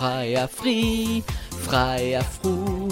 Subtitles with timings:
[0.00, 1.22] Freia Free,
[1.60, 2.88] Freia Fru,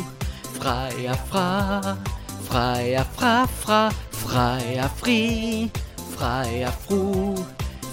[0.60, 1.96] Freia Fra,
[2.44, 5.70] Freia Fra Fra, Freia Fru,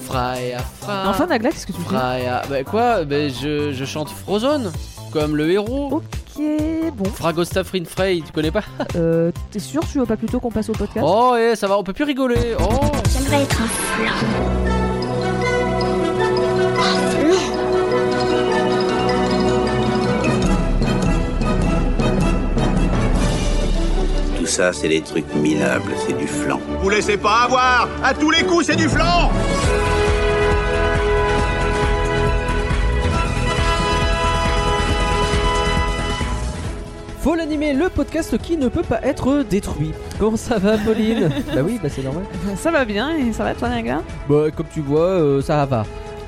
[0.06, 1.04] Freia Fra.
[1.08, 2.42] Enfin, Nagla, qu'est-ce que tu fais Freia.
[2.50, 3.06] Bah quoi?
[3.06, 4.70] Bah je, je chante Frozen,
[5.14, 5.94] comme le héros.
[5.94, 6.44] Ok,
[6.94, 7.06] bon.
[7.06, 8.64] Fragostafrin Frey, tu connais pas?
[8.98, 9.82] Euh, T'es sûr?
[9.90, 11.06] Tu veux pas plutôt qu'on passe au podcast?
[11.10, 12.58] Oh, eh, ça va, on peut plus rigoler.
[12.60, 12.82] Oh
[13.14, 14.65] J'aimerais être un flan.
[24.56, 26.62] Ça, c'est des trucs minables, c'est du flan.
[26.82, 29.30] Vous laissez pas avoir À tous les coups, c'est du flanc
[37.20, 39.92] Faut l'animer, le podcast qui ne peut pas être détruit.
[40.20, 41.30] Comment ça va, Pauline?
[41.54, 42.24] Bah oui, bah c'est normal.
[42.56, 45.84] Ça va bien et ça va toi, Nagla Bah, comme tu vois, euh, ça va.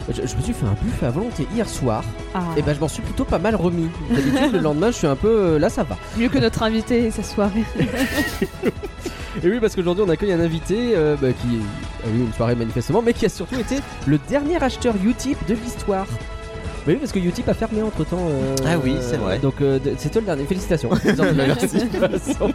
[0.09, 2.03] Je, je me suis fait un buffet à volonté hier soir,
[2.34, 3.89] Ah, et bah je m'en suis plutôt pas mal remis.
[4.09, 5.27] D'habitude, le lendemain, je suis un peu.
[5.27, 5.97] euh, là, ça va.
[6.17, 7.66] mieux que notre invité sa soirée.
[9.44, 11.59] Et oui, parce qu'aujourd'hui, on accueille un invité euh, bah, qui
[12.05, 13.75] a eu une soirée manifestement, mais qui a surtout été
[14.08, 16.08] le dernier acheteur Utip de l'histoire.
[16.08, 18.30] Bah oui, parce que Utip a fermé entre temps.
[18.66, 19.38] Ah oui, c'est vrai.
[19.39, 20.45] Donc, euh, c'est toi le dernier.
[20.45, 20.89] Félicitations.
[20.95, 22.53] Félicitations.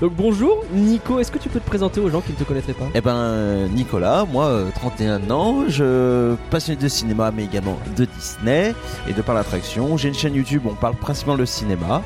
[0.00, 1.18] Donc, bonjour, Nico.
[1.18, 2.86] Est-ce que tu peux te présenter aux gens qui ne te connaîtraient pas?
[2.94, 8.04] Eh ben, euh, Nicolas, moi, euh, 31 ans, je passionné de cinéma, mais également de
[8.04, 8.74] Disney
[9.08, 9.96] et de par l'attraction.
[9.96, 12.02] J'ai une chaîne YouTube, où on parle principalement de cinéma.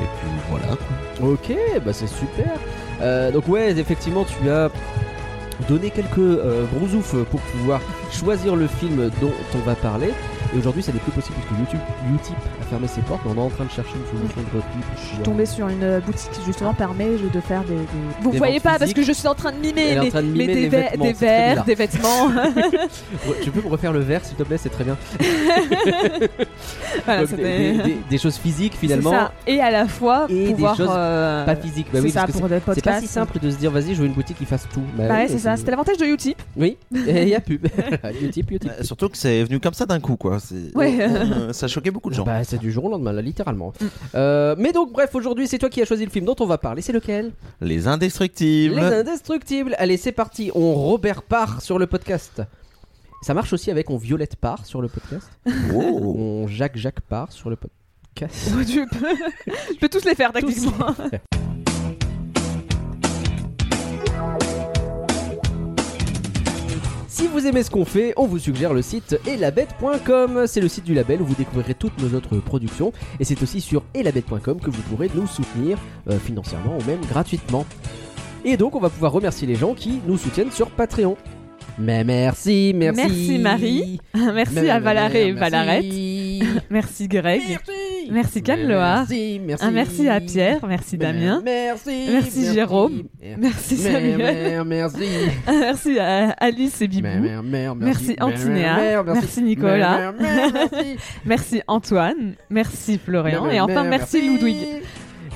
[0.00, 1.32] Et puis voilà.
[1.32, 2.58] Ok, bah c'est super.
[3.00, 4.70] Euh, donc ouais, effectivement, tu as
[5.68, 6.86] donné quelques euh, gros
[7.30, 7.80] pour pouvoir
[8.12, 10.10] choisir le film dont on va parler.
[10.54, 11.80] Et aujourd'hui, ça n'est plus possible parce que YouTube,
[12.14, 13.22] Utip a fermé ses portes.
[13.24, 14.80] Mais on est en train de chercher une solution de repli.
[15.00, 17.74] Je suis tombée sur une euh, boutique qui justement permet de faire des.
[17.74, 17.80] des-
[18.20, 20.26] Vous Des voyez pas parce que je suis en train de mimer, mais, train de
[20.28, 22.30] mais des, vêtements, des verres, des vêtements.
[23.42, 24.96] Tu peux me refaire le verre, s'il te plaît, c'est très bien.
[27.06, 29.10] voilà, Donc, c'était- des, des- des choses physiques finalement.
[29.10, 29.32] ça.
[29.46, 30.76] Et à la fois Et des pouvoir.
[30.76, 32.12] choses euh, Pas physiques, bah c'est oui, des
[32.74, 34.82] c'est pas si simple de se dire vas-y, je veux une boutique qui fasse tout.
[34.96, 35.56] Bah Bah ouais, c'est ça.
[35.56, 36.40] C'était l'avantage de Utip.
[36.56, 37.66] Oui, et il y a pub.
[38.80, 40.38] Euh, surtout que c'est venu comme ça d'un coup, quoi.
[40.40, 40.98] C'est- Ouais.
[41.00, 42.24] Euh, ça a choqué beaucoup de gens.
[42.24, 43.72] Bah, c'est du jour au lendemain, là, littéralement.
[44.14, 46.58] Euh, mais donc, bref, aujourd'hui, c'est toi qui as choisi le film dont on va
[46.58, 46.82] parler.
[46.82, 47.32] C'est lequel?
[47.60, 48.74] Les indestructibles.
[48.76, 49.74] Les Indestructibles.
[49.78, 50.50] Allez, c'est parti.
[50.54, 52.42] On Robert part sur le podcast.
[53.22, 55.28] Ça marche aussi avec on Violette part sur le podcast.
[55.74, 56.14] Oh.
[56.18, 58.50] On Jacques Jacques part sur le podcast.
[58.66, 59.06] tu peux...
[59.74, 60.94] je peux tous les faire tactiquement.
[67.22, 70.48] Si vous aimez ce qu'on fait, on vous suggère le site elabette.com.
[70.48, 72.92] C'est le site du label où vous découvrirez toutes nos autres productions.
[73.20, 75.78] Et c'est aussi sur elabette.com que vous pourrez nous soutenir
[76.10, 77.64] euh, financièrement ou même gratuitement.
[78.44, 81.16] Et donc, on va pouvoir remercier les gens qui nous soutiennent sur Patreon.
[81.78, 83.00] Mais merci, merci.
[83.00, 84.00] Merci, Marie.
[84.16, 85.40] Merci Mais- à Valaré et merci.
[85.40, 86.64] Valarette.
[86.70, 87.40] Merci Greg.
[87.48, 87.81] Merci.
[88.10, 88.98] Merci Canloa.
[89.00, 89.64] Merci, merci.
[89.64, 90.66] Un merci à Pierre.
[90.66, 91.42] Merci Damien.
[91.44, 92.06] Merci.
[92.10, 93.02] Merci, Jérôme.
[93.38, 94.64] Merci Samuel.
[94.64, 95.04] Merci.
[95.46, 97.08] Merci à Alice et Bibou.
[97.78, 99.02] Merci Antinéa.
[99.04, 99.20] merci.
[99.20, 100.12] Merci Nicolas.
[100.18, 100.96] Merci.
[101.24, 102.34] Merci Antoine.
[102.50, 103.48] Merci Florian.
[103.50, 104.82] Et enfin merci Ludwig.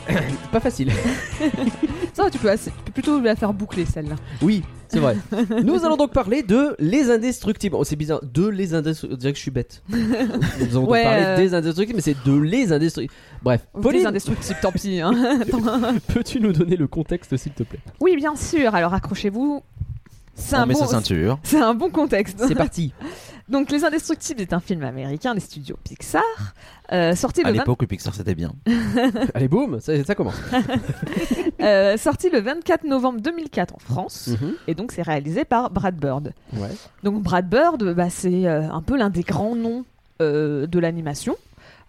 [0.52, 0.90] Pas facile.
[2.12, 4.14] Ça, tu peux, assez- tu peux plutôt la faire boucler celle-là.
[4.40, 5.16] Oui, c'est vrai.
[5.64, 7.76] Nous allons donc parler de Les Indestructibles.
[7.78, 9.14] Oh, c'est bizarre, de Les Indestructibles.
[9.14, 9.82] On dirait que je suis bête.
[9.90, 9.98] Nous
[10.60, 11.36] allons donc Ouais, parler euh.
[11.36, 13.12] des Indestructibles, mais c'est de Les Indestructibles.
[13.42, 15.00] Bref, Des Pauline, indestructibles, tant pis.
[15.00, 15.12] hein.
[15.42, 15.60] Attends.
[16.08, 17.80] peux-tu nous donner le contexte, s'il te plaît?
[18.00, 18.74] Oui, bien sûr.
[18.74, 19.62] Alors accrochez-vous.
[20.34, 20.80] C'est On un, met bon...
[20.80, 21.38] sa ceinture.
[21.42, 22.42] c'est un bon contexte.
[22.46, 22.92] C'est parti.
[23.48, 26.22] Donc Les Indestructibles est un film américain des studios Pixar.
[26.92, 28.52] euh, sorti, À le 20 l'époque, le Pixar c'était bien.
[29.34, 30.34] Allez, boum, ça, ça commence.
[31.60, 34.28] euh, sorti le 24 novembre 2004 en France.
[34.28, 34.54] Mhm.
[34.66, 36.32] Et donc c'est réalisé par Brad Bird.
[36.54, 36.70] Ouais.
[37.04, 39.84] Donc Brad Bird, bah, c'est euh, un peu l'un des grands noms
[40.20, 41.36] euh, de l'animation.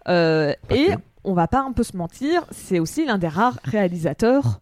[0.08, 0.92] Euh, et que.
[1.24, 4.60] on va pas un peu se mentir, c'est aussi l'un des rares réalisateurs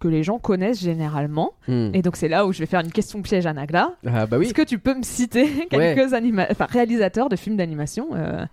[0.00, 1.52] que les gens connaissent généralement.
[1.68, 1.90] Hmm.
[1.94, 3.92] Et donc c'est là où je vais faire une question piège à Nagla.
[4.06, 7.56] Ah, bah oui, Est-ce que tu peux me citer quelques anima- enfin, réalisateurs de films
[7.56, 8.44] d'animation euh,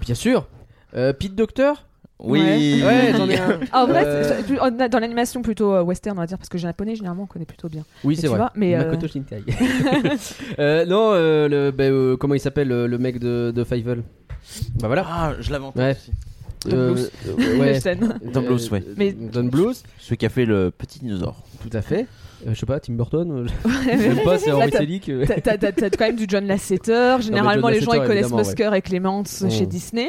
[0.00, 0.46] bien sûr.
[0.94, 1.72] Euh, Pete Docter?
[2.22, 2.82] Oui.
[2.84, 3.60] Ouais, j'en ai un.
[3.72, 7.22] En vrai, Euh, dans l'animation plutôt euh, western, on va dire, parce que japonais, généralement,
[7.22, 7.82] on connaît plutôt bien.
[8.04, 8.36] Oui, c'est vrai.
[8.36, 9.42] vois, mais, euh, Makoto Shinkai.
[10.58, 14.02] Euh, non, euh, le, bah, euh, comment il s'appelle le, mec de, de Fievel?
[14.80, 15.06] Bah voilà.
[15.08, 15.92] Ah, je l'avais entendu Ouais.
[15.92, 16.12] aussi.
[16.68, 17.12] Tom Euh, Bluth.
[17.26, 17.74] euh, ouais.
[17.74, 18.18] Le scène.
[18.32, 18.82] Tom Bluth, ouais.
[18.96, 21.42] Mais- Don Bluth, Celui qui a fait le petit dinosaure.
[21.62, 22.06] tout à fait.
[22.46, 23.30] Euh, je sais pas, Tim Burton.
[23.30, 23.46] euh,
[23.92, 25.08] je sais pas, c'est T'as- Selick.
[25.08, 25.24] euh.
[25.26, 27.16] T'as- T'as t'as- t'as quand même du John Lasseter.
[27.20, 29.50] Généralement, John les gens ils connaissent évidemment, Musker et Clements Mm.
[29.50, 30.08] chez Disney.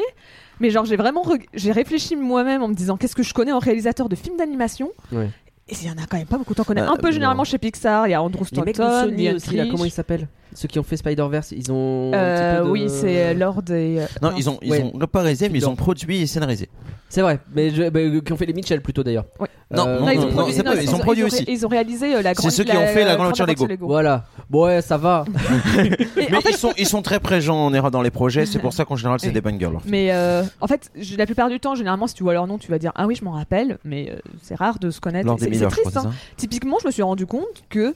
[0.60, 3.52] Mais genre, j'ai vraiment reg- j'ai réfléchi moi-même en me disant qu'est-ce que je connais
[3.52, 4.90] en réalisateur de films d'animation?
[5.10, 5.28] Ouais.
[5.68, 6.54] Et il y en a quand même pas beaucoup.
[6.54, 7.12] T'en connais Euh, un peu non.
[7.12, 8.06] généralement chez Pixar.
[8.06, 9.70] Il y a Andrew Les mecs de Stanton, Sony Ian aussi, là, Critch.
[9.72, 10.28] comment ils s'appellent?
[10.54, 12.10] Ceux qui ont fait Spider-Verse, ils ont.
[12.12, 14.00] un Euh, petit peu de- Oui, c'est Lord et.
[14.00, 14.82] euh, Non, ils ont, ils Ouais.
[14.94, 16.68] ont pas réalisé, mais ils ont produit et scénarisé.
[17.08, 19.26] C'est vrai, mais je- bah, euh, qui ont fait les Mitchell plutôt d'ailleurs.
[19.38, 19.48] Ouais.
[19.70, 21.44] Non, Euh, non, ils ont produit, c'est non, pas- ils ont produit ré- aussi.
[21.46, 22.50] Ils ont réalisé euh, la grande.
[22.50, 23.66] ceux qui ont fait la grande aventure Lego.
[23.80, 24.24] Voilà.
[24.48, 25.24] Bon, ouais, ça va.
[25.76, 28.84] Mais ils, sont, ils sont très présents en erreur dans les projets, c'est pour ça
[28.84, 29.70] qu'en général c'est des bangers.
[29.86, 32.70] Mais euh, en fait, la plupart du temps, généralement, si tu vois leur nom, tu
[32.70, 35.26] vas dire Ah oui, je m'en rappelle, mais euh, c'est rare de se connaître.
[35.26, 35.90] Lors C'est c'est triste.
[35.92, 36.12] c'est hein.
[36.36, 37.94] Typiquement, je me suis rendu compte que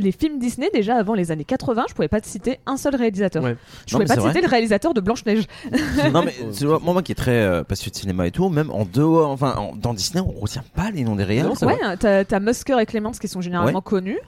[0.00, 2.94] les films Disney, déjà avant les années 80, je pouvais pas te citer un seul
[2.94, 3.42] réalisateur.
[3.42, 3.56] Ouais.
[3.86, 5.44] Je Non, pouvais pas te citer le réalisateur de Blanche-Neige.
[6.12, 8.48] non mais tu vois, moi, moi qui est très euh, passionné de cinéma et tout,
[8.48, 11.24] même en dehors, enfin en- dans Disney, on retient pas les noms des
[11.56, 14.18] c'est Ouais, hein, t'as t'as Musker et Clemens qui sont généralement connus.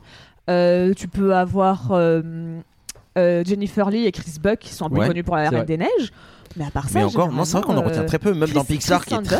[0.49, 2.61] Euh, tu peux avoir euh,
[3.17, 5.77] Jennifer Lee et Chris Buck qui sont un peu Ouais, connus pour la Reine des
[5.77, 6.13] Neiges.
[6.57, 8.43] Mais à part ça, mais encore, non, c'est vrai qu'on en retient très peu, même
[8.49, 9.39] Chris- dans Pixar Chris qui est très.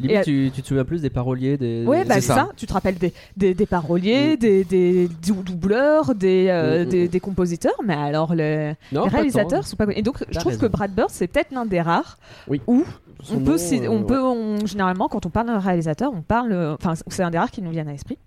[0.00, 1.84] Limite, Et- tu, tu te souviens plus des paroliers des.
[1.84, 2.34] Ouais, bah ça.
[2.34, 2.48] ça.
[2.56, 6.90] Tu te rappelles des, des, des paroliers, des, des dou- doubleurs, des, euh, Mm, mm,
[6.90, 7.08] des, mm.
[7.08, 9.98] des compositeurs, mais alors le- Non, les réalisateurs sont pas connus.
[9.98, 10.66] Et donc, je trouve raison.
[10.66, 12.60] que Brad Bird, c'est peut-être l'un des rares Oui.
[12.66, 12.84] où
[13.24, 14.06] Son on peut, nom, euh, on ouais.
[14.06, 16.76] peut on- généralement, quand on parle d'un réalisateur, on parle.
[16.80, 18.18] Enfin, c'est un des rares qui nous viennent à l'esprit.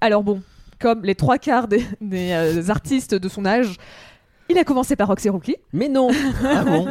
[0.00, 0.42] Alors bon,
[0.78, 3.76] comme les trois quarts des, des, euh, artistes de son âge,
[4.48, 5.56] il a commencé par Roxy Rookie.
[5.72, 6.08] Mais non
[6.44, 6.86] Ah bon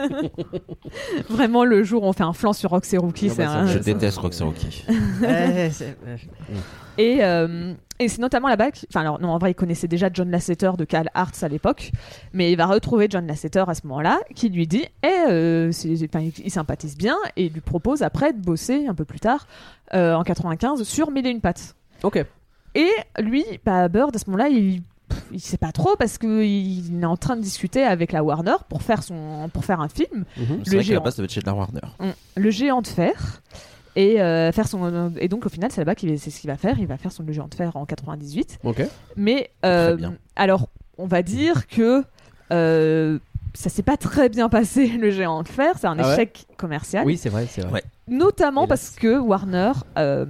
[1.29, 3.67] Vraiment, le jour où on fait un flanc sur Roxy Rookie, Ah c'est bah, un.
[3.67, 4.85] Je déteste Roxy Rocky.
[5.21, 6.17] Ouais, c'est- ouais.
[6.97, 10.29] Et, euh, et c'est notamment là-bas, enfin alors non, en vrai, il connaissait déjà John
[10.31, 11.91] Lasseter de Cal Arts à l'époque,
[12.31, 15.93] mais il va retrouver John Lasseter à ce moment-là, qui lui dit, eh, euh, c'est-
[16.05, 19.45] enfin, il, sympathise bien, et il lui propose après de bosser un peu plus tard,
[19.93, 21.75] euh, en 95, sur Mille et une pattes.
[22.03, 22.23] Ok.
[22.75, 24.81] Et lui, bah, Bird, à ce moment-là, il
[25.31, 28.81] il sait pas trop parce qu'il est en train de discuter avec la Warner pour
[28.81, 30.25] faire, son, pour faire un film.
[30.35, 31.01] C'est Le vrai qu'à la géant.
[31.01, 31.81] base, ça chez la Warner.
[32.35, 33.41] le géant de fer.
[33.97, 36.57] Et, euh, faire son, et donc au final, c'est là-bas qu'il c'est ce qu'il va
[36.57, 36.77] faire.
[36.79, 38.59] Il va faire son le géant de fer en 98.
[38.65, 38.85] Ok.
[39.15, 39.97] Mais euh,
[40.35, 40.67] alors,
[40.97, 42.03] on va dire que
[42.51, 43.19] euh,
[43.53, 45.75] ça s'est pas très bien passé le géant de fer.
[45.79, 47.71] C'est un Ah ouais échec commercial, Oui, c'est vrai, c'est vrai.
[47.71, 47.83] Ouais.
[48.09, 50.25] notamment parce que Warner euh,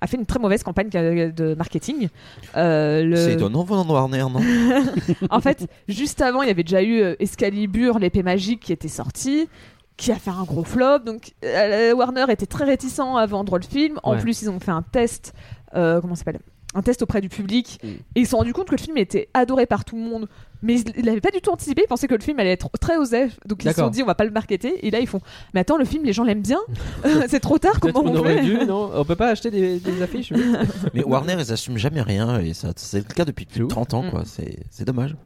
[0.00, 2.08] a fait une très mauvaise campagne de marketing.
[2.56, 4.40] Euh, le- C'est étonnant venant de Warner, non
[5.30, 8.88] en fait, juste avant, il y avait déjà eu euh, Excalibur, l'épée magique qui était
[8.88, 9.48] sorti,
[9.96, 11.00] qui a fait un gros flop.
[11.00, 13.98] Donc euh, Warner était très réticent à vendre le film.
[14.04, 14.20] En Ouais.
[14.20, 15.32] plus, ils ont fait un test,
[15.74, 16.40] euh, comment ça s'appelle?
[16.74, 17.86] Un test auprès du public Mm.
[17.88, 20.28] et ils se sont rendus compte que le film était adoré par tout le monde
[20.60, 22.96] mais ils l'avaient pas du tout anticipé ils pensaient que le film allait être très
[22.96, 25.20] osé donc ils se sont dit on va pas le marketer et là ils font
[25.54, 26.58] mais attends le film les gens l'aiment bien
[27.28, 28.90] c'est trop tard comment qu'on on aurait fait dû, non?
[28.92, 30.42] On peut pas acheter des, des affiches oui.
[30.94, 33.94] Mais Warner, ils assument jamais rien, et ça, c'est le cas depuis plus de 30
[33.94, 34.22] ans, quoi.
[34.26, 35.16] C'est c'est dommage.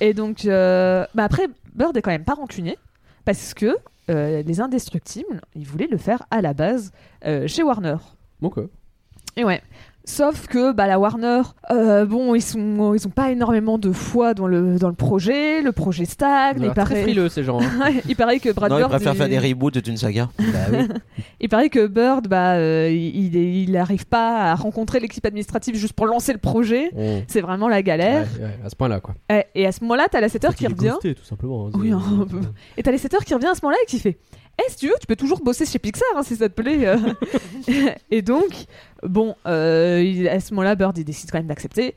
[0.00, 2.76] Et donc, euh, bah après, Bird est quand même pas rancunier
[3.24, 3.76] parce que
[4.10, 6.92] euh, les Indestructibles, ils voulaient le faire à la base
[7.26, 7.96] euh, chez Warner.
[8.42, 8.58] Ok.
[9.36, 9.62] Et ouais.
[10.10, 14.32] Sauf que bah, la Warner, euh, bon, ils sont, ils ont pas énormément de foi
[14.32, 15.60] dans le, dans le projet.
[15.60, 16.54] Le projet stagne.
[16.56, 17.60] Il l'air très paraît, frileux ces gens.
[17.60, 17.90] hein.
[18.08, 20.30] il paraît que Brad non, ils Bird, préfèrent faire il- des reboots d'une saga.
[20.38, 20.78] bah oui.
[21.40, 25.92] il paraît que Bird, bah, euh, il, il arrive pas à rencontrer l'équipe administrative juste
[25.92, 26.90] pour lancer le projet.
[26.96, 28.26] On- C'est vraiment la galère.
[28.38, 29.14] Ouais, ouais, à ce point-là, quoi.
[29.30, 30.88] Et, et à ce moment-là, t'as la 7 Faut qui revient.
[30.94, 31.66] ghosté, tout simplement.
[31.66, 31.70] hein.
[31.74, 32.40] Oui, C'est- un peu.
[32.78, 34.16] Et t'as les 7 qui revient à ce moment-là et qui fait
[34.60, 36.86] Eh, si tu veux, tu peux toujours bosser chez Pixar hein, si ça te plaît.
[36.86, 36.96] euh.
[38.10, 38.50] et donc,
[39.02, 41.94] bon, euh, à ce moment-là, Bird il décide quand même d'accepter.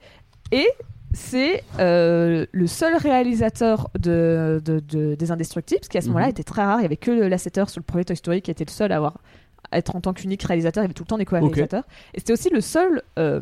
[0.52, 0.68] Et
[1.14, 6.26] c'est euh, le seul réalisateur de, de- de- des Indestructibles, ce qui à ce moment-là
[6.28, 6.32] Mhm.
[6.32, 6.80] était très rare.
[6.80, 8.98] Il y avait que Lasseter sur le premier Toy Story qui était le seul à
[8.98, 9.18] avoir
[9.72, 10.84] à être en tant qu'unique réalisateur.
[10.84, 11.84] Il y avait tout le temps des co-réalisateurs.
[12.14, 13.02] Et c'était aussi le seul.
[13.18, 13.40] euh,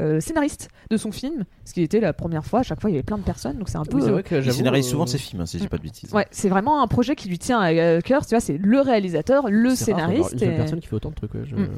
[0.00, 2.60] euh, scénariste de son film, ce qui était la première fois.
[2.60, 3.96] À chaque fois, il y avait plein de personnes, donc c'est un peu.
[3.98, 5.68] Oui, c'est vrai que Il scénarise euh, souvent de ses films, hein, si je dis
[5.68, 6.12] pas de bêtises.
[6.12, 8.24] Ouais, c'est vraiment un projet qui lui tient à euh, cœur.
[8.24, 10.32] Tu vois, c'est le réalisateur, le c'est scénariste.
[10.32, 10.56] Une seule Et...
[10.56, 11.34] personne qui fait autant de trucs.
[11.34, 11.68] ouais, je- Mm.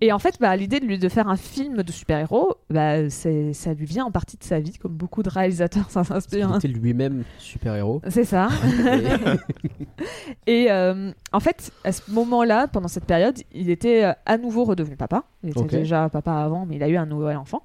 [0.00, 3.52] Et en fait, bah, l'idée de lui de faire un film de super-héros, bah, c'est,
[3.52, 6.52] ça lui vient en partie de sa vie, comme beaucoup de réalisateurs, Il s'inspire.
[6.52, 6.58] hein.
[6.58, 8.02] était lui-même super-héros.
[8.08, 8.48] C'est ça.
[10.46, 14.64] Et- euh, en fait, à ce moment-là, pendant cette période, il était euh, à nouveau
[14.64, 15.24] redevenu papa.
[15.42, 17.62] Il était déjà papa avant, mais il a eu un nouvel enfant.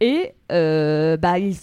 [0.00, 1.56] Et euh, bah, il,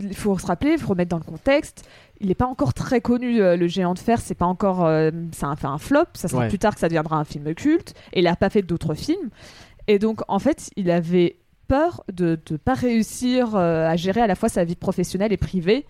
[0.00, 1.88] il faut se rappeler, il faut remettre dans le contexte.
[2.22, 4.20] Il n'est pas encore très connu, euh, le géant de fer.
[4.20, 6.04] C'est pas encore, euh, ça a fait un flop.
[6.14, 6.48] Ça sera Ouais.
[6.48, 7.94] plus tard que ça deviendra un film culte.
[8.12, 9.30] Et il n'a pas fait d'autres films.
[9.88, 11.36] Et donc, en fait, il avait
[11.68, 15.36] peur de ne pas réussir euh, à gérer à la fois sa vie professionnelle et
[15.36, 15.84] privée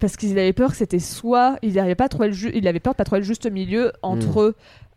[0.00, 2.80] parce qu'il avait peur que c'était soit il n'avait pas trouvé le ju- il avait
[2.80, 4.54] peur de pas trouver le juste milieu entre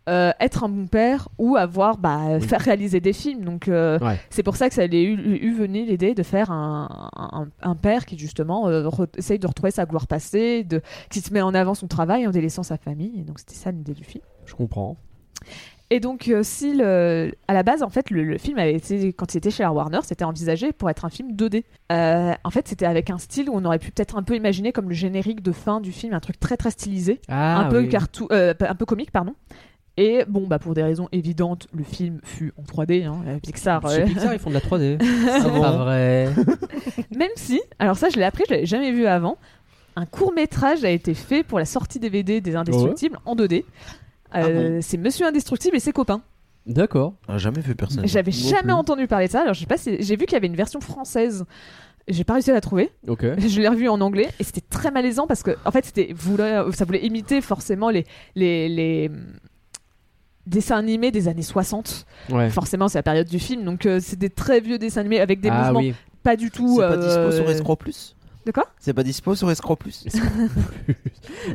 [0.08, 2.40] euh, être un bon père ou avoir bah, Oui.
[2.42, 4.18] faire réaliser des films donc euh, Ouais.
[4.30, 8.06] c'est pour ça que ça lui eu, venu l'idée de faire un, un, un père
[8.06, 11.74] qui justement euh, essaye de retrouver sa gloire passée de qui se met en avant
[11.74, 14.96] son travail en délaissant sa famille et donc c'était ça l'idée du film Je comprends.
[15.88, 19.12] Et donc, euh, si le- à la base, en fait, le, le film avait été,
[19.12, 21.62] quand il était chez la Warner, c'était envisagé pour être un film 2D.
[21.92, 24.72] Euh, en fait, c'était avec un style où on aurait pu peut-être un peu imaginer
[24.72, 27.82] comme le générique de fin du film, un truc très très stylisé, Ah, un peu
[27.82, 27.88] oui.
[28.32, 29.34] euh, un peu comique, pardon.
[29.98, 33.06] Et bon, bah pour des raisons évidentes, le film fut en 3D.
[33.06, 34.98] Hein, Pixar, Chez euh, Pixar, ils font de la 3D.
[35.00, 36.28] Ah bon Pas vrai.
[37.16, 39.38] même si, alors ça, je l'ai appris, je l'avais jamais vu avant.
[39.96, 43.64] Un court métrage a été fait pour la sortie DVD des Indestructibles en 2D.
[44.34, 46.20] Euh, C'est Monsieur Indestructible et ses copains.
[46.66, 47.14] D'accord.
[47.28, 48.06] Ah, jamais vu personne.
[48.06, 48.72] J'avais jamais plus.
[48.72, 49.42] entendu parler de ça.
[49.42, 51.46] Alors, je sais pas si j'ai vu qu'il y avait une version française.
[52.08, 52.90] J'ai pas réussi à la trouver.
[53.08, 53.24] Ok.
[53.38, 56.14] Je l'ai revu en anglais et c'était très malaisant parce que en fait c'était
[56.72, 58.04] ça voulait imiter forcément les
[58.36, 59.10] les, les
[60.46, 62.06] dessins animés des années 60.
[62.30, 62.50] Ouais.
[62.50, 65.40] Forcément, c'est la période du film donc euh, c'est des très vieux dessins animés avec
[65.40, 65.94] des ah mouvements oui.
[66.22, 68.66] pas du tout C'est pas dispo euh, sur Escroc Plus De quoi?
[68.78, 70.04] C'est pas dispo sur Escroc Plus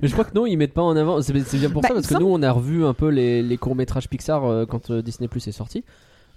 [0.02, 1.22] Mais je crois que non, ils mettent pas en avant.
[1.22, 3.58] C'est bien pour Bah, ça parce que nous, on a revu un peu les, les
[3.58, 5.84] courts métrages Pixar euh, quand euh, Disney Plus est sorti.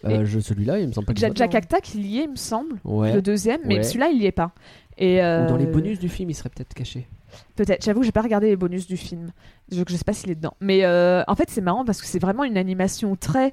[0.05, 1.13] Euh, celui-là, il me semble pas.
[1.17, 1.55] Jack, Jack.
[1.55, 3.15] Acta il y est il me semble Ouais.
[3.15, 3.83] le deuxième mais Ouais.
[3.83, 4.51] celui-là il y est pas.
[4.99, 7.09] Et Ou dans les euh, bonus du film, il serait peut-être caché.
[7.57, 9.33] Peut-être, j'avoue, j'ai pas regardé les bonus du film.
[9.73, 10.55] Je, je sais pas s'il est dedans.
[10.61, 13.53] Mais euh, en fait, c'est marrant parce que c'est vraiment une animation très.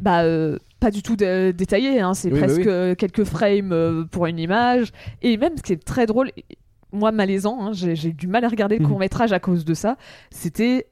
[0.00, 2.14] Bah, euh, pas du tout dé- détaillée, hein.
[2.14, 2.96] c'est Oui, bah presque oui.
[2.96, 4.90] quelques frames euh, pour une image.
[5.22, 6.32] Et même ce qui est très drôle,
[6.92, 8.90] moi malaisant, hein, j'ai eu du mal à regarder le Mhm.
[8.90, 9.96] court métrage à cause de ça,
[10.30, 10.86] c'était.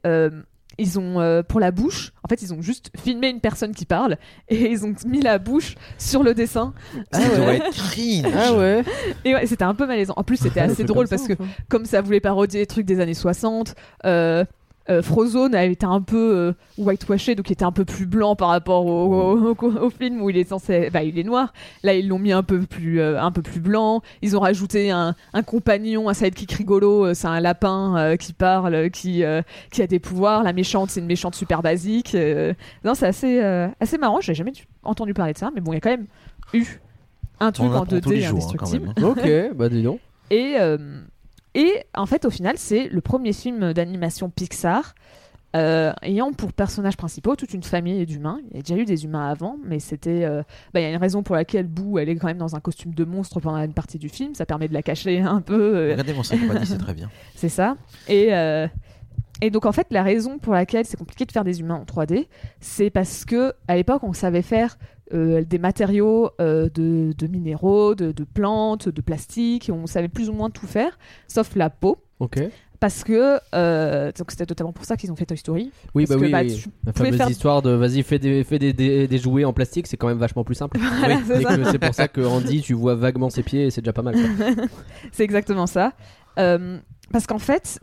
[0.79, 3.85] Ils ont, euh, pour la bouche, en fait, ils ont juste filmé une personne qui
[3.85, 4.17] parle
[4.47, 6.73] et ils ont mis la bouche sur le dessin.
[7.11, 8.83] Ça doit être cringe Ah ouais.
[9.25, 10.13] Et ouais, c'était un peu malaisant.
[10.17, 11.51] En plus, c'était assez drôle comme parce ça, que enfin.
[11.69, 14.45] comme ça voulait parodier les trucs des années 60, euh,
[14.89, 18.35] euh, Frozone a été un peu euh, whitewashé, donc il était un peu plus blanc
[18.35, 21.53] par rapport au, au- au- au film où il est censé, bah, il est noir.
[21.83, 24.01] Là, ils l'ont mis un peu plus, euh, un peu plus blanc.
[24.21, 27.05] Ils ont rajouté un, un compagnon, un sidekick rigolo.
[27.05, 29.41] euh, c'est un lapin euh, qui parle, qui, euh,
[29.71, 30.43] qui a des pouvoirs.
[30.43, 32.15] La méchante, c'est une méchante super basique.
[32.15, 32.53] euh.
[32.83, 34.21] Non, c'est assez, euh, assez marrant.
[34.21, 36.07] J'ai jamais du- entendu parler de ça, mais bon, il y a quand même
[36.53, 36.65] eu
[37.39, 38.93] un truc On en en apprend tous les 2D jours, hein, indestructible.
[38.97, 39.05] même.
[39.51, 39.99] Ok, bah dis donc.
[40.31, 40.77] Et, euh,
[41.55, 44.95] et en fait, au final, c'est le premier film d'animation Pixar
[45.55, 48.39] euh, ayant pour personnages principaux toute une famille d'humains.
[48.51, 50.23] Il y a déjà eu des humains avant, mais c'était.
[50.23, 52.55] euh, bah, Il y a une raison pour laquelle Boo, elle est quand même dans
[52.55, 54.35] un costume de monstre pendant une partie du film.
[54.35, 55.75] Ça permet de la cacher un peu.
[55.75, 57.09] euh, Regardez mon compagnie, c'est très bien.
[57.35, 57.77] c'est ça.
[58.07, 58.29] Et,
[59.41, 61.85] et donc, en fait, la raison pour laquelle c'est compliqué de faire des humains en
[61.85, 62.27] 3D,
[62.59, 64.77] c'est parce que à l'époque, on savait faire
[65.13, 69.71] euh, des matériaux euh, de, de minéraux, de, de plantes, de plastique.
[69.73, 70.97] On savait plus ou moins tout faire,
[71.27, 71.97] sauf la peau.
[72.19, 72.39] Ok.
[72.79, 75.71] Parce que euh, donc c'était notamment pour ça qu'ils ont fait Toy Story.
[75.93, 76.31] Oui, Parce bah que, oui.
[76.31, 76.63] bah, oui.
[76.85, 79.85] La fameuse faire- histoire de vas-y, fais des, fais des, des, des jouets en plastique,
[79.87, 80.79] c'est quand même vachement plus simple.
[80.99, 83.91] Voilà, Oui, c'est pour ça que Andy, tu vois vaguement ses pieds et c'est déjà
[83.93, 84.15] pas mal.
[85.11, 85.91] C'est exactement ça.
[86.37, 87.79] Parce qu'en fait,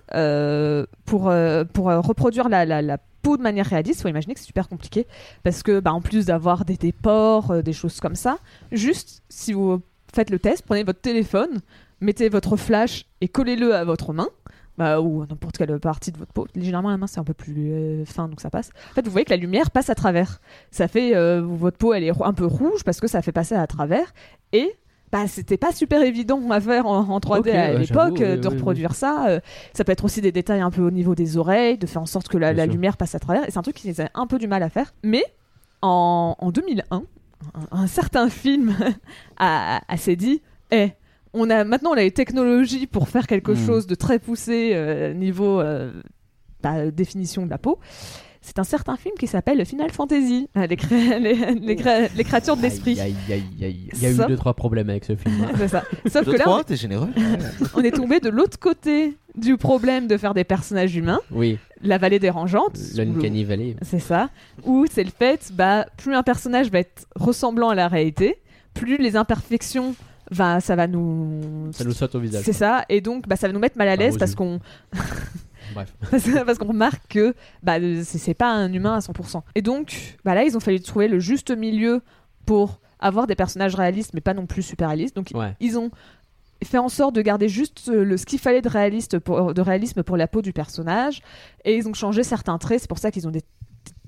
[1.05, 1.31] pour,
[1.75, 2.97] pour reproduire la, la, la
[3.37, 5.07] de manière réaliste, faut imaginer que c'est super compliqué.
[5.43, 8.39] Parce que, bah, en plus d'avoir des, pores, euh, des choses comme ça,
[8.71, 9.83] juste si vous
[10.15, 11.61] faites le test, prenez votre téléphone,
[12.01, 14.29] mettez votre flash et collez-le à votre main.
[14.79, 16.47] Bah, ou n'importe quelle partie de votre peau.
[16.55, 18.71] Généralement, la main, c'est un peu plus euh, fin, donc ça passe.
[18.91, 20.39] En fait, vous voyez que la lumière passe à travers.
[20.71, 21.17] Ça fait.
[21.17, 24.13] euh, votre peau, elle est un peu rouge parce que ça fait passer à travers.
[24.53, 24.77] Et
[25.23, 28.37] bah, c'était pas super évident à faire en, en 3D Ok, à ouais, l'époque, euh,
[28.37, 29.29] de reproduire ça.
[29.29, 29.41] euh,
[29.73, 32.07] ça peut être aussi des détails un peu au niveau des oreilles, de faire en
[32.07, 33.47] sorte que la, lumière passe à travers.
[33.49, 34.95] Et c'est un truc qu'ils avaient un peu du mal à faire.
[35.03, 35.25] Mais
[35.83, 37.03] en, en 2001, un,
[37.71, 38.75] un certain film
[39.39, 40.91] a, a- s'est dit Eh,
[41.33, 43.67] on a, maintenant on a les technologies pour faire quelque Hmm.
[43.67, 45.93] chose de très poussé euh, niveau euh,
[46.63, 47.79] bah, définition de la peau.
[48.47, 52.23] C'est un certain film qui s'appelle Final Fantasy, euh, les, cré- les, les cré- les
[52.25, 52.99] créatures de l'esprit.
[53.01, 53.89] Aïe, aïe, aïe, aïe.
[53.95, 55.35] Il y a eu deux trois problèmes avec ce film.
[55.45, 55.51] hein.
[55.59, 55.83] C'est ça.
[56.09, 57.09] Sauf Deux, que là, trois, t'es généreux.
[57.75, 61.99] on est tombé de l'autre côté du problème de faire des personnages humains, Oui, la
[61.99, 62.79] vallée dérangeante.
[62.97, 63.75] l'Uncanny Valley.
[63.83, 64.31] C'est ça.
[64.65, 68.37] Où c'est le fait, bah, plus un personnage va être ressemblant à la réalité,
[68.75, 69.97] plus les imperfections,
[70.31, 71.41] va, ça va nous.
[71.73, 72.45] Ça nous saute au visage.
[72.45, 72.85] C'est ça.
[72.89, 74.61] Et donc, bah, ça va nous mettre mal à l'aise parce qu'on
[75.75, 75.95] Bref.
[76.47, 79.43] parce qu'on remarque que bah, c'est pas un humain à 100%.
[79.55, 82.03] Et donc, bah, là, ils ont fallu trouver le juste milieu
[82.45, 85.17] pour avoir des personnages réalistes, mais pas non plus super réalistes.
[85.17, 85.55] Donc, Ouais.
[85.61, 85.91] ils ont
[86.65, 89.61] fait en sorte de garder juste euh, le, ce qu'il fallait de, réaliste pour, de
[89.61, 91.21] réalisme pour la peau du personnage
[91.67, 93.43] et ils ont changé certains traits c'est pour ça qu'ils ont des,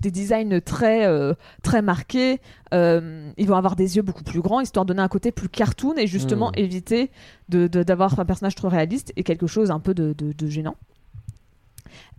[0.00, 2.40] des designs très, euh, très marqués
[2.72, 5.50] Euh, ils vont avoir des yeux beaucoup plus grands histoire de donner un côté plus
[5.50, 6.58] cartoon et justement Mm.
[6.60, 7.10] éviter
[7.50, 10.14] de- de- d'avoir un personnage trop réaliste et quelque chose un peu de
[10.48, 10.76] gênant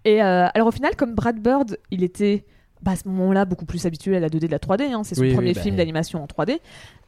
[0.06, 2.46] et euh, alors au final comme Brad Bird il était
[2.82, 5.16] bah, à ce moment-là beaucoup plus habitué à la 2D de la 3D hein, c'est
[5.16, 6.60] son Oui, oui, premier bah, film d'animation en 3D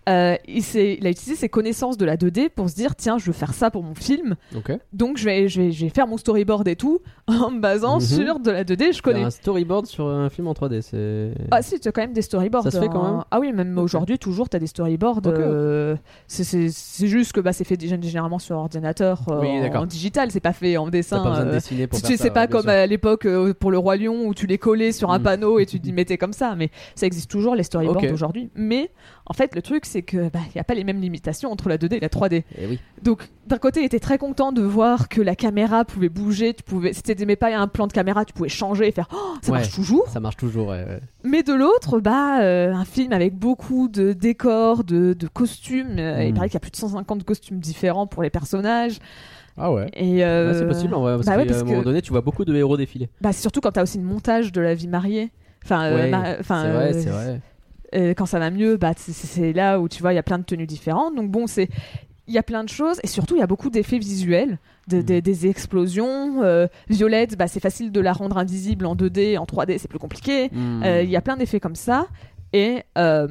[0.10, 3.34] euh, il, a utilisé ses connaissances de la 2D pour se dire tiens, je veux
[3.34, 4.36] faire ça pour mon film,
[4.94, 7.96] donc je vais, je vais, je vais faire mon storyboard et tout en me basant
[7.96, 8.02] Mhm.
[8.02, 8.94] sur de la 2D.
[8.94, 9.24] Je connais.
[9.24, 11.32] un storyboard sur un film en 3D, c'est.
[11.52, 12.64] Ah si, tu as quand même des storyboards.
[12.64, 13.12] Ça se fait quand hein.
[13.18, 15.18] même Ah oui, même aujourd'hui, toujours, tu as des storyboards.
[15.18, 15.34] Ok, ok.
[15.40, 15.96] euh,
[16.28, 16.70] c'est-
[17.08, 20.78] juste que bah, c'est fait généralement sur ordinateur euh, Oui, en, digital, c'est pas fait
[20.78, 21.22] en dessin.
[21.24, 22.70] pas besoin de dessiner pour tu faire sais, ça, c'est pas comme sûr.
[22.70, 23.28] à l'époque
[23.60, 25.24] pour le Roi Lion où tu les collais sur un Mm.
[25.24, 28.50] panneau et tu y mettais comme ça, mais ça existe toujours les storyboards aujourd'hui.
[28.56, 28.92] Mais
[29.32, 31.70] en fait, le truc c'est que bah, il y a pas les mêmes limitations entre
[31.70, 32.44] la 2D et la 3D.
[32.60, 32.80] Eh oui.
[33.02, 36.64] Donc d'un côté, il était très content de voir que la caméra pouvait bouger, tu
[36.64, 39.52] pouvais, si t'aimais pas un plan de caméra, tu pouvais changer et faire oh, ça
[39.54, 39.60] Ouais.
[39.60, 40.08] marche toujours.
[40.10, 41.00] Ça marche toujours, ouais, ouais.
[41.24, 45.98] Mais de l'autre, bah, euh, un film avec beaucoup de décors, de, de costumes.
[45.98, 46.36] euh, Il Mm.
[46.36, 49.00] paraît qu'il y a plus de 150 costumes différents pour les personnages.
[49.58, 49.90] Ah ouais.
[49.94, 52.12] Et euh, Ouais, c'est possible vrai, parce bah qu'à ouais, parce un moment donné, tu
[52.12, 53.10] vois beaucoup de héros défiler.
[53.22, 55.32] bah, surtout quand t'as aussi le montage de la vie mariée.
[55.64, 57.42] Enfin, euh, Ouais, enfin, c'est vrai, c'est vrai.
[57.96, 60.38] Euh, quand ça va mieux, bah, c'est- là où tu vois, il y a plein
[60.40, 61.16] de tenues différentes.
[61.16, 61.70] Donc bon, c'est
[62.28, 64.58] il y a plein de choses et surtout il y a beaucoup d'effets visuels,
[64.88, 65.22] de- Mm.
[65.22, 66.44] des- explosions.
[66.44, 70.00] euh, Violette, bah, c'est facile de la rendre invisible en 2D, en 3D c'est plus
[70.00, 70.50] compliqué.
[70.52, 70.84] Hmm.
[70.84, 72.08] Euh, Il y a plein d'effets comme ça.
[72.54, 73.28] Et, euh,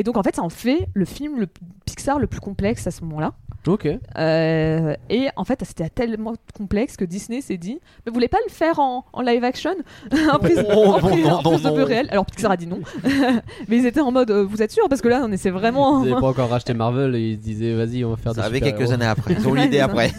[0.00, 1.46] et donc, en fait, ça en fait le film le
[1.84, 3.34] Pixar le plus complexe à ce moment-là.
[3.66, 3.86] Ok.
[4.16, 8.38] Euh, et en fait, c'était tellement complexe que Disney s'est dit Mais vous voulez pas
[8.46, 9.74] le faire en, en live action?
[10.32, 11.74] En prise, Oh, en prise- non, en non, prise de non.
[11.74, 12.80] peu réel Alors, Pixar a dit non.
[13.68, 14.88] Mais ils étaient en mode euh, Vous êtes sûr?
[14.88, 16.02] Parce que là, on essaie vraiment.
[16.04, 18.40] Ils avaient pas encore racheté Marvel et ils se disaient vas-y on va faire des
[18.40, 19.34] Ça avait quelques années après.
[19.38, 20.10] Ils ont l'idée après.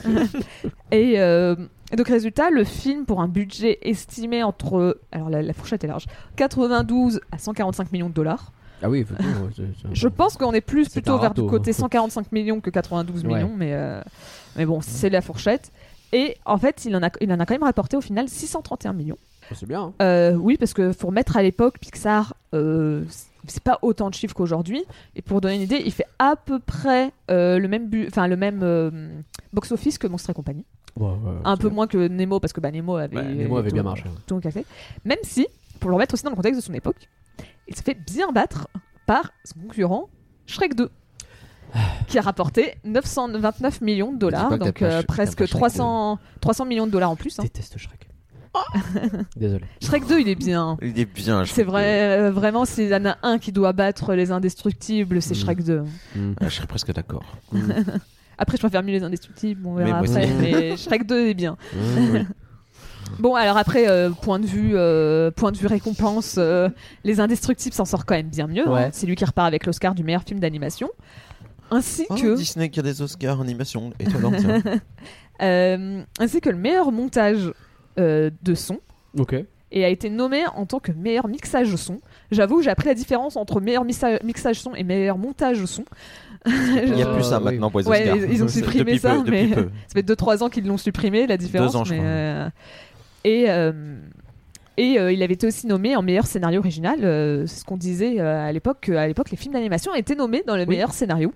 [0.92, 1.56] Et, euh,
[1.92, 5.00] et donc, résultat, le film, pour un budget estimé entre.
[5.12, 8.52] Alors, la, la fourchette est large 92 à 145 millions de dollars.
[8.84, 11.44] Ah oui, c'est- c'est- Je pense qu'on est plus C'est plutôt un vers râteau.
[11.44, 13.34] du côté 145 millions que 92 Ouais.
[13.36, 14.02] millions, mais, euh,
[14.56, 15.72] mais bon, c'est la fourchette.
[16.14, 18.94] Et en fait, il en, a, il en a quand même rapporté au final 631
[18.94, 19.18] millions.
[19.54, 19.82] c'est bien.
[19.82, 19.94] hein.
[20.02, 23.04] Euh, oui, parce que pour mettre à l'époque, Pixar, euh,
[23.48, 24.84] c'est pas autant de chiffres qu'aujourd'hui.
[25.16, 28.28] Et pour donner une idée, il fait à peu près euh, le même, bu- enfin
[28.28, 28.92] le même euh,
[29.54, 30.66] box-office que Monstres et compagnie.
[30.98, 31.76] Ouais, ouais, Un c'est peu bien.
[31.76, 34.04] moins que Nemo, parce que bah, Nemo avait, Ouais, Nemo avait tout- bien marché.
[34.28, 34.66] tout cassé.
[35.06, 35.48] Même si,
[35.80, 37.08] pour le remettre aussi dans le contexte de son époque,
[37.72, 38.68] il se fait bien battre
[39.08, 40.10] par son concurrent
[40.46, 40.90] Shrek 2.
[42.10, 46.86] Qui a rapporté 929 millions de dollars, donc euh, presque pas Shrek 300, 300 millions
[46.86, 47.36] de dollars en plus.
[47.36, 47.46] Je hein.
[47.46, 48.10] déteste Shrek.
[49.38, 49.64] Désolé.
[49.82, 50.78] Shrek 2, il est bien.
[50.82, 51.46] Il est bien.
[51.46, 55.22] je C'est vrai, euh, vraiment, s'il y en a un qui doit battre les indestructibles,
[55.22, 55.38] c'est Mm.
[55.38, 55.84] Shrek 2.
[56.16, 56.34] Hmm.
[56.42, 57.24] Ah, Je serais presque d'accord.
[58.38, 61.56] Après, je préfère mieux les indestructibles, on verra après, mais Shrek 2 est bien.
[61.76, 62.26] Oui.
[63.20, 66.70] Bon, alors après, euh, point, de vue, euh, point de vue récompense, euh,
[67.04, 68.68] Les Indestructibles s'en sort quand même bien mieux.
[68.68, 68.90] hein.
[68.92, 70.90] C'est lui qui repart avec l'Oscar du meilleur film d'animation.
[71.70, 73.92] Ainsi Oh, que, Disney qui a des Oscars en animation.
[74.00, 74.62] Étonnant, tiens.
[75.42, 77.52] euh, ainsi que le meilleur montage
[78.00, 78.80] euh, de son.
[79.18, 79.36] Ok.
[79.74, 82.00] Et a été nommé en tant que meilleur mixage son.
[82.30, 85.86] J'avoue, j'ai appris la différence entre meilleur missa- mixage son et meilleur montage son.
[86.46, 87.46] Il n'y a Euh, plus ça oui.
[87.46, 88.18] maintenant pour les Ouais, Oscars.
[88.18, 89.70] ils- ils ont C'est- supprimé depuis ça, peu, depuis mais- peu.
[89.88, 91.74] Ça fait 2-3 ans qu'ils l'ont supprimé, la différence.
[91.76, 92.08] ans, je mais, crois.
[92.10, 92.50] euh,
[93.24, 94.00] Et, euh,
[94.78, 97.00] et euh, il avait été aussi nommé en meilleur scénario original.
[97.04, 98.80] euh, c'est ce qu'on disait euh, à l'époque.
[98.82, 101.34] qu'à l'époque, les films d'animation étaient nommés dans le meilleur scénario.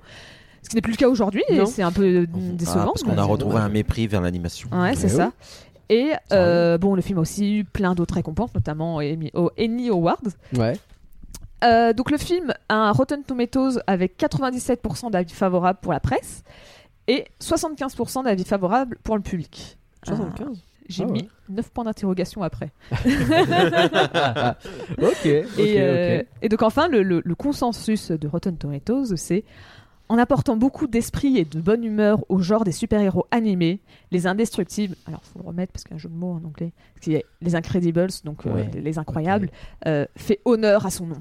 [0.63, 2.85] Ce qui n'est plus le cas aujourd'hui, et c'est un peu euh, Ah, décevant.
[2.85, 4.67] parce qu'on a retrouvé un mépris vers l'animation.
[4.71, 5.31] Ouais, c'est Eh ça.
[5.89, 9.01] Et euh, bon, le film a aussi eu plein d'autres récompenses, notamment au
[9.59, 10.17] Emmy- Awards.
[10.57, 10.73] Ouais.
[11.63, 16.43] Euh, donc le film a un Rotten Tomatoes avec 97% d'avis favorables pour la presse
[17.07, 19.77] et 75% d'avis favorables pour le public.
[20.03, 20.51] 75 Ah,
[20.87, 21.13] J'ai Ah ouais.
[21.13, 22.71] mis 9 points d'interrogation après.
[25.01, 25.25] Ok.
[25.25, 26.25] et, ok, euh, ok.
[26.41, 29.43] et donc enfin, le, le- le consensus de Rotten Tomatoes, c'est
[30.07, 33.79] en apportant beaucoup d'esprit et de bonne humeur au genre des super-héros animés,
[34.11, 36.45] les indestructibles, alors faut le remettre parce qu'il y a un jeu de mots en
[36.45, 39.49] anglais, qui est les Incredibles, donc euh, les incroyables,
[39.87, 41.17] euh, fait honneur à son nom.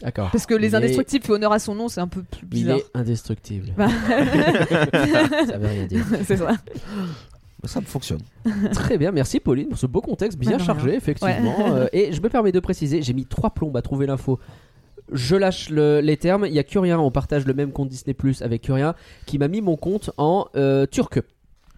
[0.00, 0.30] D'accord.
[0.32, 2.40] Parce que les Il est- indestructibles fait honneur à son nom, c'est un peu plus
[2.44, 2.78] Il bizarre.
[2.78, 3.68] est indestructible.
[3.76, 6.04] Ça veut rien dire.
[6.24, 6.48] c'est ça.
[7.66, 8.20] Ça fonctionne.
[8.72, 11.54] Très bien, merci Pauline pour ce beau contexte bien non, chargé, effectivement.
[11.74, 14.38] Euh, et je me permets de préciser, j'ai mis trois plombes à trouver l'info.
[15.12, 16.46] Je lâche le- les termes.
[16.46, 18.94] Il y a Curien, on partage le même compte Disney Plus avec Curien,
[19.26, 21.20] qui m'a mis mon compte en euh, turc.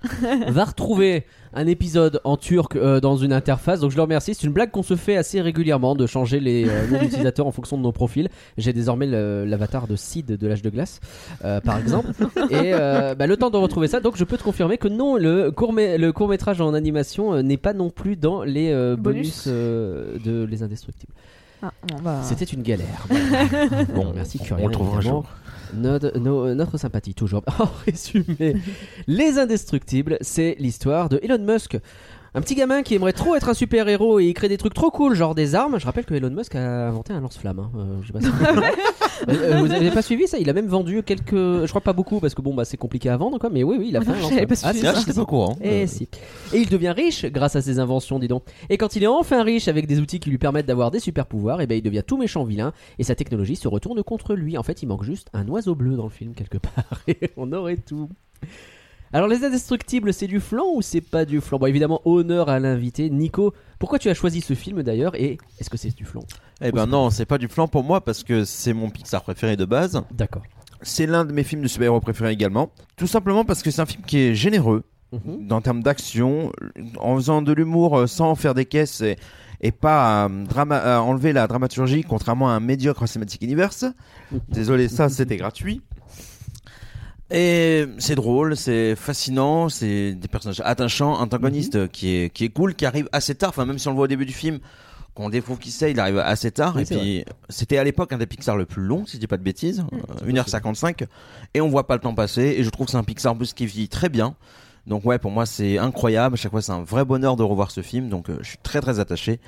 [0.49, 4.35] Va retrouver un épisode en turc euh, dans une interface, donc je le remercie.
[4.35, 7.51] C'est une blague qu'on se fait assez régulièrement de changer les euh, noms d'utilisateurs en
[7.51, 8.29] fonction de nos profils.
[8.59, 11.01] J'ai désormais l'avatar de Sid de l'âge de glace,
[11.45, 12.09] euh, par exemple.
[12.51, 15.17] Et euh, bah, le temps de retrouver ça, donc je peux te confirmer que non,
[15.17, 18.97] le court, le court métrage en animation euh, n'est pas non plus dans les euh,
[18.97, 19.45] bonus, Bonus.
[19.49, 21.13] euh, de Les Indestructibles.
[21.63, 23.07] Ah, bon, bah, C'était une galère.
[23.95, 24.65] Bon, merci on- Curien.
[24.65, 25.23] on le trouvera un évidemment.
[25.23, 25.31] jour.
[25.75, 27.43] Notre, nos- notre sympathie, toujours.
[27.59, 28.57] En résumé,
[29.07, 31.79] Les Indestructibles, c'est l'histoire de Elon Musk.
[32.37, 34.75] Un petit gamin qui aimerait trop être un super héros et il crée des trucs
[34.75, 35.81] trop cool, genre des armes.
[35.81, 37.59] Je rappelle que Elon Musk a inventé un lance-flamme.
[37.61, 37.71] hein.
[37.77, 38.27] Euh, je sais pas si
[39.27, 39.33] vous.
[39.33, 40.37] Euh, avez pas suivi ça?
[40.39, 41.33] Il a même vendu quelques.
[41.35, 43.49] Je crois pas beaucoup parce que bon, bah c'est compliqué à vendre quoi.
[43.49, 44.47] Mais oui, oui, il a fait un J'avais lance-flamme.
[44.49, 45.57] pas Ah, suivi c'est j'étais pas au courant.
[45.63, 46.09] Et Euh, si.
[46.53, 48.43] Et il devient riche grâce à ses inventions, dis donc.
[48.69, 51.25] Et quand il est enfin riche avec des outils qui lui permettent d'avoir des super
[51.25, 54.59] pouvoirs, et ben il devient tout méchant vilain et sa technologie se retourne contre lui.
[54.59, 57.51] En fait, il manque juste un oiseau bleu dans le film quelque part et on
[57.55, 58.11] aurait tout.
[59.13, 61.59] Alors les indestructibles, c'est du flan ou c'est pas du flan?
[61.59, 63.09] Bon, évidemment, honneur à l'invité.
[63.09, 66.23] Nico, pourquoi tu as choisi ce film d'ailleurs et est-ce que c'est du flan?
[66.61, 69.57] Eh ben non, c'est pas du flan pour moi parce que c'est mon Pixar préféré
[69.57, 70.03] de base.
[70.11, 70.43] D'accord.
[70.83, 72.71] C'est l'un de mes films de super-héros préférés également.
[72.97, 75.47] Tout simplement parce que c'est un film qui est généreux Mhm.
[75.47, 76.51] dans termes d'action,
[76.99, 79.17] en faisant de l'humour euh, sans faire des caisses et,
[79.61, 83.85] et pas drama- à enlever la dramaturgie, contrairement à un médiocre Cinematic Universe.
[84.49, 85.81] Désolé, ça c'était gratuit.
[87.31, 92.75] Et c'est drôle, c'est fascinant, c'est des personnages attachants, antagonistes qui est qui est cool,
[92.75, 93.51] qui arrive assez tard.
[93.51, 94.61] Enfin, même si on le voit au début du film,
[95.17, 96.75] qu'on découvre qui c'est, il arrive assez tard.
[96.77, 99.27] Oui, et puis, c'était à l'époque un des Pixar le plus long, si je dis
[99.27, 99.85] pas de bêtises,
[100.23, 101.07] euh, 1h55.
[101.55, 102.55] Et on voit pas le temps passer.
[102.59, 104.37] Et je trouve que c'est un Pixar en plus qui vit très bien.
[104.87, 106.35] Donc ouais, pour moi c'est incroyable.
[106.35, 108.09] À chaque fois c'est un vrai bonheur de revoir ce film.
[108.09, 109.41] Donc euh, je suis très très attaché.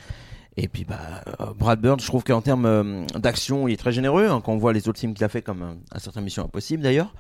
[0.61, 0.99] Et puis bah
[1.41, 4.27] euh, Brad Bird, je trouve qu'en termes euh, d'action, il est très généreux.
[4.29, 6.45] hein, quand on voit les autres films qu'il a fait, comme euh, un certain Mission
[6.45, 7.15] Impossible d'ailleurs.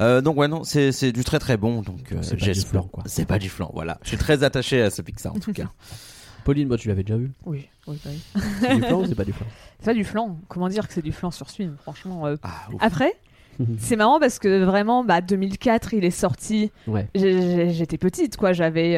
[0.00, 1.80] Euh, donc ouais non, c'est c'est du très très bon.
[1.82, 3.02] Donc euh, C'est pas du flan, quoi.
[3.06, 3.70] C'est pas du flan.
[3.74, 3.98] Voilà.
[4.02, 5.70] Je suis très attaché à ce Pixar en tout cas.
[6.44, 7.32] Pauline, moi tu l'avais déjà vu?
[7.46, 8.20] Oui, oui, oui.
[8.60, 9.46] C'est du flan ou c'est pas du flan
[9.80, 10.38] C'est pas du flan.
[10.48, 12.26] Comment dire que c'est du flan sur ce film Franchement.
[12.26, 12.68] euh, Ah.
[12.80, 13.12] Après,
[13.78, 16.70] c'est marrant parce que vraiment, bah, 2004, il est sorti.
[16.86, 17.08] Ouais.
[17.14, 18.52] J'étais petite, quoi.
[18.52, 18.94] J'avais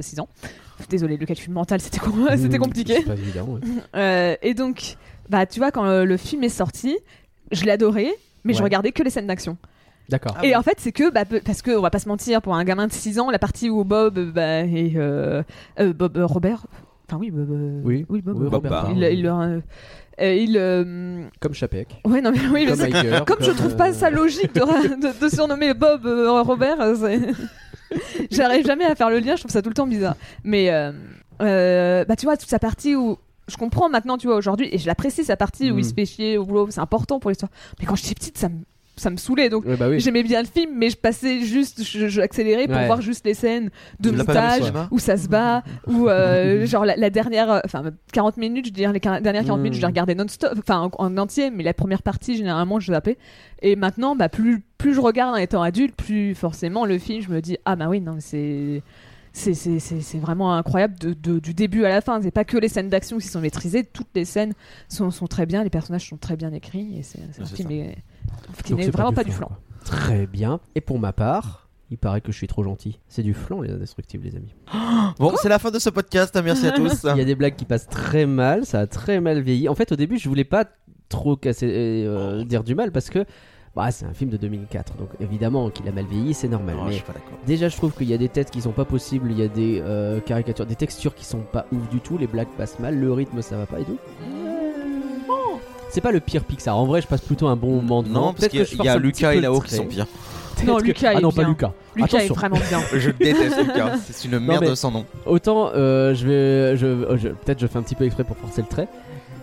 [0.00, 0.28] 6 ans.
[0.90, 2.94] Désolé, le calcul mental, c'était Mmh, compliqué.
[2.96, 3.44] C'est pas évident.
[3.46, 3.60] ouais.
[3.96, 4.96] Euh, et donc,
[5.28, 6.96] bah, tu vois, quand euh, le film est sorti,
[7.52, 8.12] je l'adorais,
[8.44, 9.56] mais je regardais que les scènes d'action.
[10.08, 10.36] D'accord.
[10.44, 12.62] et en fait, c'est que, bah, parce que, on va pas se mentir, pour un
[12.62, 15.42] gamin de 6 ans, la partie où Bob bah, et euh,
[15.80, 16.66] euh, Bob euh, Robert.
[17.08, 17.50] Enfin, oui, Bob.
[17.50, 18.04] euh, Oui.
[18.08, 18.36] Bob.
[18.38, 19.08] Oui, euh, Robert, il, oui.
[19.18, 19.60] il, euh,
[20.20, 21.88] euh, il, euh, Comme Chapek.
[22.04, 25.20] Ouais, non, mais oui, Comme Hiker, comme je trouve pas euh, ça logique de, de-
[25.24, 26.76] de surnommer Bob euh, Robert,
[28.30, 30.16] j'arrive jamais à faire le lien, je trouve ça tout le temps bizarre.
[30.44, 30.92] Mais euh,
[31.42, 33.18] euh, bah tu vois toute sa partie où
[33.48, 35.78] je comprends maintenant, tu vois aujourd'hui, et je l'apprécie sa partie où Mm.
[35.78, 37.50] il se fait chier au boulot, c'est important pour l'histoire.
[37.78, 38.58] Mais quand j'étais petite, ça me
[38.96, 39.64] ça me saoulait donc.
[39.66, 40.00] Ouais, bah oui.
[40.00, 42.86] J'aimais bien le film, mais je passais juste, je, je accélérais pour Ouais.
[42.86, 47.10] voir juste les scènes de montage où ça se bat, où euh, genre la, la
[47.10, 47.82] dernière, euh, enfin
[48.12, 49.62] 40 minutes, je veux dire les dernières 40 Mm.
[49.62, 52.92] minutes, je les regardais non-stop, enfin en, en entier, mais la première partie généralement je
[52.92, 53.18] zappais.
[53.62, 57.28] Et maintenant, bah plus plus je regarde en étant adulte, plus forcément le film, je
[57.30, 58.82] me dis ah bah oui non mais c'est
[59.38, 62.20] c'est, c'est, c'est, c'est vraiment incroyable de, de- du début à la fin.
[62.22, 64.54] C'est pas que les scènes d'action qui sont maîtrisées, toutes les scènes
[64.88, 67.98] sont, sont très bien, les personnages sont très bien écrits et c'est, un film est-
[68.64, 69.48] qui n'est vraiment pas du flan.
[69.48, 69.58] quoi.
[69.84, 70.58] Très bien.
[70.74, 72.98] Et pour ma part, il paraît que je suis trop gentil.
[73.08, 74.54] C'est du flan, les indestructibles, les amis.
[75.18, 76.36] Bon, c'est la fin de ce podcast.
[76.42, 77.04] Merci à tous.
[77.04, 79.68] Il y a des blagues qui passent très mal, ça a très mal vieilli.
[79.68, 80.64] En fait, au début, je voulais pas
[81.08, 81.68] trop casser,
[82.06, 83.24] euh, dire du mal parce que
[83.76, 84.94] bah, c'est un film de 2004.
[84.96, 86.74] Donc évidemment qu'il a mal vieilli, c'est normal.
[86.76, 87.38] Non, je mais suis pas d'accord.
[87.46, 89.48] déjà, je trouve qu'il y a des têtes qui sont pas possibles, il y a
[89.48, 92.98] des euh, caricatures, des textures qui sont pas ouf du tout, les blagues passent mal,
[92.98, 93.98] le rythme ça va pas et tout.
[95.90, 96.76] C'est pas le pire Pixar.
[96.76, 98.14] En vrai, je passe plutôt un bon moment devant.
[98.14, 100.06] Non, parce Peut-être que je qu'il y a Lucas et Lao qui sont pires.
[100.66, 101.50] Non, que- Lucas Ah est non, pas bien.
[101.50, 101.72] Lucas.
[101.94, 102.34] Lucas Attention.
[102.34, 102.80] est vraiment bien.
[102.98, 103.96] Je déteste Lucas.
[104.10, 105.04] C'est une merde mais- sans nom.
[105.26, 108.62] Autant euh, je vais, je, je- peut-être je fais un petit peu exprès pour forcer
[108.62, 108.88] le trait.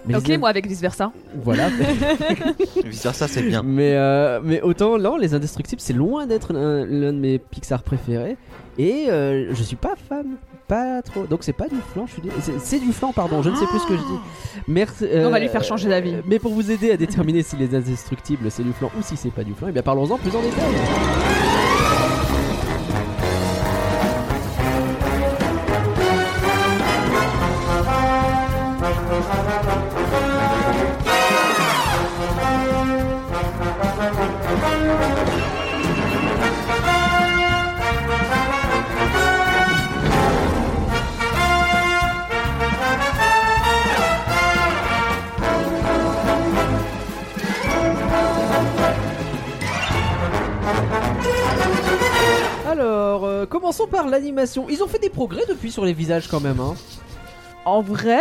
[0.06, 1.12] Mais ok, les- moi avec vice versa.
[1.44, 1.70] Voilà.
[2.86, 3.64] Vice versa, c'est bien.
[3.64, 8.38] mais, euh, mais autant là, les Indestructibles, c'est loin d'être l'un de mes Pixar préférés.
[8.78, 10.26] Et euh, je suis pas fan.
[10.68, 11.26] Pas trop.
[11.26, 12.22] Donc c'est pas du flan, je suis
[12.64, 14.20] c'est- du flan, pardon, je ne sais plus ce que je dis.
[14.68, 15.06] Merci.
[15.14, 16.16] On va euh, lui faire changer d'avis.
[16.26, 19.30] Mais pour vous aider à déterminer si les Indestructibles c'est du flan ou si c'est
[19.32, 20.72] pas du flan, et bien parlons-en plus en détail.
[53.74, 54.68] Commençons par l'animation.
[54.70, 56.60] Ils ont fait des progrès depuis sur les visages quand même.
[56.60, 56.76] Hein.
[57.66, 58.20] En vrai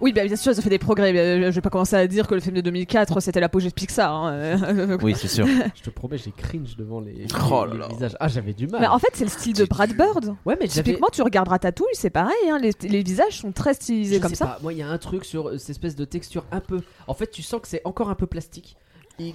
[0.00, 1.12] Oui, bah, bien sûr, ils ont fait des progrès.
[1.16, 3.74] Euh, Je vais pas commencer à dire que le film de 2004 c'était l'apogée de
[3.74, 4.14] Pixar.
[4.14, 4.32] hein.
[4.32, 5.44] Euh, Oui, c'est sûr.
[5.74, 8.16] Je te promets, j'ai cringe devant les, Oh les- les visages.
[8.20, 8.80] Ah, j'avais du mal.
[8.80, 10.34] Mais en fait, c'est le style de Brad Bird.
[10.46, 10.68] ouais, mais.
[10.68, 12.34] Typiquement, tu regardes Ratatouille, c'est pareil.
[12.48, 14.46] hein, les, les visages sont très stylisés Je comme sais ça.
[14.46, 16.80] pas, Moi, il y a un truc sur euh, cette espèce de texture un peu.
[17.08, 18.76] En fait, tu sens que c'est encore un peu plastique.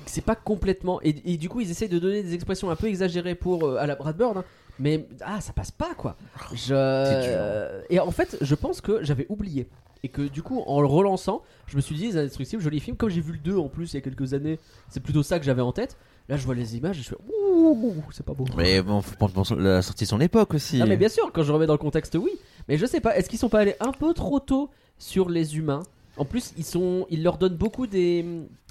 [0.05, 0.99] C'est pas complètement.
[1.01, 3.77] Et, et du coup, ils essayent de donner des expressions un peu exagérées pour euh,
[3.77, 4.43] à la Brad Bird, hein.
[4.79, 6.15] mais ah, ça passe pas quoi.
[6.53, 6.73] Je...
[6.73, 9.67] euh, Et en fait, je pense que j'avais oublié.
[10.05, 12.97] Et que du coup, en le relançant, je me suis dit, Les Indestructibles, joli film.
[12.97, 15.39] Comme j'ai vu le 2 en plus il y a quelques années, c'est plutôt ça
[15.39, 15.95] que j'avais en tête.
[16.27, 18.45] Là, je vois les images et je fais ouh, c'est pas beau.
[18.57, 20.79] Mais bon, faut prendre la sortie de son époque aussi.
[20.81, 22.31] Ah mais bien sûr, quand je remets dans le contexte, oui.
[22.67, 25.57] Mais je sais pas, est-ce qu'ils sont pas allés un peu trop tôt sur les
[25.57, 25.83] humains?
[26.17, 28.25] En plus, ils sont, ils leur donnent beaucoup des,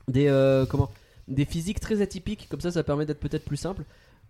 [0.09, 0.90] des euh, comment,
[1.29, 2.47] des physiques très atypiques.
[2.51, 3.83] Comme ça, ça permet d'être peut-être plus simple.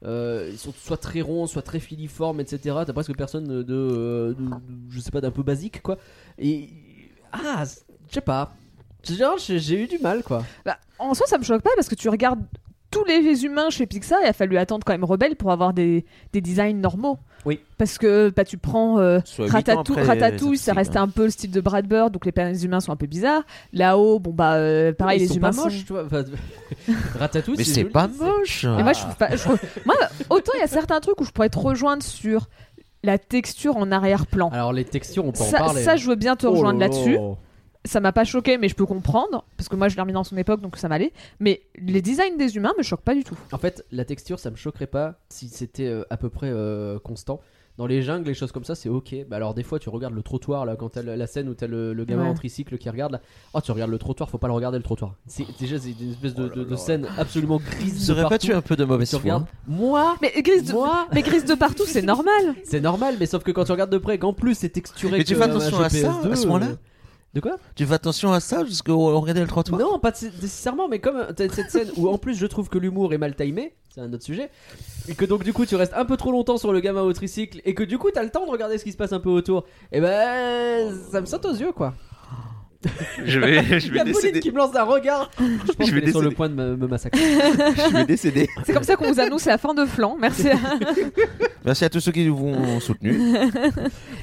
[0.05, 2.76] Euh, ils sont soit très ronds, soit très filiformes, etc.
[2.87, 4.44] T'as presque personne de, de- de-
[4.90, 5.96] je sais pas, d'un peu basique, quoi.
[6.38, 6.68] Et
[7.33, 7.64] ah,
[8.09, 8.55] je sais pas.
[9.09, 10.44] Genre, j'ai eu du mal, quoi.
[10.64, 12.44] Bah, en soi, ça me choque pas parce que tu regardes
[12.92, 16.05] tous les humains chez Pixar, il a fallu attendre quand même Rebelle pour avoir des,
[16.33, 17.18] des designs normaux.
[17.44, 17.59] Oui.
[17.76, 21.24] Parce que bah, tu prends euh, ans Ratatouille, après, Ratatouille, ça restait signe, un peu
[21.24, 23.42] le style de Brad Bird, donc les, humains sont un peu bizarres.
[23.72, 25.85] Là-haut, bon bah euh, pareil, Ils les sont humains pas moches, sont...
[25.87, 26.05] tu vois.
[26.05, 26.22] Enfin,
[27.18, 28.64] Ratatouille, Mais c'est pas moche.
[28.64, 29.35] Et moi, je trouve pas.
[29.35, 29.96] je trouve- Moi,
[30.31, 32.48] autant il y a certains trucs où je pourrais te rejoindre sur
[33.02, 34.50] la texture en arrière-plan.
[34.50, 35.83] Alors les textures, on peut en Ça, parler.
[35.83, 37.14] ça, je veux bien te Oh rejoindre là là-dessus.
[37.14, 37.37] là.
[37.84, 40.22] Ça m'a pas choqué, mais je peux comprendre parce que moi, je l'ai remis dans
[40.24, 41.12] son époque, donc ça m'allait.
[41.40, 43.36] Mais les designs des humains me choquent pas du tout.
[43.50, 46.98] En fait, la texture, ça me choquerait pas si c'était euh, à peu près euh,
[47.00, 47.40] constant.
[47.78, 49.14] Dans les jungles, les choses comme ça, c'est ok.
[49.28, 51.54] Bah alors des fois, tu regardes le trottoir là, quand t'as la la scène où
[51.54, 52.28] t'as le, le gamin Ouais.
[52.28, 53.20] en tricycle qui regarde là.
[53.54, 55.14] Oh, tu regardes le trottoir, faut pas le regarder le trottoir.
[55.26, 57.94] C'est déjà c'est une espèce de, de- de scène absolument grise.
[57.94, 58.46] de Serait pas partout.
[58.48, 59.46] tu un peu de mauvaise tu foi regardes.
[59.66, 62.54] Moi, Mais grise de, moi, mais grise de partout, c'est normal.
[62.62, 65.16] c'est normal, mais sauf que quand tu regardes de près, qu'en plus c'est texturé.
[65.18, 66.76] Mais tu que fais attention à ça, GPS2, à ce moment-là euh,
[67.34, 70.98] De quoi Tu fais attention à ça jusqu'au regarder le trottoir Non, pas nécessairement, mais
[70.98, 74.02] comme t'as cette scène où en plus je trouve que l'humour est mal timé, c'est
[74.02, 74.50] un autre sujet,
[75.08, 77.12] et que donc du coup tu restes un peu trop longtemps sur le gamin au
[77.14, 79.20] tricycle, et que du coup t'as le temps de regarder ce qui se passe un
[79.20, 81.94] peu autour, et ben ça me saute aux yeux quoi.
[83.24, 85.94] Je vais, je Il y a Pauline qui me lance un regard, je pense Je
[85.94, 86.34] vais est sur le décéder.
[86.36, 87.20] point de me, me massacrer.
[87.20, 88.48] je vais décéder.
[88.64, 90.16] C'est comme ça qu'on vous annonce la fin de flanc.
[90.20, 90.48] Merci.
[91.64, 93.20] Merci à tous ceux qui nous ont soutenus.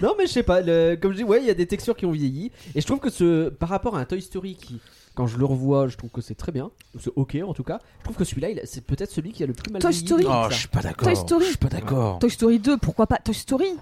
[0.01, 1.95] non mais je sais pas, le- comme je dis, ouais il y a des textures
[1.95, 4.79] qui ont vieilli, et je trouve que ce, par rapport à un Toy Story qui...
[5.15, 6.71] Quand je le revois, je trouve que c'est très bien.
[6.97, 7.79] C'est ok en tout cas.
[7.99, 10.25] Je trouve que celui-là, c'est peut-être celui qui a le plus mal Toy vieilli Story.
[10.29, 11.07] Oh, je suis pas d'accord.
[11.07, 11.43] Toy Story.
[11.43, 12.19] Je suis pas d'accord.
[12.19, 13.73] Toy Story 2, pourquoi pas Toy Story?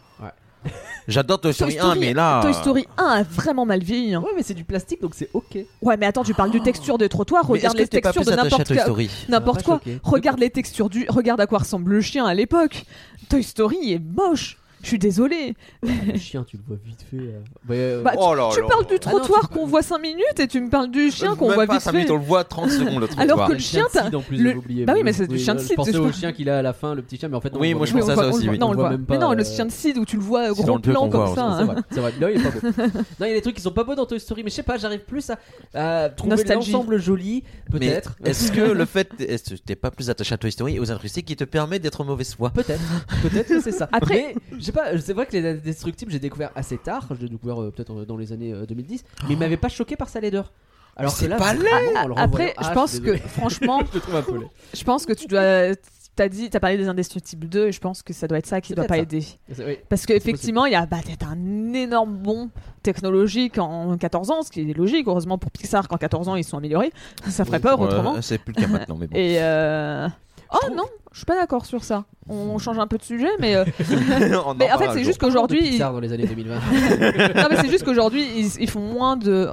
[1.08, 2.42] J'adore Toy Story Toy 1, Story, mais là.
[2.42, 4.14] Toy Story 1 a vraiment mal vieilli.
[4.14, 4.22] hein.
[4.22, 5.58] Ouais, mais c'est du plastique donc c'est ok.
[5.82, 8.12] Ouais, mais attends, tu parles du texture des trottoirs, Mais regarde les que t'es pas
[8.12, 8.84] textures plus de attaché à n'importe Toy quoi.
[8.86, 9.10] Story?
[9.30, 9.76] N'importe quoi.
[9.76, 10.00] choqué.
[10.04, 11.06] Regarde les textures du.
[11.10, 12.84] Regarde à quoi ressemble le chien à l'époque.
[13.30, 14.58] Toy Story est moche.
[14.88, 15.54] Je suis désolée.
[15.84, 17.18] Le chien, tu le vois vite fait.
[17.18, 17.40] euh.
[17.68, 18.68] Ouais, euh, Bah, tu- Oh là tu là.
[18.68, 21.36] parles du Ah non, trottoir qu'on voit 5 minutes et tu me parles du chien
[21.36, 21.98] qu'on voit pas vite 5 fait.
[21.98, 23.84] minutes, on le voit 30 secondes le Alors que le le chien
[24.26, 26.10] plus, le- j'ai bah oui, mais c'est du chien de je Sid, pensais je au
[26.14, 27.86] chien qu'il a à la fin, le petit chien, mais en fait, non, Oui, moi,
[27.86, 29.66] je pensais à ça aussi, Non, on On le voit Mais non, le euh, chien
[29.66, 31.60] de Sid où tu le vois euh, gros plan comme ça.
[31.92, 32.14] C'est vrai.
[32.22, 32.60] Là, il est pas beau.
[33.20, 34.56] Non, il y a des trucs qui sont pas beaux dans Toy Story, mais je
[34.56, 35.30] sais pas, j'arrive plus
[35.74, 38.16] à, trouver l'ensemble joli, peut-être.
[38.24, 39.10] est-ce que le fait.
[39.20, 41.80] Est-ce que t'es pas plus attaché à Toy Story et aux intrusiques qui te permet
[41.80, 42.52] d'être mauvaise foi?
[42.52, 42.80] Peut-être,
[43.22, 43.90] peut-être que c'est ça.
[43.92, 47.30] Après- je sais pas, c'est vrai que les Indestructibles, j'ai découvert assez tard, je l'ai
[47.30, 50.10] découvert euh, peut-être euh, dans les années euh, 2010, mais il m'avait pas choqué par
[50.10, 50.52] sa laideur.
[50.96, 53.06] Alors que C'est là, pas vraiment, en le Après, revoyant- je Ah, pense suis que
[53.12, 53.20] désolé.
[53.28, 54.48] franchement, je le trouve un peu laid.
[54.74, 55.76] je pense que tu dois.
[56.16, 58.60] T'as dit, t'as parlé des Indestructibles 2 et je pense que ça doit être ça
[58.60, 59.26] qui C'est doit pas peut-être aider.
[59.52, 59.78] C'est- oui.
[59.88, 62.50] Parce qu'effectivement, il y a bah, peut-être un énorme bond
[62.82, 66.44] technologique en 14 ans, ce qui est logique, heureusement pour Pixar, qu'en 14 ans ils
[66.44, 66.92] sont améliorés.
[67.30, 68.20] Ça ferait peur autrement.
[68.24, 69.16] C'est plus le cas maintenant, mais bon.
[69.16, 70.08] Et euh...
[70.54, 72.06] Oh non, je suis pas d'accord sur ça.
[72.30, 73.66] On change un peu de sujet, mais, euh,
[74.46, 75.80] On mais en en fait c'est juste qu'aujourd'hui, ils...
[75.80, 76.56] Dans les années 2020.
[77.36, 79.50] non mais c'est juste qu'aujourd'hui ils, ils font moins de,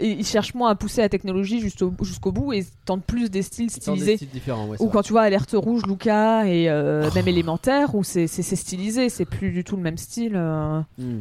[0.00, 3.72] ils cherchent moins à pousser la technologie jusqu'au bout et tentent plus des styles des
[3.72, 4.16] stylisés.
[4.16, 7.94] styles différents, ouais, c'est Ou quand tu vois Alerte Rouge, Luca et euh, même Élémentaire,
[7.94, 10.34] où c'est stylisé, c'est plus du tout le même style.
[10.36, 10.80] euh.
[10.98, 11.20] Hmm.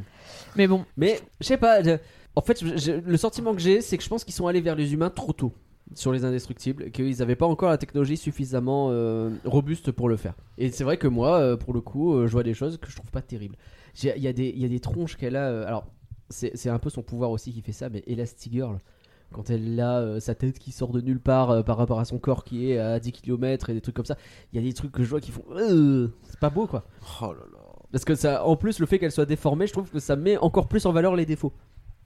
[0.56, 1.82] Mais bon, Mais je sais pas.
[1.84, 1.98] je-
[2.36, 4.94] En fait, le sentiment que j'ai, c'est que je pense qu'ils sont allés vers les
[4.94, 5.54] humains trop tôt
[5.94, 10.36] sur les indestructibles, qu'ils n'avaient pas encore la technologie suffisamment euh, robuste pour le faire.
[10.58, 12.90] Et c'est vrai que moi, euh, pour le coup, euh, je vois des choses que
[12.90, 13.56] je trouve pas terribles.
[14.04, 15.66] Il y, a des- il y a des tronches qu'elle a.
[15.68, 15.88] alors,
[16.30, 18.80] c'est un peu son pouvoir aussi qui fait ça, mais Elastigirl.
[19.34, 22.44] Quand elle a sa tête qui sort de nulle part par rapport à son corps
[22.46, 24.18] qui est à 10 km et des trucs comme ça,
[24.54, 25.44] il y a des trucs que je vois qui font.
[26.24, 26.86] c'est pas beau quoi.
[27.22, 27.60] Oh là là.
[27.92, 30.38] Parce que ça, en plus, le fait qu'elle soit déformée, je trouve que ça met
[30.38, 31.54] encore plus en valeur les défauts.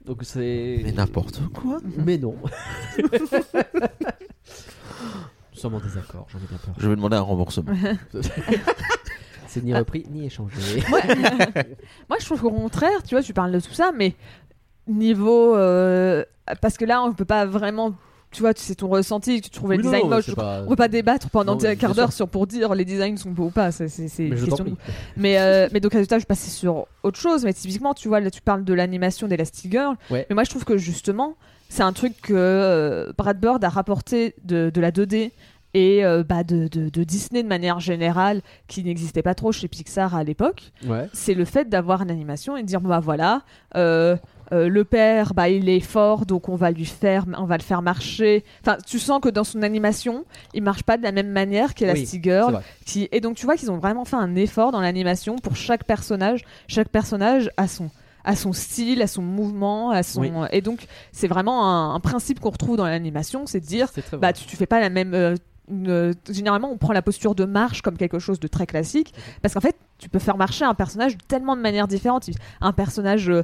[0.04, 0.80] Donc c'est.
[0.82, 1.78] Mais n'importe quoi.
[1.96, 2.34] Mais non.
[5.52, 6.74] Nous sommes en désaccord, j'en ai bien peur.
[6.76, 7.72] Je vais demander un remboursement.
[9.46, 10.82] C'est ni repris ni échangé.
[12.08, 14.16] moi je trouve qu'au contraire, tu vois, tu parles de tout ça, mais
[14.88, 16.24] niveau, euh,
[16.62, 17.94] parce que là on peut pas vraiment
[18.32, 20.24] tu vois, c'est ton ressenti, tu trouves Oui, le non, design mais moche.
[20.26, 22.84] c'est pas- On peut pas débattre pendant Non, un quart d'heure sur pour dire les
[22.84, 23.70] designs sont beaux ou pas.
[23.72, 24.76] C'est question de prie.
[25.16, 27.44] mais, euh, mais donc, résultat, je vais passer sur autre chose.
[27.44, 29.96] Mais typiquement, tu vois, là, tu parles de l'animation d'Elastigirl.
[30.10, 30.26] Ouais.
[30.30, 31.36] Mais moi, je trouve que justement,
[31.68, 35.30] c'est un truc que euh, Brad Bird a rapporté de, de la 2D
[35.74, 39.68] et euh, bah, de, de- de Disney de manière générale, qui n'existait pas trop chez
[39.68, 40.70] Pixar à l'époque.
[40.86, 41.08] Ouais.
[41.14, 43.40] C'est le fait d'avoir une animation et de dire, bah voilà.
[43.76, 44.16] euh,
[44.52, 47.62] euh, le père, bah, il est fort, donc on va lui faire, on va le
[47.62, 48.44] faire marcher.
[48.60, 52.52] Enfin, tu sens que dans son animation, il marche pas de la même manière qu'Elastigirl.
[52.52, 52.62] vrai.
[52.84, 53.08] Qui...
[53.12, 56.42] Et donc tu vois qu'ils ont vraiment fait un effort dans l'animation pour chaque personnage.
[56.68, 57.90] Chaque personnage a son
[58.24, 60.30] à son style, à son mouvement, à son Oui.
[60.52, 63.88] et donc c'est vraiment un, un principe qu'on retrouve dans l'animation, c'est de dire
[64.20, 65.34] bah tu, tu fais pas la même euh,
[65.68, 69.12] une- euh, généralement on prend la posture de marche comme quelque chose de très classique
[69.42, 72.28] parce qu'en fait tu peux faire marcher un personnage de tellement de manières différentes
[72.60, 73.42] un personnage euh,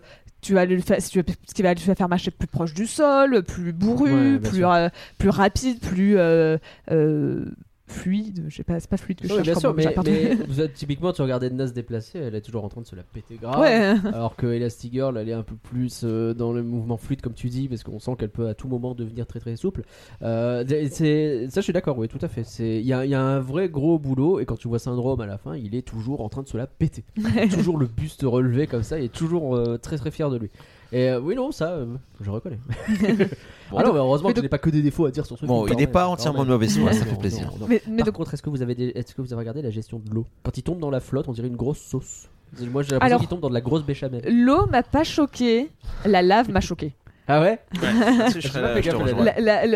[0.49, 2.73] tu vas le faire, si tu veux- ce qui va le faire marcher plus proche
[2.73, 6.57] du sol, plus bourru, Ouais, plus, euh, plus rapide, plus euh,
[6.91, 7.45] euh,
[7.88, 8.44] fluide.
[8.48, 10.74] Je sais pas, c'est pas fluide que je cherche bien sûr, mais, mais vous êtes-
[10.74, 13.37] typiquement, tu regardais Nas se déplacer, elle est toujours en train de se la péter
[13.40, 13.61] grave.
[13.61, 13.94] Ouais.
[14.12, 17.48] Alors que Elastigirl, elle est un peu plus euh, dans le mouvement fluide, comme tu
[17.48, 19.83] dis, parce qu'on sent qu'elle peut à tout moment devenir très très souple.
[20.22, 22.44] Euh, c'est- ça, je suis d'accord, oui, tout à fait.
[22.44, 24.79] C'est- Il y a, il y a un vrai gros boulot, et quand tu vois
[24.79, 27.05] Syndrome à la fin, il est toujours en train de se la péter.
[27.51, 30.51] toujours le buste relevé comme ça, il est toujours euh, très très fier de lui.
[30.92, 31.87] Et euh, oui, non, ça, euh,
[32.20, 32.59] je reconnais.
[33.70, 35.27] Bon, ah non, mais heureusement mais que je n'ai pas que des défauts à dire
[35.27, 35.77] sur ce Bon, film.
[35.79, 37.51] il n'est pas entièrement de mauvaise foi, ça fait plaisir.
[37.53, 37.66] non, non.
[37.68, 39.61] Mais, mais Par donc, contre, est-ce que vous avez des- est-ce que vous avez regardé
[39.61, 40.24] la gestion de l'eau?
[40.42, 42.29] Quand il tombe dans la flotte, on dirait une grosse sauce.
[42.59, 44.22] Moi, j'ai l'impression Alors- qu'il tombe dans de la grosse béchamel.
[44.27, 45.68] l'eau m'a pas choqué,
[46.07, 46.92] la lave m'a choqué.
[47.29, 47.59] Ah ouais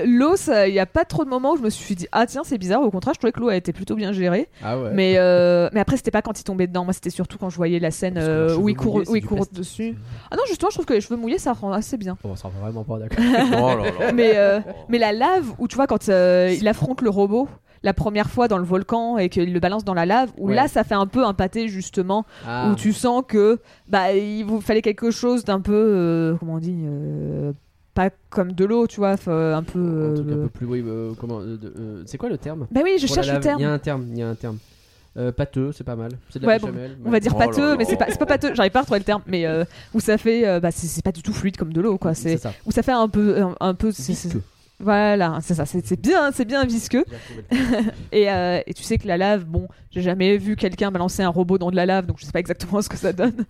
[0.06, 0.34] L'eau,
[0.66, 2.58] il y a pas trop de moments où je me suis dit ah tiens c'est
[2.58, 2.82] bizarre.
[2.82, 4.48] Au contraire, je trouvais que l'eau a été plutôt bien gérée.
[4.62, 4.90] Ah ouais.
[4.92, 6.84] Mais euh, mais après c'était pas quand il tombait dedans.
[6.84, 9.24] Moi c'était surtout quand je voyais la scène euh, où il court mouillés, où il
[9.24, 9.96] court dessus.
[10.30, 12.16] Ah non justement je trouve que les cheveux mouillés ça rend assez bien.
[12.22, 13.22] Bon, ça va vraiment pas d'accord.
[13.54, 17.48] Oh mais, euh, mais la lave, où tu vois, quand euh, il affronte le robot
[17.82, 20.54] la première fois dans le volcan et qu'il le balance dans la lave, où Ouais.
[20.54, 22.70] là ça fait un peu un pâté justement, Ah.
[22.70, 26.58] où tu sens que bah il vous fallait quelque chose d'un peu, euh, comment on
[26.58, 27.52] dit, euh,
[27.94, 30.10] pas comme de l'eau, tu vois, fa- un peu.
[30.12, 30.66] Un truc un euh, peu plus.
[30.66, 31.40] Oui, euh, comment.
[31.40, 32.66] euh, euh, c'est quoi le terme?
[32.70, 33.58] Bah oui, je Pour la cherche le terme.
[33.60, 34.06] Il y a un terme.
[34.12, 34.58] Il y a un terme.
[35.18, 36.12] Euh, pâteux, c'est pas mal.
[36.30, 36.70] C'est de la Ouais, bon.
[37.04, 39.04] On va dire Oh pâteux, mais c'est pas, pas pâteux, j'arrive pas à retrouver le
[39.04, 41.82] terme, mais euh, où ça fait, euh, bah c'est pas du tout fluide comme de
[41.82, 42.14] l'eau, quoi.
[42.14, 44.40] C'est où ça fait un peu, un, un peu, Visqueux.
[44.82, 47.04] Voilà, c'est ça, c'est c'est bien, c'est bien visqueux.
[48.12, 51.28] Et, euh, et tu sais que la lave, bon, j'ai jamais vu quelqu'un balancer un
[51.28, 53.44] robot dans de la lave, donc je sais pas exactement ce que ça donne.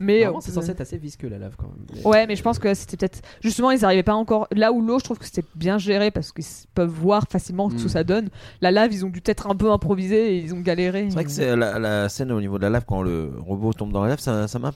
[0.00, 2.04] Mais euh, c'est censé être assez visqueux la lave quand même.
[2.04, 4.98] Ouais, mais je pense que c'était peut-être justement ils arrivaient pas encore là où l'eau,
[4.98, 7.88] je trouve que c'était bien géré parce qu'ils peuvent voir facilement ce que Mm.
[7.88, 8.28] ça donne.
[8.60, 11.04] La lave, ils ont dû peut-être un peu improviser et ils ont galéré.
[11.08, 13.72] C'est vrai que c'est la, la scène au niveau de la lave quand le robot
[13.72, 14.72] tombe dans la lave, ça ça m'a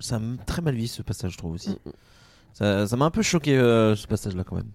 [0.00, 1.70] ça très mal vu ce passage, je trouve aussi.
[1.70, 1.90] Mm,
[2.52, 4.70] Ça ça m'a un peu choqué euh, ce passage-là quand même.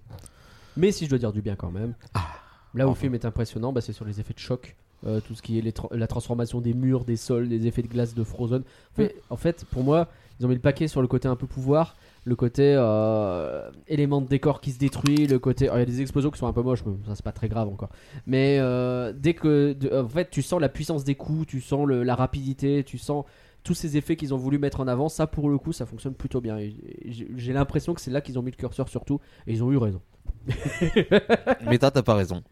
[0.78, 1.94] Mais si je dois dire du bien quand même.
[2.14, 2.28] Ah.
[2.74, 4.76] Là où le film est impressionnant, bah, c'est sur les effets de choc.
[5.06, 7.84] Euh, tout ce qui est les tra- la transformation des murs, des sols, des effets
[7.84, 8.62] de glace de Frozen.
[8.62, 10.08] En fait, en fait, pour moi,
[10.40, 14.22] ils ont mis le paquet sur le côté un peu pouvoir, le côté euh, élément
[14.22, 15.66] de décor qui se détruit, le côté.
[15.66, 17.32] alors, Il y a des explosions qui sont un peu moches, mais ça c'est pas
[17.32, 17.90] très grave encore.
[18.26, 19.74] Mais euh, dès que.
[19.74, 22.98] de- en fait, tu sens la puissance des coups, tu sens le- la rapidité, tu
[22.98, 23.24] sens
[23.64, 25.10] tous ces effets qu'ils ont voulu mettre en avant.
[25.10, 26.58] Ça, pour le coup, ça fonctionne plutôt bien.
[27.06, 29.78] J'ai l'impression que c'est là qu'ils ont mis le curseur surtout, et ils ont eu
[29.78, 30.02] raison.
[31.70, 32.42] Mais toi, t'as pas raison.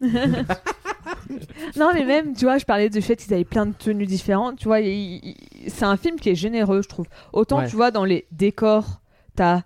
[1.76, 4.58] Non, mais même, tu vois, je parlais du fait qu'ils avaient plein de tenues différentes.
[4.58, 7.06] Tu vois, il- il- c'est un film qui est généreux, je trouve.
[7.32, 7.68] Autant, Ouais.
[7.68, 9.00] tu vois, dans les décors,
[9.34, 9.62] t'as.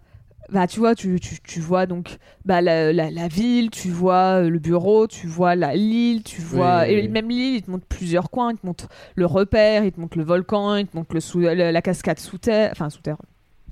[0.51, 4.43] Bah, tu vois, tu, tu, tu vois donc bah, la, la, la ville, tu vois
[4.43, 6.83] euh, le bureau, tu vois la l'île, tu vois.
[6.87, 7.09] Oui, et oui.
[7.09, 10.19] même l'île, il te montre plusieurs coins, il te montre le repère, il te montre
[10.19, 13.17] le volcan, il te montre le sous, la, la cascade sous terre, enfin sous terre,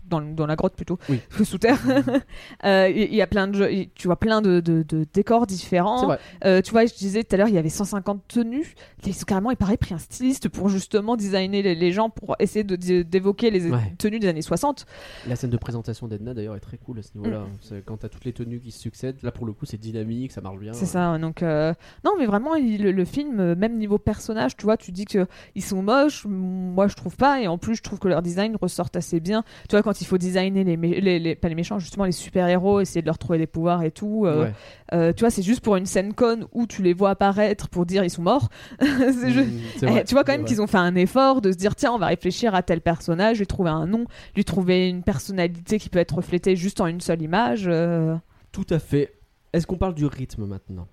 [0.08, 1.20] dans, dans la grotte plutôt, Oui.
[1.44, 1.78] sous terre.
[2.64, 6.16] Euh, Il y a plein de jeux, tu vois plein de, de, de décors différents.
[6.44, 8.74] Euh, tu vois, je disais tout à l'heure, il y avait 150 tenues.
[9.06, 12.36] Ils ont carrément, il paraît, pris un styliste pour justement designer les, les gens, pour
[12.38, 13.94] essayer d'évoquer les Ouais.
[13.98, 14.86] tenues des années 60.
[15.28, 17.40] La scène de présentation d'Edna d'ailleurs est très cool à ce niveau-là.
[17.40, 17.48] Mm.
[17.60, 20.32] C'est Quand t'as toutes les tenues qui se succèdent, là pour le coup c'est dynamique,
[20.32, 20.72] ça marche bien.
[20.72, 21.18] C'est ça.
[21.18, 24.92] Donc, euh, non, mais vraiment, il- le, le film, même niveau personnage, tu vois, tu
[24.92, 26.24] dis que ils sont moches.
[26.26, 27.40] Moi, je trouve pas.
[27.40, 29.42] Et en plus, je trouve que leur design ressortent assez bien.
[29.68, 32.12] Tu vois, quand il faut designer les, mé- les, les- pas les méchants, justement les
[32.12, 34.24] super-héros, essayer de leur trouver des pouvoirs et tout.
[34.26, 34.52] euh, Ouais.
[34.94, 37.86] euh, tu vois, c'est juste pour une scène conne où tu les vois apparaître pour
[37.86, 38.48] dire ils sont morts.
[38.80, 39.82] juste.
[39.82, 41.92] Mm, Eh, tu vois quand même qu'ils ont fait un effort de se dire tiens
[41.92, 44.04] on va réfléchir à tel personnage, lui trouver un nom,
[44.36, 47.64] lui trouver une personnalité qui peut être reflétée juste en une seule image.
[47.66, 48.16] euh,
[48.52, 49.14] Tout à fait.
[49.52, 50.86] Est-ce qu'on parle du rythme maintenant?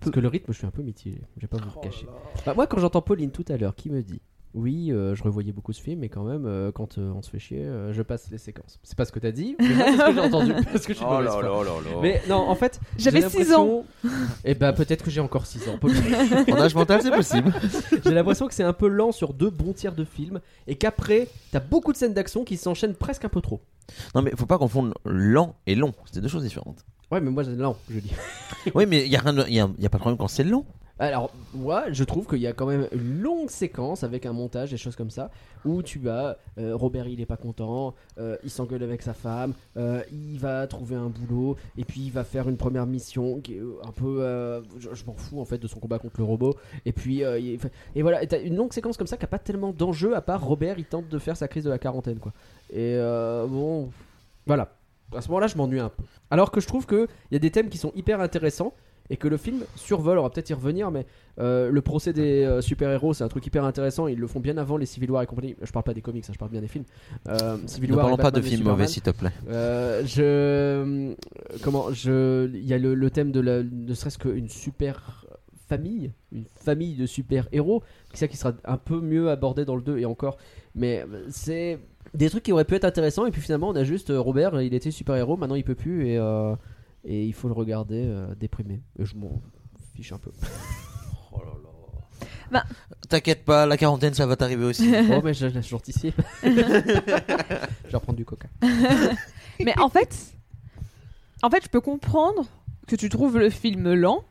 [0.00, 1.20] Parce que le rythme, je suis un peu mitigé.
[1.36, 2.06] Je vais pas vous le cacher.
[2.44, 4.20] Bah, moi, quand j'entends Pauline tout à l'heure qui me dit
[4.60, 7.30] Oui, euh, je revoyais beaucoup ce film, mais quand même, euh, quand euh, on se
[7.30, 8.80] fait chier, euh, je passe les séquences.
[8.82, 10.52] C'est pas ce que t'as dit, mais moi, c'est ce que j'ai entendu.
[10.72, 11.42] Parce que je suis Oh mauvaise là foi.
[11.42, 11.96] là là là.
[12.02, 13.84] Mais non, en fait, J'avais j'ai 6 ans.
[14.02, 15.78] l'impression- Eh ben, peut-être que j'ai encore 6 ans.
[16.52, 17.52] En âge mental, c'est possible.
[18.04, 21.28] j'ai l'impression que c'est un peu lent sur deux bons tiers de film, et qu'après,
[21.52, 23.60] t'as beaucoup de scènes d'action qui s'enchaînent presque un peu trop.
[24.14, 25.94] Non, mais faut pas confondre lent et long.
[26.10, 26.84] C'est deux choses différentes.
[27.12, 28.10] Ouais, mais moi, j'ai lent, je dis.
[28.74, 30.28] Oui, mais il y a, rien de- y a, y a pas de problème quand
[30.28, 30.66] c'est long.
[31.00, 34.70] Alors, moi, je trouve qu'il y a quand même une longue séquence avec un montage,
[34.70, 35.30] des choses comme ça,
[35.64, 39.54] où tu as euh, Robert, il est pas content, euh, il s'engueule avec sa femme,
[39.76, 43.54] euh, il va trouver un boulot, et puis il va faire une première mission qui
[43.54, 44.18] est un peu.
[44.78, 47.20] je m'en fous en fait de son combat contre le robot, et puis.
[47.20, 50.44] et voilà, t'as une longue séquence comme ça qui a pas tellement d'enjeu, à part
[50.44, 52.32] Robert, il tente de faire sa crise de la quarantaine, quoi.
[52.72, 52.98] Et
[53.48, 53.90] bon.
[54.46, 54.74] Voilà.
[55.14, 56.02] À ce moment-là, je m'ennuie un peu.
[56.30, 58.74] Alors que je trouve qu'il y a des thèmes qui sont hyper intéressants
[59.10, 61.06] et que le film survole, on va peut-être y revenir, mais
[61.38, 64.06] euh, le procès des euh, super-héros, c'est un truc hyper intéressant.
[64.06, 65.56] Ils le font bien avant les Civil War et compagnie.
[65.62, 66.84] Je parle pas des comics, hein, je parle bien des films.
[67.28, 69.32] Euh, Civil Ne War parlons pas de films mauvais, s'il te plaît.
[69.48, 71.14] Euh, je
[71.62, 75.24] comment je il y a le, le thème de la ne serait-ce qu'une super
[75.68, 77.82] famille, une famille de super héros,
[78.12, 80.38] c'est ça qui sera un peu mieux abordé dans le 2 et encore.
[80.74, 81.78] Mais c'est
[82.14, 84.72] des trucs qui auraient pu être intéressants et puis finalement on a juste Robert, il
[84.72, 86.18] était super héros, maintenant il peut plus et
[87.04, 88.80] et il faut le regarder euh, déprimé.
[88.98, 89.40] Et je m'en
[89.94, 90.30] fiche un peu.
[91.30, 91.52] Oh là
[92.50, 92.64] là.
[93.08, 94.92] T'inquiète pas, la quarantaine, ça va t'arriver aussi.
[95.12, 95.92] oh mais je laisse gentil
[96.42, 98.48] je vais reprendre du coca.
[99.60, 100.16] Mais en fait,
[101.42, 102.46] en fait, je peux comprendre
[102.86, 104.24] que tu trouves le film lent.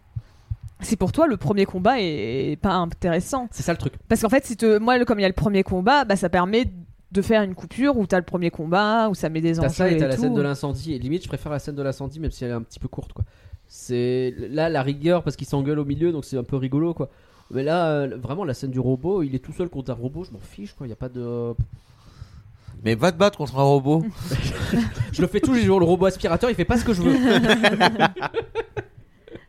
[0.82, 3.94] Si pour toi le premier combat est, pas intéressant, C'est ça le truc.
[4.10, 6.30] parce qu'en fait, si te, moi, comme il y a le premier combat, bah ça
[6.30, 6.72] permet
[7.12, 9.70] de faire une coupure où t'as le premier combat, où ça met des T'as enjeux
[9.70, 10.22] ça et t'as la tout.
[10.24, 10.94] scène de l'incendie.
[10.94, 12.88] Et limite, je préfère la scène de l'incendie, même si elle est un petit peu
[12.88, 13.24] courte, quoi.
[13.70, 17.10] C'est là la rigueur parce qu'il s'engueule au milieu, donc c'est un peu rigolo, quoi.
[17.52, 20.24] Mais là, euh, vraiment, la scène du robot, il est tout seul contre un robot,
[20.26, 20.86] je m'en fiche, quoi.
[20.88, 21.54] Y a pas de.
[22.84, 24.06] Mais va te battre contre un robot.
[25.12, 25.80] Je le fais tous les jours.
[25.80, 27.16] Le robot aspirateur, il fait pas ce que je veux.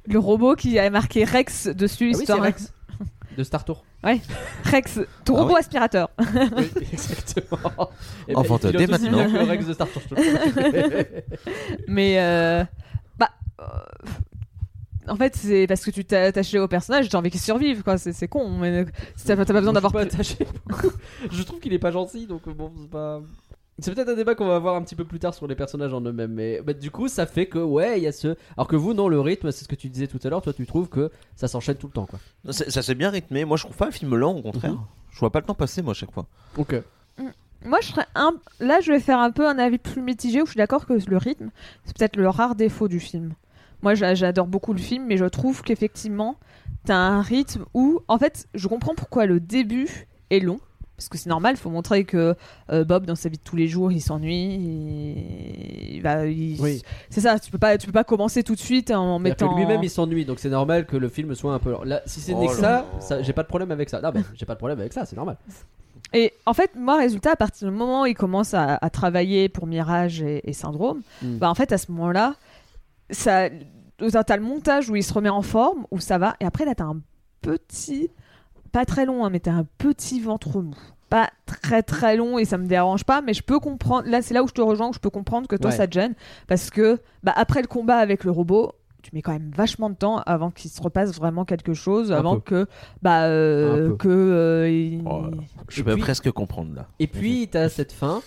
[0.06, 2.72] Le robot qui a marqué Rex dessus, Ah oui, histoire Rex
[3.36, 3.84] de Star Tour.
[4.02, 5.60] Rex, ton Ah robot oui.
[5.60, 6.08] aspirateur.
[6.18, 7.90] Oui, exactement.
[8.28, 9.30] Et Enfante, il pilote dès maintenant.
[9.32, 11.24] que Rex de Star promets.
[11.88, 12.64] Mais euh,
[13.18, 13.30] bah,
[13.60, 13.64] euh,
[15.08, 17.98] en fait, c'est parce que tu t'es attaché au personnage, j'ai envie qu'il survive, quoi.
[17.98, 18.84] C'est c'est con, mais
[19.26, 19.92] t'as pas t'as pas besoin d'avoir.
[19.92, 20.94] je suis plus- pas attaché.
[21.32, 23.20] Je trouve qu'il est pas gentil, donc euh, bon, c'est pas.
[23.80, 25.94] C'est peut-être un débat qu'on va avoir un petit peu plus tard sur les personnages
[25.94, 28.34] en eux-mêmes, mais bah, du coup, ça fait que ouais, il y a ce.
[28.56, 30.42] Alors que vous, non, le rythme, c'est ce que tu disais tout à l'heure.
[30.42, 32.18] Toi, tu trouves que ça s'enchaîne tout le temps, quoi.
[32.50, 33.44] C'est- Ça s'est bien rythmé.
[33.44, 34.72] Moi, je trouve pas un film lent, au contraire.
[34.72, 34.80] Mhm.
[35.10, 36.26] Je vois pas le temps passer, moi, à chaque fois.
[36.56, 36.74] Ok.
[37.64, 38.34] Moi, je serais un.
[38.60, 40.92] Là, je vais faire un peu un avis plus mitigé où je suis d'accord que
[40.92, 41.50] le rythme,
[41.84, 43.32] c'est peut-être le rare défaut du film.
[43.82, 46.36] Moi, j'a- j'adore beaucoup le film, mais je trouve qu'effectivement,
[46.84, 50.60] t'as un rythme où, en fait, je comprends pourquoi le début est long.
[50.98, 52.34] Parce que c'est normal, il faut montrer que
[52.72, 54.54] euh, Bob, dans sa vie de tous les jours, il s'ennuie.
[54.54, 55.94] Il...
[55.96, 56.82] il va- il- Oui.
[57.08, 59.44] C'est ça, tu peux pas, tu peux pas commencer tout de suite en C'est-à-dire que
[59.44, 59.56] mettant.
[59.56, 61.70] lui-même, il s'ennuie, donc c'est normal que le film soit un peu.
[61.70, 61.84] lent.
[61.84, 63.00] Là, si c'est Oh n'est que là ça, là.
[63.00, 64.00] ça j'ai pas de problème avec ça.
[64.00, 65.36] Non, mais j'ai pas de problème avec ça, c'est normal.
[66.12, 69.48] Et en fait, moi, résultat, à partir du moment où il commence à, à travailler
[69.48, 71.36] pour Mirage et, et Syndrome, Mm.
[71.38, 72.34] bah en fait, à ce moment-là,
[73.10, 73.48] ça,
[73.98, 76.64] t'as t'as le montage où il se remet en forme, où ça va, et après
[76.64, 77.00] là, t'as un
[77.40, 78.10] petit,
[78.72, 80.74] pas très long, hein, mais t'as un petit ventre mou.
[81.10, 84.08] Pas très très long et ça me dérange pas, mais je peux comprendre.
[84.08, 85.76] Là, c'est là où je te rejoins, où je peux comprendre que toi Ouais.
[85.76, 86.14] ça te gêne,
[86.48, 89.94] parce que bah, après le combat avec le robot, tu mets quand même vachement de
[89.94, 92.40] temps avant qu'il se repasse vraiment quelque chose, Un avant peu.
[92.64, 92.66] que
[93.00, 93.96] bah euh, Un peu.
[93.96, 95.22] que euh, il- Oh.
[95.68, 96.88] Je Et peux puis- presque comprendre là.
[96.98, 98.20] Et puis, t'as cette fin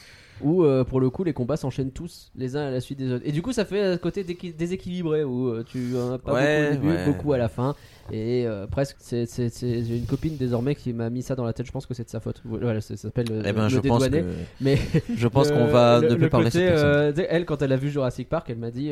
[0.43, 3.11] où, euh, pour le coup, les combats s'enchaînent tous les uns à la suite des
[3.11, 3.23] autres.
[3.27, 6.55] Et du coup, ça fait un côté déséquilibré où euh, tu en as pas Ouais,
[6.57, 7.05] beaucoup au début, ouais.
[7.05, 7.75] beaucoup à la fin.
[8.11, 11.65] Et euh, presque, c'est, j'ai une copine désormais qui m'a mis ça dans la tête.
[11.65, 12.41] Je pense que c'est de sa faute.
[12.43, 14.23] Voilà, ça s'appelle euh, Eh ben, le je pense que
[14.59, 14.77] Mais
[15.15, 17.71] je pense le- qu'on va le- ne le plus parler côté, cette elle, quand elle
[17.71, 18.91] a vu Jurassic Park, elle m'a dit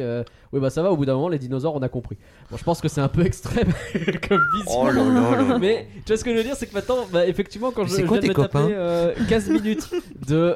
[0.54, 2.18] Oui, bah ça va, au bout d'un moment, les dinosaures, on a compris.
[2.50, 3.68] Bon, je pense que c'est un peu extrême
[4.30, 4.82] comme vision.
[4.84, 5.58] Oh là là là.
[5.60, 7.96] Mais tu vois ce que je veux dire, c'est que maintenant, bah, effectivement, quand je,
[7.96, 8.72] C'est je quoi viens de tes me taper, copains?
[8.72, 9.90] euh, 15 minutes
[10.30, 10.56] de,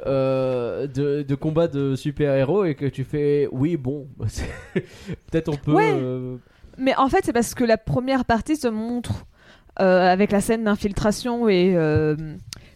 [0.88, 4.08] de, de combat de super-héros et que tu fais oui, bon,
[5.32, 5.74] peut-être on peut.
[5.74, 5.92] Ouais.
[5.94, 6.38] euh,
[6.78, 9.26] Mais en fait, c'est parce que la première partie se montre
[9.80, 12.16] euh, avec la scène d'infiltration et euh,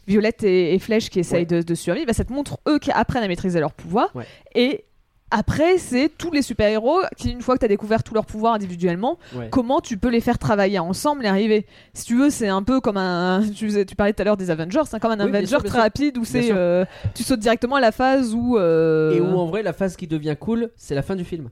[0.07, 2.07] Violette et, et Flèche qui essayent de, de survivre.
[2.07, 4.15] bah, ça te montre eux qui apprennent à maîtriser leur pouvoir.
[4.15, 4.25] Ouais.
[4.55, 4.85] Et
[5.29, 8.53] après, c'est tous les super-héros qui, une fois que tu as découvert tous leurs pouvoirs
[8.53, 9.49] individuellement, ouais.
[9.51, 11.65] comment tu peux les faire travailler ensemble et arriver?
[11.93, 13.41] Si tu veux, c'est un peu comme un.
[13.53, 15.79] Tu, parlais tout à l'heure des Avengers, c'est comme un Oui, Avenger sûr, très sûr.
[15.79, 16.51] rapide où c'est.
[16.51, 18.57] euh, tu sautes directement à la phase où.
[18.57, 21.49] euh, Et où en vrai, la phase qui devient cool, c'est la fin du film.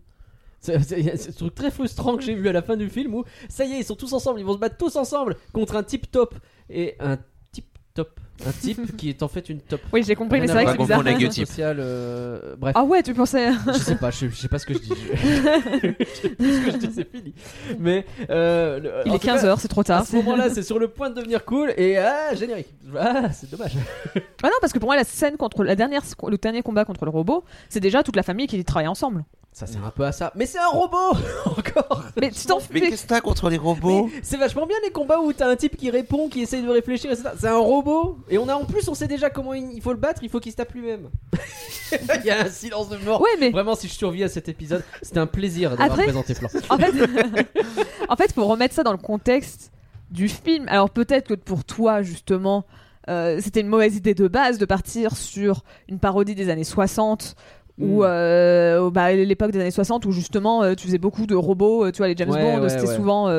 [0.61, 0.79] C'est
[1.17, 3.73] ce truc très frustrant que j'ai vu à la fin du film où ça y
[3.73, 6.33] est, ils sont tous ensemble, ils vont se battre tous ensemble contre un type top
[6.71, 7.17] et un
[7.95, 8.19] top.
[8.45, 9.79] Un type qui est en fait une top.
[9.93, 10.99] Oui, j'ai compris, mais c'est vrai que c'est bizarre.
[10.99, 11.47] avec type.
[11.47, 13.49] Social, euh, bref, Ah ouais, tu pensais.
[13.67, 14.89] je sais pas, je, je sais pas ce que je dis.
[14.89, 17.33] Je, je sais plus ce que je dis, c'est fini.
[17.79, 20.05] Mais euh, le- Il en est tout cas, 15h, c'est trop À tard.
[20.05, 22.67] ce moment-là, c'est sur le point de devenir cool et ah générique.
[22.99, 23.71] Ah, c'est dommage.
[24.15, 27.05] Ah non, parce que pour moi, la scène contre la dernière, le dernier combat contre
[27.05, 29.23] le robot, c'est déjà toute la famille qui travaille ensemble.
[29.55, 30.33] Ça sert un peu à ça.
[30.35, 30.97] Mais c'est un robot
[31.45, 32.03] encore.
[32.19, 32.89] Mais tu t'en Mais fais.
[32.89, 35.55] qu'est-ce que t'as contre les robots Mais C'est vachement bien les combats où t'as un
[35.55, 37.29] type qui répond, qui essaye de réfléchir, etc.
[37.39, 38.17] C'est un robot.
[38.29, 40.23] Et on a en plus, on sait déjà comment il faut le battre.
[40.23, 41.07] Il faut qu'il se tape lui-même.
[42.19, 43.21] il y a un silence de mort.
[43.21, 46.33] Ouais, mais Vraiment, si je survis à cet épisode, c'était un plaisir d'avoir Après- présenté
[46.69, 46.93] en fait,
[48.09, 49.71] en fait, faut remettre ça dans le contexte
[50.11, 50.67] du film.
[50.67, 52.65] Alors peut-être que pour toi, justement,
[53.09, 57.35] euh, c'était une mauvaise idée de base de partir sur une parodie des années 60
[57.79, 58.07] ou Mm.
[58.07, 61.91] euh, bah, l'époque des années 60 où justement euh, tu faisais beaucoup de robots euh,
[61.91, 62.95] tu vois les James Ouais, Bond ouais, c'était ouais.
[62.95, 63.29] souvent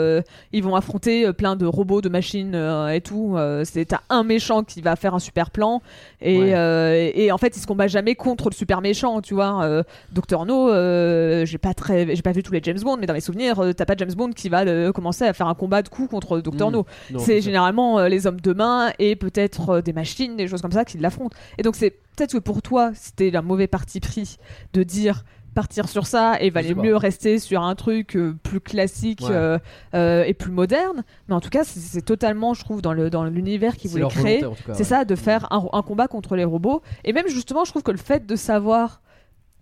[0.52, 2.54] ils vont affronter plein de robots de machines
[2.92, 5.80] et tout c'est t'as un méchant qui va faire un super plan
[6.26, 6.54] et, Ouais.
[6.54, 9.82] euh, et, en fait il se combat jamais contre le super méchant tu vois euh,
[10.12, 13.14] Docteur No euh, j'ai pas très j'ai pas vu tous les James Bond mais dans
[13.14, 15.88] mes souvenirs euh, t'as pas James Bond qui va commencer à faire un combat de
[15.88, 16.74] coups contre Docteur Mm.
[16.74, 16.86] No
[17.18, 20.98] c'est généralement les hommes de main et peut-être des machines, des choses comme ça qui
[20.98, 21.36] l'affrontent.
[21.58, 24.36] Et donc c'est peut-être que pour toi, c'était un mauvais parti pris
[24.72, 25.24] de dire
[25.56, 29.30] partir sur ça et valait mieux rester sur un truc euh, plus classique Ouais.
[29.32, 29.58] euh,
[29.94, 31.02] euh, et plus moderne.
[31.28, 34.44] Mais en tout cas, c'est- totalement, je trouve, dans le dans l'univers qu'ils voulaient créer.
[34.68, 34.84] C'est ouais.
[34.84, 36.82] ça, de faire un, un combat contre les robots.
[37.04, 39.00] Et même justement, je trouve que le fait de savoir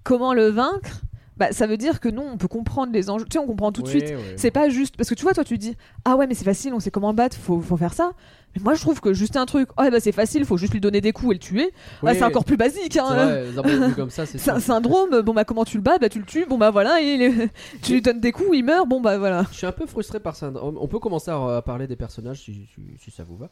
[0.02, 1.00] comment le vaincre,
[1.36, 3.24] bah, ça veut dire que nous, on peut comprendre les enjeux.
[3.24, 4.14] Tu sais, on comprend tout de Ouais, suite.
[4.36, 6.74] C'est pas juste parce que tu vois, toi, tu dis ah ouais, mais c'est facile,
[6.74, 8.12] on sait comment battre, faut, faut faire ça.
[8.56, 10.80] Mais moi, je trouve que juste un truc, oh bah c'est facile, faut juste lui
[10.80, 11.70] donner des coups et le tuer.
[12.02, 12.92] Ah, Ouais, c'est encore plus basique.
[12.94, 13.44] C'est Hein.
[13.56, 16.24] vrai, comme ça, c'est un syndrome, bon bah comment tu le bats, bah tu le
[16.24, 17.30] tues, bon bah voilà, et
[17.82, 19.44] tu lui donnes des coups, il meurt, bon bah voilà.
[19.50, 20.78] Je suis un peu frustré par Syndrome.
[20.80, 23.50] On peut commencer à, parler des personnages si, si- si ça vous va.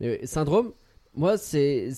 [0.00, 0.72] Mais Syndrome,
[1.14, 1.90] moi, c'est.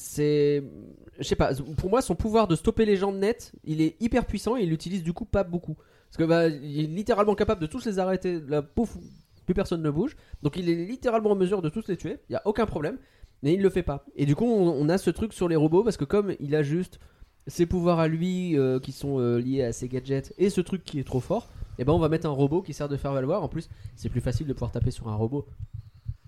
[1.19, 4.25] Je sais pas, pour moi, son pouvoir de stopper les gens net, il est hyper
[4.25, 5.77] puissant et il l'utilise du coup pas beaucoup.
[6.11, 8.41] Parce que bah, il est littéralement capable de tous les arrêter.
[8.49, 8.97] La pouf,
[9.45, 10.17] plus personne ne bouge.
[10.43, 12.19] Donc il est littéralement en mesure de tous les tuer.
[12.29, 12.99] Il y a aucun problème.
[13.43, 14.05] Mais il le fait pas.
[14.15, 16.55] Et du coup, on, on a ce truc sur les robots parce que comme il
[16.55, 17.01] a juste
[17.47, 20.85] ses pouvoirs à lui euh, qui sont euh, liés à ses gadgets et ce truc
[20.85, 23.13] qui est trop fort, et ben on va mettre un robot qui sert de faire
[23.13, 23.43] valoir.
[23.43, 25.47] En plus, c'est plus facile de pouvoir taper sur un robot.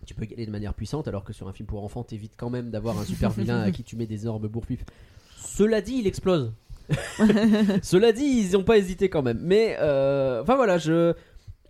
[0.07, 2.35] Tu peux y aller de manière puissante alors que sur un film pour enfants, t'évites
[2.37, 4.85] quand même d'avoir un super vilain à qui tu mets des énormes bourre-pifs.
[5.39, 6.53] Cela dit, il explose.
[7.83, 9.39] Cela dit, ils n'ont pas hésité quand même.
[9.41, 11.15] Mais euh, enfin voilà, je,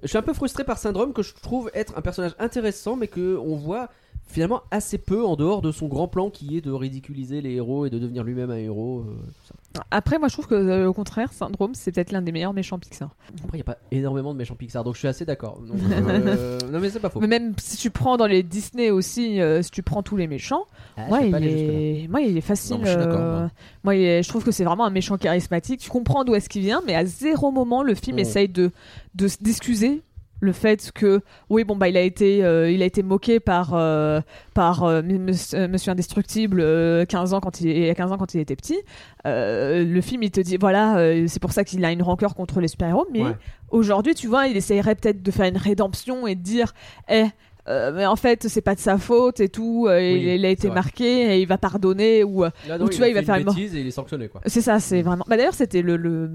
[0.05, 3.09] je suis un peu frustré par Syndrome que je trouve être un personnage intéressant, mais
[3.09, 3.89] que on voit
[4.27, 7.87] finalement assez peu en dehors de son grand plan qui est de ridiculiser les héros
[7.87, 9.01] et de devenir lui-même un héros.
[9.07, 9.13] euh,
[9.47, 9.85] tout ça.
[9.91, 12.79] Après, moi je trouve que euh, au contraire, Syndrome, c'est peut-être l'un des meilleurs méchants
[12.79, 13.11] Pixar.
[13.45, 15.61] Après, il n'y a pas énormément de méchants Pixar, donc je suis assez d'accord.
[15.61, 17.21] Donc, euh, non mais c'est pas faux.
[17.21, 20.65] Mais même si tu prends dans les Disney aussi, si tu prends tous les méchants,
[20.97, 22.09] Ah, moi, il est...
[22.09, 22.77] moi il est facile.
[22.79, 23.51] Non, je suis moi.
[23.85, 25.81] moi, il est- je trouve que c'est vraiment un méchant charismatique.
[25.81, 28.21] Tu comprends d'où est-ce qu'il vient, mais à zéro moment le film Mm.
[28.21, 28.71] essaye de
[29.15, 30.03] d'excuser
[30.45, 31.21] le fait que
[31.51, 34.21] oui bon bah il a été euh, il a été moqué par euh,
[34.55, 38.35] par euh, Monsieur, Indestructible euh, 15 ans quand il il y a 15 ans quand
[38.35, 38.79] il était petit
[39.25, 42.69] le film il te dit voilà c'est pour ça qu'il a une rancœur contre les
[42.69, 43.37] super-héros mais Ouais.
[43.71, 46.73] aujourd'hui tu vois il essayerait peut-être de faire une rédemption et de dire
[47.11, 47.25] eh
[47.67, 50.45] euh, mais en fait c'est pas de sa faute et tout euh, Oui, il, il
[50.45, 50.75] a été vrai.
[50.75, 52.69] marqué et il va pardonner ou tu
[52.99, 54.43] vois, a il va faire une bêtise et il est sanctionné quoi.
[54.45, 55.25] c'est ça, c'est vraiment.
[55.27, 56.31] Bah d'ailleurs, c'était le, le.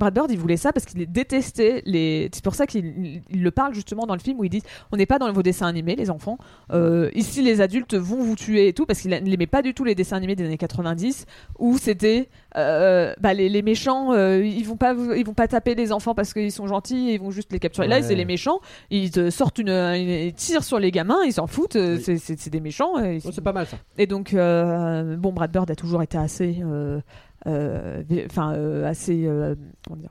[0.00, 2.28] Brad Bird, il voulait ça parce qu'il détestait les.
[2.32, 4.62] C'est pour ça qu'il il- il le parle justement dans le film où il dit
[4.90, 6.38] on n'est pas dans vos dessins animés, les enfants.
[6.72, 9.84] Euh, ici, les adultes vont vous tuer et tout parce qu'il n'aimait pas du tout
[9.84, 11.26] les dessins animés des années 90
[11.58, 15.74] où c'était euh, bah, les, les méchants, euh, ils vont pas ils vont pas taper
[15.76, 17.86] les enfants parce qu'ils sont gentils, ils vont juste les capturer.
[17.86, 21.46] Là, c'est les méchants, ils te sortent une, ils tirent sur les gamins, ils s'en
[21.46, 21.76] foutent.
[21.76, 22.00] Oui.
[22.02, 22.94] c'est- des méchants.
[22.96, 23.76] Oh, c'est pas mal ça.
[23.98, 26.62] et donc, bon, Brad Bird a toujours été assez,
[27.46, 29.54] enfin, euh, assez, euh,
[29.86, 30.10] comment dire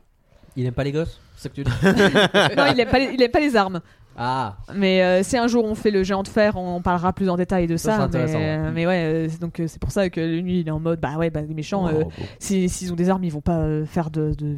[0.56, 1.72] Il aime pas les gosses C'est que tu dis
[2.58, 3.82] Non, il aime pas, les, il aime pas les armes.
[4.22, 7.30] Ah Mais euh, si un jour on fait le géant de fer, on parlera plus
[7.30, 8.10] en détail de Ça, ça.
[8.12, 8.72] mais, ouais.
[8.74, 11.00] mais ouais, euh, c'est- donc euh, c'est pour ça que lui, il est en mode,
[11.00, 13.86] bah ouais, bah les méchants, euh, Oh, s'ils ont des armes, ils vont pas euh,
[13.86, 14.58] faire de, de-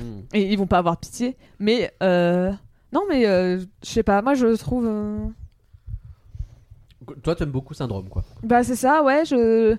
[0.00, 0.20] Hmm.
[0.32, 1.36] et ils vont pas avoir pitié.
[1.58, 2.52] Mais euh,
[2.92, 4.86] non, mais euh, je sais pas, moi je trouve.
[4.86, 5.18] euh,
[7.22, 8.22] Toi, t'aimes beaucoup Syndrome quoi.
[8.42, 9.24] Bah c'est ça, ouais.
[9.24, 9.76] Je,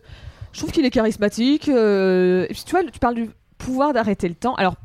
[0.54, 1.70] je trouve qu'il est charismatique.
[1.70, 4.56] euh, Et puis tu vois, tu parles du pouvoir d'arrêter le temps.
[4.56, 4.76] Alors,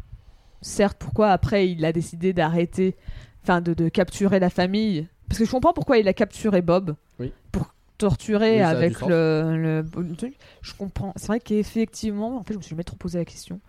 [0.63, 2.97] certes, pourquoi après il a décidé d'arrêter,
[3.43, 5.07] enfin de, de capturer la famille?
[5.29, 6.95] Parce que je comprends pourquoi il a capturé Bob.
[7.19, 7.33] Oui.
[7.53, 10.35] Pour torturer Oui, avec le, le, le truc.
[10.63, 11.13] Je comprends.
[11.17, 13.61] C'est vrai qu'effectivement, en fait, je me suis jamais trop posé la question.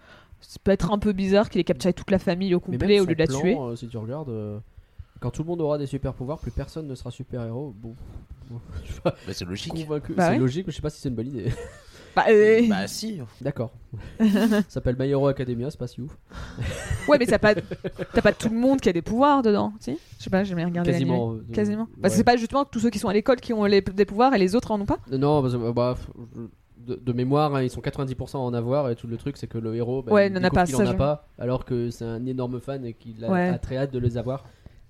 [0.42, 3.00] Ça peut être un peu bizarre qu'il ait capturé toute la famille au Mais complet
[3.00, 3.58] au lieu de la plan, tuer.
[3.58, 4.30] euh, si tu regardes.
[4.30, 4.60] euh,
[5.22, 7.74] Quand tout le monde aura des super pouvoirs, plus personne ne sera super héros.
[7.78, 7.96] Bon,
[8.50, 9.74] bon, je suis pas Bah, c'est logique.
[9.74, 10.14] convaincu.
[10.14, 10.38] Bah c'est ouais.
[10.40, 11.52] logique, mais je sais pas si c'est une bonne idée.
[12.16, 13.20] Bah, euh, Bah si.
[13.42, 13.72] D'accord.
[14.20, 16.16] Ça s'appelle My Hero Academia, c'est pas si ouf.
[17.08, 19.98] Ouais, mais t'as pas, t'as pas tout le monde qui a des pouvoirs dedans, si?
[20.18, 20.92] Je sais pas, j'ai jamais regardé.
[20.92, 21.34] Quasiment.
[21.34, 21.88] euh, Quasiment.
[21.98, 22.16] Bah, ouais.
[22.16, 24.40] c'est pas justement tous ceux qui sont à l'école qui ont les, des pouvoirs et
[24.40, 24.98] les autres en ont pas?
[25.12, 25.96] Non, parce que, bah,
[26.78, 29.48] de, de mémoire, hein, ils sont 90% à en avoir et tout le truc, c'est
[29.48, 31.90] que le héros, bah, Ouais, il n'en a pas, ça, en a pas, alors que
[31.92, 33.50] c'est un énorme fan et qu'il a, Ouais.
[33.50, 34.46] a très hâte de les avoir.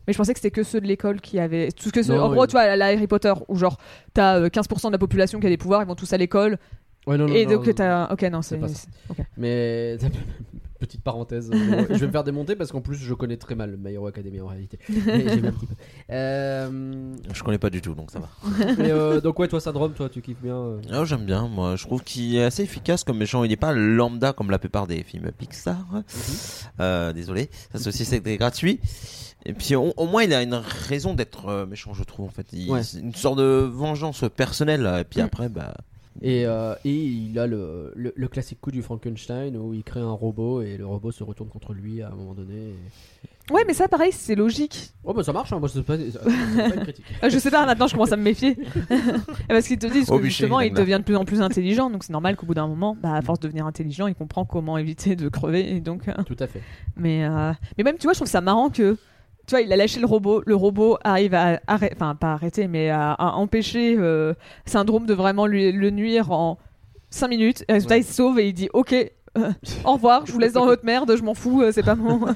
[0.07, 1.71] Mais je pensais que c'était que ceux de l'école qui avaient.
[1.71, 2.47] Tout ce que ceux- Non, en gros, oui.
[2.47, 3.77] tu vois, à la Harry Potter, où genre,
[4.13, 6.59] t'as euh, 15% de la population qui a des pouvoirs, ils vont tous à l'école.
[7.07, 7.73] Ouais, non, non, Et non, donc, non.
[7.73, 8.11] t'as.
[8.13, 8.57] Ok, non, c'est.
[8.57, 8.87] pas ça.
[9.09, 9.17] ok.
[9.37, 9.97] Mais
[10.79, 13.77] petite parenthèse, euh, je vais me faire démonter parce qu'en plus je connais très mal
[13.81, 14.77] My Hero Academia en réalité.
[14.89, 15.51] Mais un petit peu.
[16.11, 18.29] Euh, Je connais pas du tout, donc ça va.
[18.77, 20.55] mais, euh, donc ouais, toi Syndrome, toi tu kiffes bien.
[20.57, 20.81] euh.
[20.91, 21.75] Ah, j'aime bien, moi.
[21.75, 23.43] Je trouve qu'il est assez efficace comme méchant.
[23.43, 25.77] Il n'est pas lambda comme la plupart des films Pixar.
[26.79, 28.79] Euh, désolé, ça c'est aussi c'était gratuit.
[29.45, 30.55] Et puis au, au moins il a une
[30.89, 32.47] raison d'être méchant, je trouve en fait.
[32.51, 32.83] Il- Ouais.
[32.83, 34.85] C'est une sorte de vengeance personnelle.
[34.99, 35.25] Et puis Mm.
[35.25, 35.73] après, bah.
[36.21, 39.99] Et, euh, et il a le, le, le classique coup du Frankenstein où il crée
[39.99, 42.69] un robot et le robot se retourne contre lui à un moment donné.
[42.69, 44.89] et- Ouais, mais ça, pareil, c'est logique.
[45.03, 47.05] Oh bah ça marche, hein, moi c'est pas, pas une critique.
[47.23, 48.57] Euh, je sais pas, maintenant, je commence à me méfier.
[49.47, 52.13] Parce qu'ils te disent que justement, il devient de plus en plus intelligent, donc c'est
[52.13, 55.15] normal qu'au bout d'un moment, bah, à force de devenir intelligent, il comprend comment éviter
[55.15, 55.75] de crever.
[55.75, 56.61] Et donc, euh, Tout à fait.
[56.95, 58.97] Mais, euh, mais même, tu vois, je trouve ça marrant que.
[59.47, 60.41] Tu vois, il a lâché le robot.
[60.45, 64.33] Le robot arrive à arrêter, enfin, pas arrêter, mais à, à empêcher euh,
[64.65, 66.57] Syndrome de vraiment lui, le nuire en
[67.11, 67.63] 5 minutes.
[67.67, 68.01] Et résultat, Ouais.
[68.01, 69.51] il se sauve et il dit Ok, euh,
[69.83, 72.19] au revoir, je vous laisse dans votre merde, je m'en fous, euh, c'est pas mon.
[72.25, 72.33] tu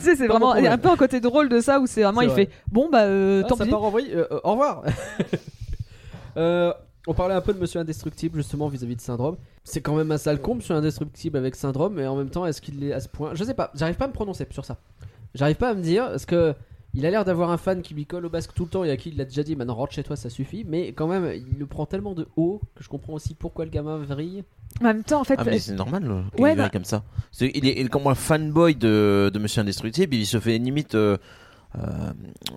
[0.00, 0.54] sais, c'est vraiment.
[0.56, 2.46] Il y a un peu un côté drôle de ça où c'est vraiment, il vrai.
[2.46, 3.70] fait Bon, bah, Ah, tant ça pis.
[3.70, 4.82] part au revoir.
[7.06, 9.36] On parlait un peu de Monsieur Indestructible justement vis-à-vis de Syndrome.
[9.64, 12.60] C'est quand même un sale con Monsieur Indestructible avec Syndrome, mais en même temps, est-ce
[12.60, 13.70] qu'il est à ce point Je sais pas.
[13.74, 14.76] J'arrive pas à me prononcer sur ça.
[15.34, 16.54] J'arrive pas à me dire parce que
[16.94, 18.90] il a l'air d'avoir un fan qui lui colle au basque tout le temps et
[18.90, 19.54] à qui il l'a déjà dit.
[19.56, 20.64] Maintenant rentre chez toi, ça suffit.
[20.66, 23.70] Mais quand même, il le prend tellement de haut que je comprends aussi pourquoi le
[23.70, 24.42] gamin vrille.
[24.80, 25.34] En même temps, en fait.
[25.38, 27.04] Ah, mais c'est normal le- qu'il Ouais, vienne bah- comme ça.
[27.30, 30.14] C'est- il, est, il est comme un fanboy de, de Monsieur Indestructible.
[30.14, 31.18] Il se fait limite euh,
[31.76, 32.12] euh,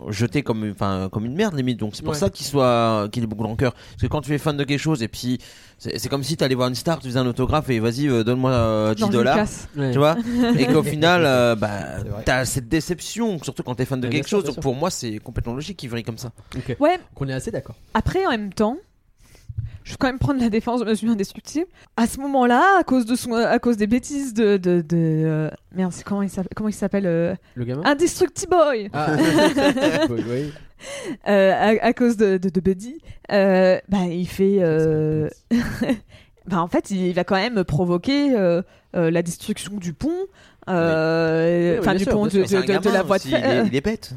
[0.09, 1.78] jeter comme, enfin, comme une merde limite.
[1.80, 2.20] Donc c'est pour Ouais.
[2.20, 3.74] ça qu'il soit, qu'il ait beaucoup de rancœur.
[3.74, 5.39] Parce que quand tu es fan de quelque chose et puis
[5.78, 8.24] c'est comme si tu allais voir une star, tu faisais un autographe et vas-y euh,
[8.24, 9.47] donne-moi euh, 10 George dollars.
[9.76, 10.16] Tu vois?
[10.57, 14.28] Et qu'au final, euh, bah, t'as cette déception, surtout quand t'es fan de Ouais, quelque
[14.30, 14.47] sûr, chose.
[14.55, 16.32] Donc pour moi, c'est complètement logique qu'il vrille comme ça.
[16.55, 16.78] Ok.
[16.80, 17.76] Ouais, Qu'on est assez d'accord.
[17.93, 18.78] Après, en même temps,
[19.92, 21.66] je vais quand même prendre la défense de Monsieur Indestructible.
[21.98, 25.50] À ce moment-là, à cause de son, à cause des bêtises de, de, de euh,
[25.76, 27.82] merde, c'est comment il s'appelle, comment il s'appelle, euh, Le gamin.
[27.84, 28.89] Indestructiboy.
[28.94, 29.16] Ah.
[30.10, 30.52] oui.
[31.28, 32.98] Euh, à, à cause de, de, de Buddy,
[33.32, 34.58] euh, bah il fait,
[36.48, 38.32] bah en fait, il va quand même provoquer
[38.94, 40.10] la destruction du pont.
[40.68, 43.64] Oui, oui, Enfin, du sûr, pont de, la voie de aussi, il, fer.
[43.66, 44.14] est, il est bête.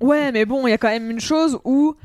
[0.00, 1.96] Ouais, mais bon, il y a quand même une chose où,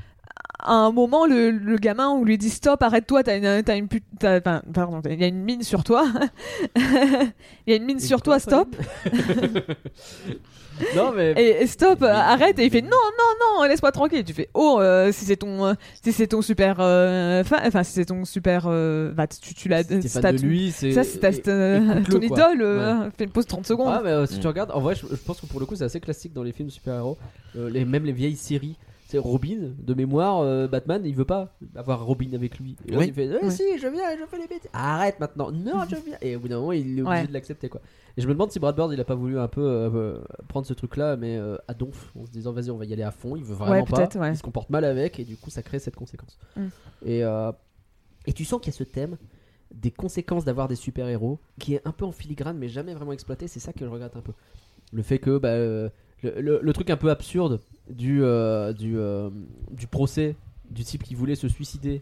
[0.64, 3.88] à un moment, le, le gamin, on lui dit stop, arrête-toi, t'as une, t'as une
[3.88, 6.06] pute, enfin, pardon, il y a une mine sur toi.
[7.68, 8.76] Il y a une mine Une sur toi, stop.
[10.96, 11.34] non mais.
[11.38, 12.58] Et, et stop, Mais- euh, arrête.
[12.60, 14.24] Et il fait non, non, non, laisse-moi tranquille.
[14.24, 17.92] Tu fais oh, euh, si c'est ton, euh, si c'est ton super, euh, enfin, si
[17.94, 20.92] c'est ton super, euh, bah, tu, tu l'as, Si ta- de lui, c'est.
[20.92, 22.26] ça, c'est ta- et- euh, ton quoi.
[22.26, 23.94] idole, euh, fais une pause 30 secondes.
[23.96, 24.42] Ah, mais euh, si Mm.
[24.42, 26.44] tu regardes, en vrai, je, je pense que pour le coup, c'est assez classique dans
[26.44, 27.18] les films super-héros.
[27.56, 28.76] Euh, les, même les vieilles séries.
[29.12, 32.78] C'est Robin, de mémoire, euh, Batman, il veut pas avoir Robin avec lui.
[32.88, 33.08] Et Oui.
[33.08, 33.52] il fait Eh Ouais.
[33.52, 34.70] si, je viens, je fais les bêtises.
[34.72, 36.18] Arrête maintenant, non, je viens.
[36.22, 37.28] Et au bout d'un moment, il est obligé Ouais.
[37.28, 37.82] de l'accepter, quoi.
[38.16, 40.22] Et je me demande si Brad Bird, il a pas voulu un peu euh, euh,
[40.48, 43.04] prendre ce truc-là, mais euh, à donf, en se disant, vas-y, on va y aller
[43.04, 43.36] à fond.
[43.36, 43.98] Il veut vraiment Ouais, pas.
[43.98, 44.32] peut-être, ouais.
[44.32, 46.38] Il se comporte mal avec, et du coup, ça crée cette conséquence.
[46.56, 46.62] Mm.
[47.06, 47.52] Et, euh,
[48.26, 49.18] et tu sens qu'il y a ce thème
[49.76, 53.50] des conséquences d'avoir des super-héros qui est un peu en filigrane, mais jamais vraiment exploité.
[53.50, 54.32] C'est ça que je regrette un peu.
[54.94, 55.90] Le fait que bah, euh,
[56.24, 57.60] le, le- le truc un peu absurde
[57.92, 59.30] du, euh, du, euh,
[59.72, 60.36] du procès
[60.70, 62.02] du type qui voulait se suicider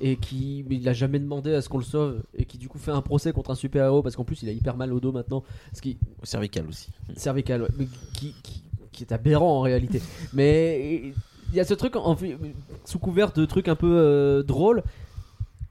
[0.00, 2.68] et qui mais il a jamais demandé à ce qu'on le sauve et qui du
[2.68, 4.92] coup fait un procès contre un super héros parce qu'en plus il a hyper mal
[4.92, 5.44] au dos maintenant.
[5.72, 6.90] Ce qui Au cervical aussi.
[7.16, 10.02] cervical ouais, mais qui, qui, qui est aberrant en réalité.
[10.32, 11.12] Mais
[11.52, 12.16] il y a ce truc en,
[12.84, 14.82] sous couvert de trucs un peu euh, drôles.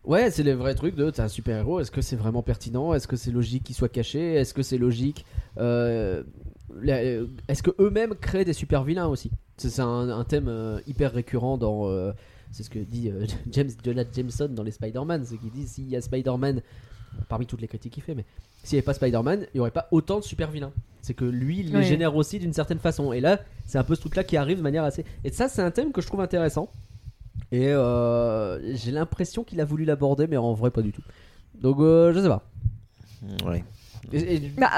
[0.04, 1.80] Ouais, c'est les vrais trucs de t'es un super héros.
[1.80, 2.94] Est-ce que c'est vraiment pertinent?
[2.94, 4.34] Est-ce que c'est logique qu'il soit caché?
[4.34, 5.26] Est-ce que c'est logique
[5.58, 6.24] euh,
[7.48, 9.32] Est-ce que eux-mêmes créent des super vilains aussi?
[9.58, 11.88] C'est un, un thème euh, hyper récurrent dans.
[11.90, 12.12] euh,
[12.52, 15.24] c'est ce que dit euh, James Jonah Jameson dans les Spider-Man.
[15.26, 16.62] C'est qu'il dit s'il y a Spider-Man,
[17.30, 18.26] parmi toutes les critiques qu'il fait, mais
[18.64, 20.72] s'il n'y avait pas Spider-Man, il n'y aurait pas autant de super vilains.
[21.02, 21.84] C'est que lui, il les Ouais.
[21.84, 23.12] génère aussi d'une certaine façon.
[23.14, 25.04] Et là, c'est un peu ce truc-là qui arrive de manière assez.
[25.24, 26.70] Et ça, c'est un thème que je trouve intéressant.
[27.52, 31.02] Et euh, j'ai l'impression qu'il a voulu l'aborder, mais en vrai, pas du tout.
[31.60, 32.44] Donc, euh, je sais pas.
[33.46, 33.64] Ouais.
[34.14, 34.72] Et- et- Bah,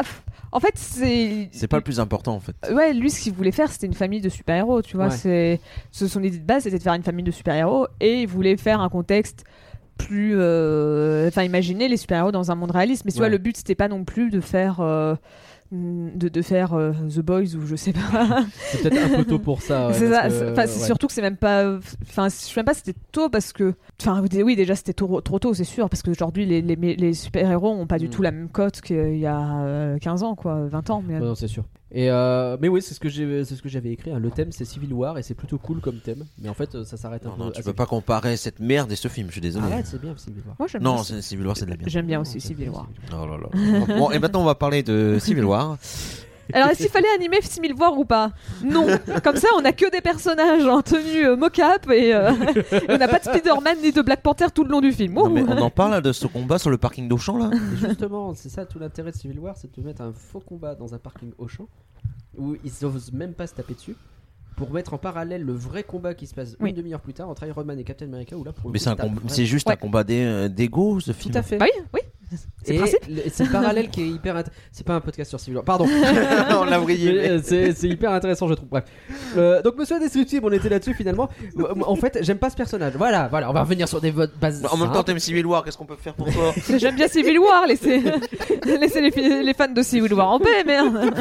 [0.52, 1.50] En fait, c'est.
[1.52, 2.56] C'est pas le plus important en fait.
[2.72, 5.08] Ouais, lui, ce qu'il voulait faire, c'était une famille de super-héros, tu vois.
[5.08, 5.12] Ouais.
[5.18, 5.60] C'est
[5.92, 8.56] ce- son idée de base, c'était de faire une famille de super-héros, et il voulait
[8.56, 9.46] faire un contexte
[9.98, 13.04] plus, euh, enfin, imaginer les super-héros dans un monde réaliste.
[13.06, 15.16] Mais tu vois, le but, c'était pas non plus de faire, euh,
[15.74, 18.46] de, de faire euh, The Boys ou je sais pas.
[18.72, 19.88] C'est peut-être un peu tôt pour ça.
[19.88, 20.68] ouais, c'est que, ouais.
[20.68, 23.74] surtout que c'est même pas, enfin, je sais même pas, si c'était tôt parce que,
[24.02, 27.72] enfin, oui, déjà c'était trop, trop tôt, c'est sûr, parce qu'aujourd'hui les, les, les super-héros
[27.72, 28.10] ont pas du Mm.
[28.12, 31.04] tout la même cote qu'il y a euh, 15 ans, quoi, 20 ans.
[31.06, 31.16] Mais...
[31.16, 31.64] Ouais, non, c'est sûr.
[31.96, 34.12] Et euh, mais oui, c'est ce que j'ai, c'est ce que j'avais écrit.
[34.12, 34.18] hein.
[34.20, 36.26] Le thème, c'est Civil War, et c'est plutôt cool comme thème.
[36.42, 37.44] Mais en fait, euh, ça s'arrête un Non, peu.
[37.44, 39.68] non, tu peux pas comparer cette merde et ce film, je suis désolé.
[39.72, 40.56] Arrête, c'est bien Civil War.
[40.58, 41.90] Moi, j'aime Non, Civil War c'est de la merde.
[41.90, 42.90] J'aime bien aussi Civil War.
[43.12, 43.86] Oh là là.
[43.98, 45.78] bon, et maintenant on va parler de Civil War.
[46.52, 48.32] Alors, est-ce qu'il fallait animer Civil War ou pas
[48.64, 48.86] Non.
[49.24, 52.32] Comme ça, on a que des personnages en tenue euh, mocap et euh,
[52.72, 55.14] et on n'a pas de Spider-Man ni de Black Panther tout le long du film.
[55.14, 57.88] Non, mais on en parle là, de ce combat sur le parking d'Auchan là Et
[57.88, 60.76] justement, c'est ça tout l'intérêt de Civil War, c'est de te mettre un faux combat
[60.76, 61.68] dans un parking Auchan
[62.38, 63.96] où ils osent même pas se taper dessus
[64.56, 66.70] pour mettre en parallèle le vrai combat qui se passe Oui.
[66.72, 68.80] une demi-heure plus tard entre Iron Man et Captain America où là pour le Mais
[68.80, 69.34] coup, c'est un se tapent combat- vraiment.
[69.34, 69.74] c'est juste Ouais.
[69.74, 71.32] un combat d'é- euh, d'ego ce film.
[71.34, 71.58] Tout à fait.
[71.58, 72.02] Bah oui, oui.
[72.64, 74.36] C'est le parallèle qui est hyper.
[74.38, 75.66] int- C'est pas un podcast sur Civil War.
[75.66, 75.86] Pardon.
[76.60, 78.70] on l'a Mais, euh, c'est hyper intéressant, je trouve.
[78.70, 78.86] Bref.
[79.38, 81.30] Euh, donc, Monsieur Indestructible, on était là-dessus finalement.
[81.60, 82.94] Euh, En fait, j'aime pas ce personnage.
[82.96, 84.66] Voilà, voilà, on va revenir sur des votes bases.
[84.72, 87.40] En même temps, t'aimes Civil War, qu'est-ce qu'on peut faire pour toi J'aime bien Civil
[87.40, 87.68] War.
[87.68, 88.02] Laissez,
[88.66, 91.14] laissez les, les fans de Civil War en paix, merde.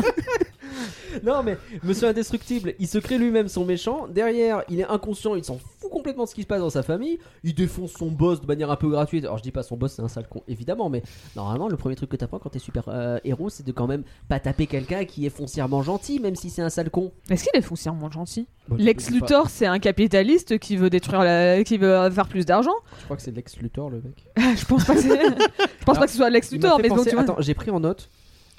[1.24, 4.06] Non, mais Monsieur Indestructible, il se crée lui-même son méchant.
[4.08, 6.82] Derrière, il est inconscient, il s'en fout complètement de ce qui se passe dans sa
[6.82, 7.18] famille.
[7.44, 9.24] Il défonce son boss de manière un peu gratuite.
[9.24, 11.02] Alors, je dis pas son boss, c'est un sale con, évidemment, mais
[11.36, 14.02] normalement, le premier truc que t'apprends quand t'es super euh, héros, c'est de quand même
[14.28, 17.12] pas taper quelqu'un qui est foncièrement gentil, même si c'est un sale con.
[17.30, 18.46] Est-ce qu'il est foncièrement gentil?
[18.68, 21.62] Bah, Lex Luthor, c'est un capitaliste qui veut détruire la...
[21.64, 22.74] qui veut faire plus d'argent.
[23.00, 24.26] Je crois que c'est Lex Luthor, le mec.
[24.56, 25.08] Je pense pas que, c'est-
[25.80, 27.24] je pense pas que ce soit Lex Luthor, mais donc penser- tu vois.
[27.24, 28.08] Attends, j'ai pris en note.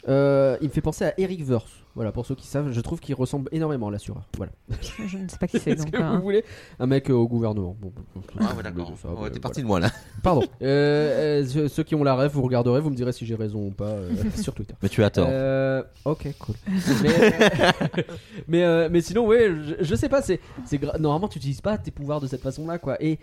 [0.09, 1.71] Euh, il me fait penser à Eric Verse.
[1.95, 4.27] Voilà, pour ceux qui savent, je trouve qu'il ressemble énormément à l'assureur.
[4.35, 4.51] Voilà.
[5.07, 5.71] Je ne sais pas qui c'est.
[5.73, 6.15] Est-ce donc, que hein.
[6.17, 6.43] vous voulez
[6.79, 7.77] Un mec euh, au gouvernement?
[7.79, 8.91] Bon, bon, bon, Ah ouais, d'accord.
[8.99, 9.39] ça, Ouais, T'es voilà.
[9.39, 9.91] parti de moi là.
[10.23, 10.41] Pardon.
[10.63, 13.35] Euh, euh, ceux- ceux qui ont la rêve, vous regarderez, vous me direz si j'ai
[13.35, 14.73] raison ou pas euh, sur Twitter.
[14.81, 15.27] Mais tu as tort.
[15.29, 16.55] Euh, ok, cool.
[17.03, 18.03] mais, euh,
[18.47, 21.61] mais, euh, mais sinon, ouais, je, je sais pas, c'est, c'est gra- normalement tu utilises
[21.61, 22.97] pas tes pouvoirs de cette façon-là, quoi.
[23.03, 23.19] Et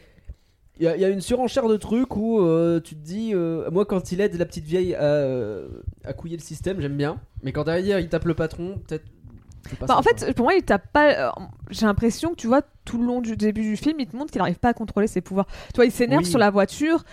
[0.81, 3.31] il y, a- il y a une surenchère de trucs où euh, tu te dis,
[3.35, 5.69] euh, moi quand il aide la petite vieille à, euh,
[6.05, 7.21] à couiller le système, j'aime bien.
[7.43, 9.05] Mais quand derrière il tape le patron, peut-être.
[9.87, 11.33] Bah, en fait, pour moi, il t'a pas.
[11.69, 14.33] J'ai l'impression que tu vois, tout le long du début du film, il te montre
[14.33, 15.47] qu'il n'arrive pas à contrôler ses pouvoirs.
[15.69, 16.29] Tu vois, il s'énerve Oui.
[16.29, 17.05] sur la voiture.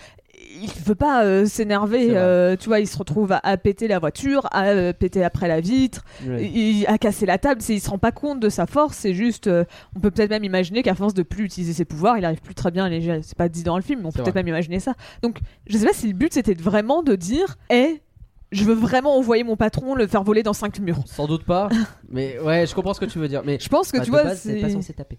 [0.60, 2.08] Il veut pas euh, s'énerver.
[2.16, 5.46] euh, tu vois, il se retrouve à, à péter la voiture, à euh, péter après
[5.48, 6.44] la vitre, Ouais.
[6.52, 7.60] il, à casser la table.
[7.68, 8.96] Il se rend pas compte de sa force.
[8.98, 9.48] C'est juste.
[9.96, 12.54] on peut peut-être même imaginer qu'à force de plus utiliser ses pouvoirs, il arrive plus
[12.54, 13.20] très bien à les gérer.
[13.22, 14.94] C'est pas dit dans le film, mais on peut peut-être même imaginer ça.
[15.22, 18.02] Donc, je sais pas si le but c'était vraiment de dire, hé,
[18.50, 21.02] je veux vraiment envoyer mon patron le faire voler dans cinq murs.
[21.06, 21.68] Sans doute pas,
[22.08, 23.42] mais ouais, je comprends ce que tu veux dire.
[23.44, 24.60] Mais Je pense que Bah, tu vois, c'est.
[24.60, 25.18] pas censé taper.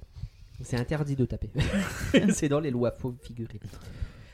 [0.61, 1.49] C'est interdit de taper.
[2.33, 3.59] c'est dans les lois, faut figurer.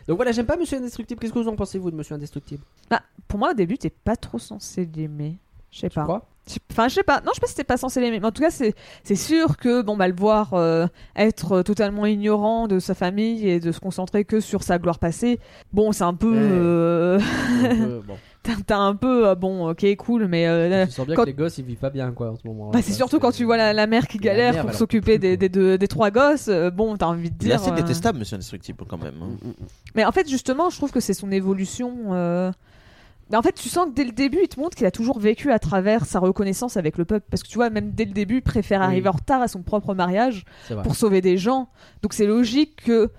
[0.07, 1.19] Donc voilà, j'aime pas Monsieur Indestructible.
[1.19, 2.63] Qu'est-ce que vous en pensez, vous, de Monsieur Indestructible?
[2.89, 5.37] Bah, pour moi, au début, t'es pas trop censé l'aimer.
[5.71, 6.05] Je sais pas.
[6.71, 7.21] Enfin, je sais pas.
[7.21, 8.19] Non, je sais pas si t'es pas censé l'aimer.
[8.19, 10.85] Mais en tout cas, c'est sûr que, bon, bah, le voir euh,
[11.15, 14.99] être euh, totalement ignorant de sa famille et de se concentrer que sur sa gloire
[14.99, 15.39] passée,
[15.73, 16.33] bon, c'est un peu.
[16.35, 17.19] Euh,
[17.63, 18.17] Un peu, bon.
[18.67, 19.27] T'as un peu.
[19.29, 20.47] euh, bon, ok, cool, mais.
[20.47, 22.47] euh, Tu sens bien quand- que les gosses ils vivent pas bien quoi en ce
[22.47, 22.71] moment.
[22.71, 25.37] bah, c'est surtout quand tu vois la, la mère qui galère mère, pour s'occuper des,
[25.37, 26.47] deux- des trois gosses.
[26.47, 27.55] euh, bon, t'as envie de dire.
[27.55, 29.15] assez euh, détestable, Monsieur Indestructible, quand même.
[29.21, 29.49] hein.
[29.95, 31.93] Mais en fait, justement, je trouve que c'est son évolution.
[32.13, 32.51] euh,
[33.31, 35.17] mais en fait, tu sens que dès le début, il te montre qu'il a toujours
[35.19, 37.25] vécu à travers sa reconnaissance avec le peuple.
[37.31, 38.85] Parce que tu vois, même dès le début, il préfère Oui.
[38.85, 41.69] arriver en retard à son propre mariage C'est pour sauver des gens.
[42.03, 43.09] Donc c'est logique que.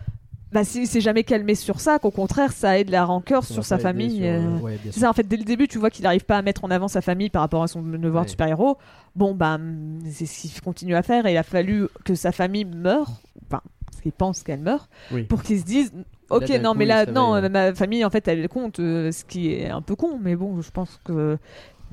[0.57, 3.79] Bah, s'est jamais calmé sur ça, qu'au contraire, ça aide la rancœur Ça sur sa
[3.79, 4.17] famille.
[4.17, 6.39] sur, euh, ouais, C'est ça, en fait, dès le début, tu vois qu'il n'arrive pas
[6.39, 8.25] à mettre en avant sa famille par rapport à son devoir Ouais.
[8.25, 8.79] de super-héros.
[9.15, 12.33] Bon, bah, hum, c'est ce qu'il continue à faire et il a fallu que sa
[12.33, 13.11] famille meure,
[13.47, 15.25] enfin, parce qu'il pense qu'elle meurt, Oui.
[15.25, 15.93] pour qu'il se dise
[16.31, 19.53] Ok, non, coup, mais là, non, ma famille, en fait, elle compte, euh, ce qui
[19.53, 21.37] est un peu con, mais bon, je pense que.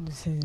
[0.09, 0.39] c'est-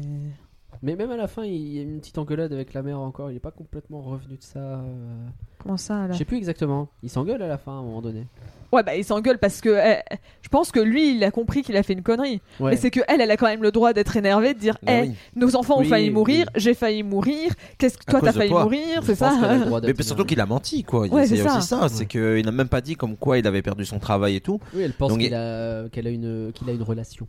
[0.82, 3.30] Mais même à la fin, il y a une petite engueulade avec la mère encore.
[3.30, 4.58] Il est pas complètement revenu de ça.
[4.58, 5.26] euh.
[5.62, 6.88] Comment ça, Je sais plus exactement.
[7.02, 8.26] Il s'engueule à la fin à un moment donné.
[8.70, 9.70] Ouais, bah, il s'engueule parce que.
[9.70, 10.02] eh,
[10.42, 12.40] je pense que lui, il a compris qu'il a fait une connerie.
[12.60, 12.72] Ouais.
[12.72, 14.92] Mais c'est que elle, elle a quand même le droit d'être énervée, de dire Bah
[14.92, 15.14] Eh, oui.
[15.36, 16.60] nos enfants ont Oui, failli mourir, oui.
[16.60, 18.64] j'ai failli mourir, qu'est-ce que toi, t'as failli toi.
[18.64, 19.32] mourir, c'est ça
[19.82, 21.06] Mais surtout qu'il a menti, quoi.
[21.06, 21.56] Il- Ouais, c'est ça.
[21.56, 21.88] aussi ça.
[21.88, 24.60] C'est qu'il n'a même pas dit comme quoi il avait perdu son travail et tout.
[24.74, 27.26] Oui, elle pense qu'il a, qu'elle a une, qu'il a une relation.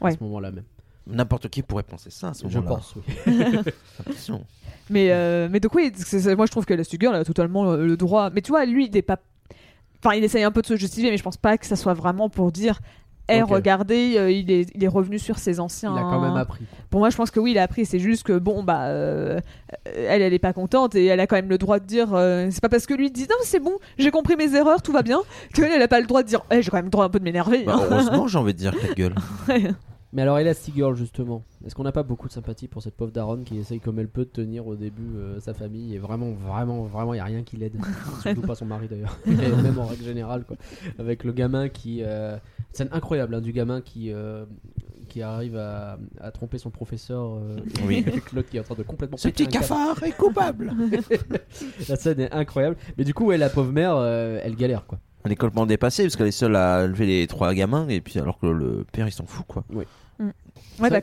[0.00, 0.10] Ouais.
[0.10, 0.64] À ce moment-là même.
[1.06, 2.76] N'importe qui pourrait penser ça à ce Je moment-là.
[2.76, 3.34] pense, oui.
[4.00, 4.44] Attention.
[4.90, 5.92] Mais, euh, mais donc, oui,
[6.36, 8.30] moi, je trouve que la Girl a totalement le, le droit.
[8.30, 9.18] Mais tu vois, lui, il est pas.
[10.04, 11.94] Enfin, il essaye un peu de se justifier, mais je pense pas que ça soit
[11.94, 12.80] vraiment pour dire
[13.28, 13.50] est Ok.
[13.50, 15.92] regardé, euh, il, est, il est revenu sur ses anciens.
[15.94, 16.64] Il a quand même appris.
[16.90, 17.86] Pour moi, je pense que oui, il a appris.
[17.86, 19.40] C'est juste que bon, bah, euh,
[19.84, 22.08] elle, elle est pas contente et elle a quand même le droit de dire.
[22.14, 24.92] euh, c'est pas parce que lui dit non, c'est bon, j'ai compris mes erreurs, tout
[24.92, 25.20] va bien,
[25.54, 26.40] qu'elle, elle a pas le droit de dire.
[26.50, 27.62] Eh, j'ai quand même le droit un peu de m'énerver.
[27.64, 27.86] Bah, hein.
[27.90, 29.14] heureusement, j'ai envie de dire quelle gueule.
[30.12, 33.44] Mais alors Elastigirl justement, est-ce qu'on n'a pas beaucoup de sympathie pour cette pauvre daronne
[33.44, 36.82] qui essaye comme elle peut de tenir au début euh, sa famille et vraiment vraiment
[36.84, 37.72] vraiment il y a rien qui l'aide,
[38.22, 40.56] surtout pas son mari d'ailleurs, Et même en règle générale quoi,
[40.98, 42.36] avec le gamin qui euh,
[42.72, 44.44] scène incroyable hein, du gamin qui euh,
[45.08, 47.56] qui arrive à, à tromper son professeur euh,
[47.86, 48.02] Oui.
[48.06, 50.72] avec l'autre qui est en train de complètement Ce petit cafard est coupable.
[51.88, 54.98] La scène est incroyable, mais du coup ouais la pauvre mère euh, elle galère quoi.
[55.24, 58.18] Elle est complètement dépassée parce qu'elle est seule à élever les trois gamins et puis
[58.18, 59.64] alors que le père il s'en fout quoi.
[60.80, 61.00] Ouais, bah,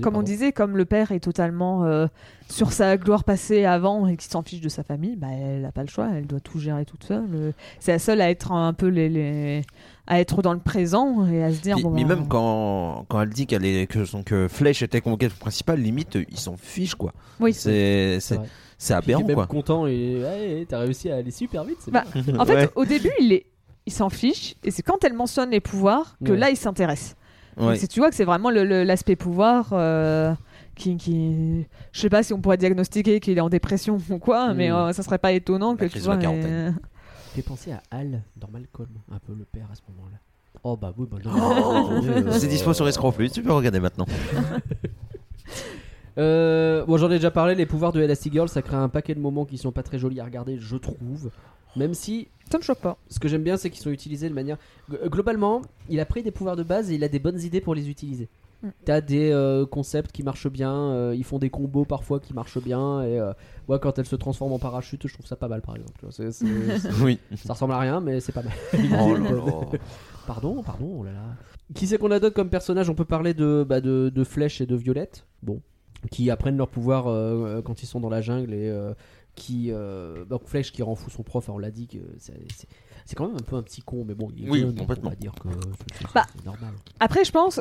[0.00, 2.06] comme, on disait, comme le père est totalement euh,
[2.48, 5.72] sur sa gloire passée avant et qui s'en fiche de sa famille, bah, elle n'a
[5.72, 7.52] pas le choix, elle doit tout gérer toute seule.
[7.78, 9.62] C'est la seule à être un peu les, les-
[10.06, 11.90] à être dans le présent et à se dire Puis- bon.
[11.90, 15.28] mais bah, même quand, quand elle dit qu'elle est que son que Flèche était convoqué
[15.28, 17.12] principal, limite ils s'en fichent quoi.
[17.40, 17.52] Oui.
[17.52, 18.44] C'est C'est Puis
[18.78, 19.46] il est aberrant même quoi.
[19.46, 21.78] content et ouais, t'as réussi à aller super vite.
[21.90, 22.38] Bah, bien.
[22.38, 22.70] En fait, Ouais.
[22.76, 23.46] au début, il est
[23.88, 26.38] il s'en fiche et c'est quand elle mentionne les pouvoirs que Ouais.
[26.38, 27.14] là il s'intéresse.
[27.56, 27.76] Ouais.
[27.76, 30.34] c'est- tu vois que c'est vraiment l'aspect pouvoir euh,
[30.74, 34.52] qui, qui je sais pas si on pourrait diagnostiquer qu'il est en dépression ou quoi
[34.54, 34.74] mais Mm.
[34.74, 36.70] euh, ça serait pas étonnant que tu vois euh,
[37.34, 40.18] fait penser à Al dans Malcolm, un peu le père à ce moment-là.
[40.64, 41.30] Oh bah oui, bah non.
[41.34, 44.06] Oh, Euh, C'est dispo sur Escroc Plus, tu peux regarder maintenant.
[46.18, 49.20] Euh, bon, j'en ai déjà parlé, les pouvoirs de Elastigirl, ça crée un paquet de
[49.20, 51.30] moments qui sont pas très jolis à regarder, je trouve.
[51.76, 52.96] Même si, ça me choque pas.
[53.08, 54.56] ce que j'aime bien, c'est qu'ils sont utilisés de manière.
[54.90, 55.60] G- Globalement,
[55.90, 57.90] il a pris des pouvoirs de base et il a des bonnes idées pour les
[57.90, 58.28] utiliser.
[58.62, 58.68] Mm.
[58.86, 62.62] T'as des euh, concepts qui marchent bien, euh, ils font des combos parfois qui marchent
[62.62, 63.34] bien, et euh,
[63.68, 65.92] moi, quand elle se transforme en parachute, je trouve ça pas mal par exemple.
[65.98, 66.46] tu vois, c'est- c'est-
[66.78, 67.18] c'est- Oui.
[67.44, 68.54] ça ressemble à rien, mais c'est pas mal.
[68.98, 69.78] Oh là là.
[70.26, 71.22] Pardon, pardon, oh là là.
[71.74, 72.88] Qui c'est qu'on a d'autre comme personnage?
[72.90, 75.24] On peut parler de, bah, de, de Flèche et de Violette.
[75.42, 75.60] Bon.
[76.10, 78.94] Qui apprennent leur pouvoir euh, quand ils sont dans la jungle et euh,
[79.34, 79.70] qui.
[79.72, 82.34] Euh, donc Flèche qui rend fou son prof, on l'a dit que c'est-
[83.14, 85.08] quand même un peu un petit con, mais bon, il est Oui, jeune, complètement.
[85.08, 85.48] on va dire que
[86.14, 86.24] Bah.
[86.34, 86.70] c'est normal.
[87.00, 87.60] Après, je pense,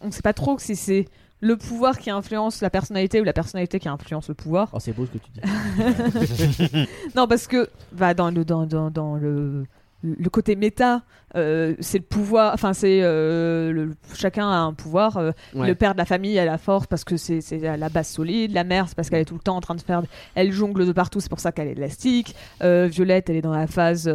[0.00, 1.06] on sait pas trop si c'est
[1.40, 4.68] le pouvoir qui influence la personnalité ou la personnalité qui influence le pouvoir.
[4.72, 5.40] Oh, c'est beau ce que tu dis.
[7.16, 9.64] Non, parce que bah, dans le dans, dans, dans le
[10.02, 11.02] le côté méta,
[11.36, 12.52] euh, c'est le pouvoir.
[12.54, 15.16] Enfin, c'est euh, chacun a un pouvoir.
[15.16, 15.66] euh, Ouais.
[15.68, 18.52] Le père de la famille a la force parce que c'est la base solide.
[18.52, 20.02] La mère, c'est parce qu'elle est tout le temps en train de faire.
[20.34, 22.34] Elle jongle de partout, c'est pour ça qu'elle est élastique.
[22.62, 24.12] Violette, elle est dans la phase.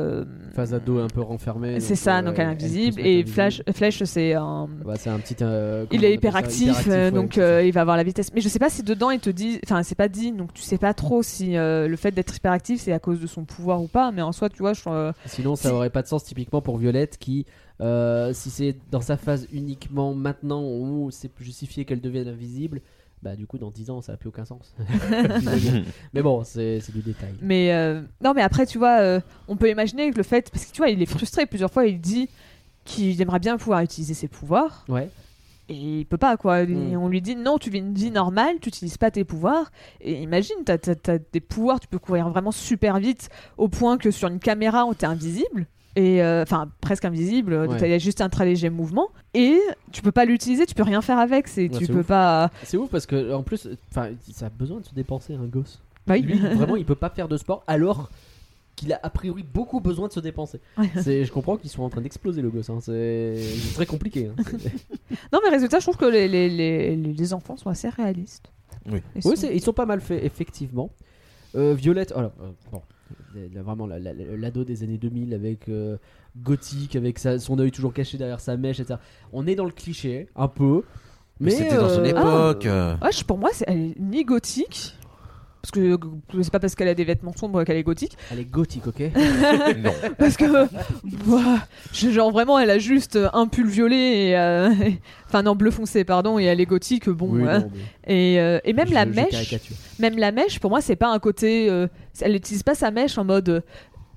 [0.55, 1.79] Phase ado un peu renfermée.
[1.79, 3.01] c'est ça, donc elle est invisible.
[3.01, 3.25] Et.
[3.25, 4.67] Flash, Flèche, c'est un.
[4.85, 5.35] Bah, c'est un petit.
[5.91, 8.31] Il est hyperactif, ouais, donc il va avoir la vitesse.
[8.33, 10.61] Mais je sais pas si dedans il te dit, enfin c'est pas dit, donc tu
[10.61, 13.87] sais pas trop si le fait d'être hyperactif c'est à cause de son pouvoir ou
[13.87, 14.11] pas.
[14.11, 16.77] Mais en soi, tu vois, je, Sinon, ça Si- aurait pas de sens typiquement pour
[16.77, 17.45] Violette qui,
[17.81, 22.81] euh, si c'est dans sa phase uniquement maintenant où c'est justifié qu'elle devienne invisible,
[23.21, 24.75] bah du coup dans 10 ans ça a plus aucun sens.
[26.13, 27.33] mais bon, c'est du détail.
[27.41, 30.65] mais euh, non, mais après tu vois, euh, on peut imaginer que le fait, parce
[30.65, 32.29] que tu vois, il est frustré plusieurs fois, il dit
[32.85, 34.85] qu'il aimerait bien pouvoir utiliser ses pouvoirs.
[34.87, 35.09] Ouais.
[35.67, 36.61] Et il peut pas quoi.
[36.61, 36.97] Et Mm.
[36.97, 39.71] On lui dit non, tu vis une vie normale, tu utilises pas tes pouvoirs.
[39.99, 40.77] Et imagine, t'as
[41.07, 44.85] as, des pouvoirs, tu peux courir vraiment super vite au point que sur une caméra,
[44.85, 45.67] on t'es invisible.
[45.97, 47.87] Et euh, enfin presque invisible, donc Ouais.
[47.87, 49.57] il y a juste un très léger mouvement et
[49.93, 52.07] tu peux pas l'utiliser, tu peux rien faire avec, c'est Ouais, tu peux ouf.
[52.07, 52.51] pas.
[52.63, 55.79] C'est ouf parce que en plus, enfin, ça a besoin de se dépenser un gosse.
[56.05, 56.23] Bah oui.
[56.23, 58.09] Lui, vraiment, il peut pas faire de sport alors
[58.75, 60.59] qu'il a a priori beaucoup besoin de se dépenser.
[60.77, 60.89] Ouais.
[61.01, 62.69] C'est, je comprends qu'ils sont en train d'exploser le gosse.
[62.69, 62.79] hein.
[62.81, 63.39] C'est
[63.75, 64.27] très compliqué.
[64.37, 64.43] hein.
[65.31, 68.51] Non mais résultat, je trouve que les, les, les, les enfants sont assez réalistes.
[68.91, 68.99] Oui.
[69.15, 70.89] Ils Oui, sont- c'est- ils sont pas mal faits, effectivement.
[71.55, 72.81] Euh, Violette, alors, euh, bon,
[73.63, 75.97] vraiment la- la- l'ado des années 2000 avec euh,
[76.37, 78.99] gothique, avec sa- son œil toujours caché derrière sa mèche, etc.
[79.33, 80.83] On est dans le cliché, un peu.
[81.39, 82.65] Mais c'était dans son euh, époque.
[82.65, 82.95] euh.
[83.01, 84.93] Ouais, je- pour moi, c'est elle est ni gothique.
[85.61, 88.15] Parce que euh, c'est pas parce qu'elle a des vêtements sombres qu'elle est gothique.
[88.31, 89.01] Elle est gothique, ok?
[89.79, 89.91] Non.
[90.19, 90.45] Parce que,
[91.27, 94.37] bah, genre vraiment, elle a juste un pull violet et.
[94.37, 94.69] euh,
[95.27, 97.29] Enfin, non, bleu foncé, pardon, et elle est gothique, bon.
[97.31, 97.69] Oui, non,
[98.05, 99.59] mais Et, euh, et même je- la mèche.
[99.99, 101.67] Même la mèche, pour moi, c'est pas un côté.
[102.21, 103.63] Elle n'utilise pas sa mèche en mode.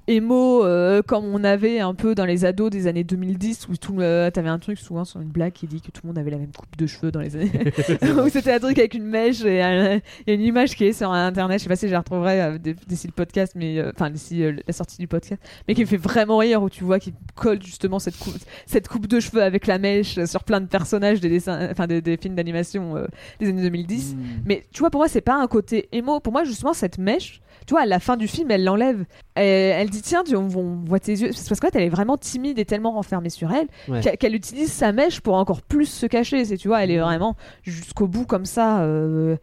[0.09, 3.77] Euh, émo euh, comme on avait un peu dans les ados des années 2010 où
[3.77, 6.19] tout le- t'avais un truc souvent sur une blague qui dit que tout le monde
[6.19, 7.51] avait la même coupe de cheveux dans les années
[8.25, 10.85] où c'était un truc avec une mèche et euh, il y a une image qui
[10.87, 13.79] est sur internet je sais pas si je la retrouverai euh, d'ici le podcast mais
[13.79, 16.71] euh, enfin d'ici euh, la sortie du podcast mais qui me fait vraiment rire où
[16.71, 18.35] tu vois qu'il colle justement cette coupe
[18.67, 21.87] cette coupe de cheveux avec la mèche euh, sur plein de personnages des dessins enfin
[21.87, 23.07] des, des films d'animation euh,
[23.41, 24.17] des années 2010 Mm.
[24.47, 26.21] mais tu vois, pour moi, c'est pas un côté émo.
[26.21, 29.05] Pour moi, justement, cette mèche, tu vois, à la fin du film, elle l'enlève.
[29.35, 31.33] Elle, elle dit tiens, tu- on, on voit tes yeux.
[31.33, 34.17] C'est parce qu'en fait, elle est vraiment timide et tellement renfermée sur elle Ouais.
[34.17, 36.45] qu'elle utilise sa mèche pour encore plus se cacher.
[36.45, 38.81] C'est tu vois, elle est vraiment jusqu'au bout comme ça.
[38.83, 39.37] euh,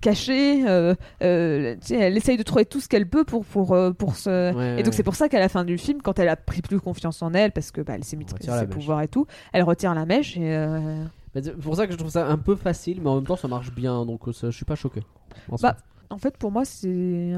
[0.00, 4.54] cachée, euh, euh, elle essaye de trouver tout ce qu'elle peut pour pour pour se.
[4.54, 4.92] Ouais, Et donc ouais.
[4.96, 7.34] c'est pour ça qu'à la fin du film, quand elle a pris plus confiance en
[7.34, 10.38] elle, parce que bah, elle s'est la ses pouvoirs et tout, elle retire la mèche
[10.38, 11.04] et euh,
[11.34, 13.36] Mais C'est pour ça que je trouve ça un peu facile, mais en même temps
[13.36, 15.02] ça marche bien, donc ça- je suis pas choqué.
[15.50, 15.56] en.
[15.56, 15.76] Bah,
[16.08, 17.34] en fait pour moi c'est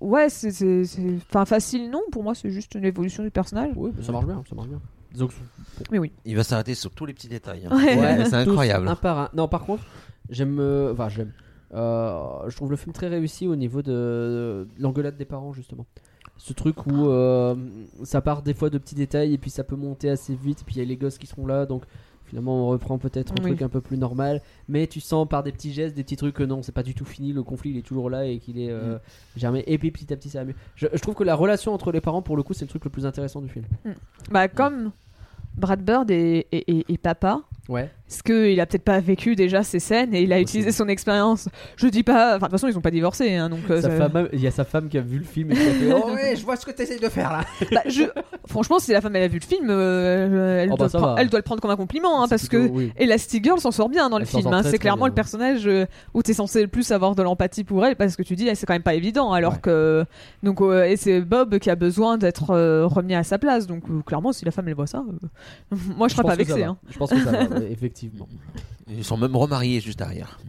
[0.00, 3.72] ouais c'est c'est c'est- enfin facile non pour moi c'est juste une évolution du personnage.
[3.76, 4.80] oui, ça marche bien, ça marche bien.
[5.18, 5.24] Que-
[5.90, 6.12] Mais oui.
[6.24, 7.66] Il va s'arrêter sur tous les petits détails.
[7.68, 7.76] hein.
[7.76, 7.98] Ouais.
[7.98, 8.86] Ouais, c'est tous, incroyable.
[8.86, 9.28] Un par un.
[9.34, 9.82] Non, par contre,
[10.28, 10.58] j'aime.
[10.60, 11.32] euh, Enfin, j'aime.
[11.74, 15.84] Euh, je trouve le film très réussi au niveau de, de l'engueulade des parents, justement.
[16.36, 17.54] Ce truc où euh,
[18.04, 20.64] ça part des fois de petits détails et puis ça peut monter assez vite, et
[20.64, 21.82] puis il y a les gosses qui seront là, donc
[22.30, 23.50] finalement on reprend peut-être un Oui.
[23.50, 26.34] truc un peu plus normal, mais tu sens par des petits gestes, des petits trucs
[26.34, 28.58] que non, c'est pas du tout fini, le conflit il est toujours là et qu'il
[28.58, 28.96] est euh,
[29.36, 30.54] germé, et puis petit à petit ça va mieux.
[30.76, 32.84] Je, je trouve que la relation entre les parents, pour le coup, c'est le truc
[32.84, 33.66] le plus intéressant du film.
[34.30, 34.92] Bah comme
[35.56, 37.42] Brad Bird et, et, et- et papa.
[37.70, 37.88] Ouais.
[38.08, 41.48] Parce qu'il a peut-être pas vécu déjà ces scènes et il a utilisé son expérience.
[41.76, 42.30] Je dis pas.
[42.30, 43.60] Enfin, de toute façon, ils ont pas divorcé, hein, donc.
[43.70, 45.54] euh, Sa ça- femme, il y a sa femme qui a vu le film et
[45.54, 47.44] qui a fait Oh ouais, je vois ce que tu essayes de faire là.
[47.70, 48.02] Bah, je...
[48.48, 50.98] Franchement, si la femme elle a vu le film, euh, elle, Oh, bah, doit ça
[50.98, 51.22] le prendre- va.
[51.22, 52.92] elle doit le prendre comme un compliment, hein, parce plutôt- que oui.
[52.96, 54.46] Elastigirl s'en sort bien dans le Elle film.
[54.52, 54.62] hein.
[54.64, 55.08] C'est clairement bien.
[55.10, 58.24] le personnage euh, où t'es censé le plus avoir de l'empathie pour elle, parce que
[58.24, 59.30] tu dis, eh, c'est quand même pas évident.
[59.32, 59.58] Alors Ouais.
[59.62, 60.04] que
[60.42, 62.50] donc euh, et c'est Bob qui a besoin d'être
[62.86, 63.68] remis à sa place.
[63.68, 65.04] Donc clairement, si la femme elle voit ça,
[65.96, 66.64] moi je serais pense pas vexé.
[66.64, 66.76] Hein.
[66.90, 68.28] Je pense que ça va, effectivement.
[68.88, 70.40] Ils sont même remariés juste derrière.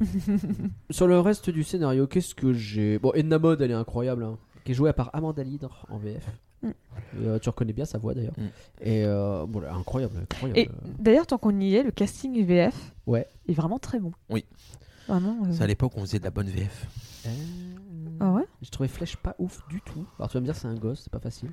[0.90, 2.98] Sur le reste du scénario, qu'est-ce que j'ai?
[2.98, 6.24] Bon, Edna Mode, elle est incroyable, hein, qui est jouée par Amanda Lidre en VF.
[6.62, 6.68] Mm.
[6.68, 6.72] Et,
[7.26, 8.34] euh, tu reconnais bien sa voix d'ailleurs.
[8.36, 8.42] Mm.
[8.82, 10.58] Et euh, bon, est incroyable, incroyable.
[10.58, 13.26] Et d'ailleurs, tant qu'on y est, le casting VF Ouais.
[13.48, 14.12] est vraiment très bon.
[14.30, 14.44] Oui.
[15.08, 15.38] Vraiment.
[15.46, 16.86] euh, C'est à l'époque où on faisait de la bonne VF.
[17.26, 17.30] Euh,
[18.20, 18.44] Ah ouais?
[18.62, 20.04] J'ai trouvé Flèche pas ouf du tout.
[20.18, 21.50] Alors tu vas me dire, c'est un gosse, c'est pas facile.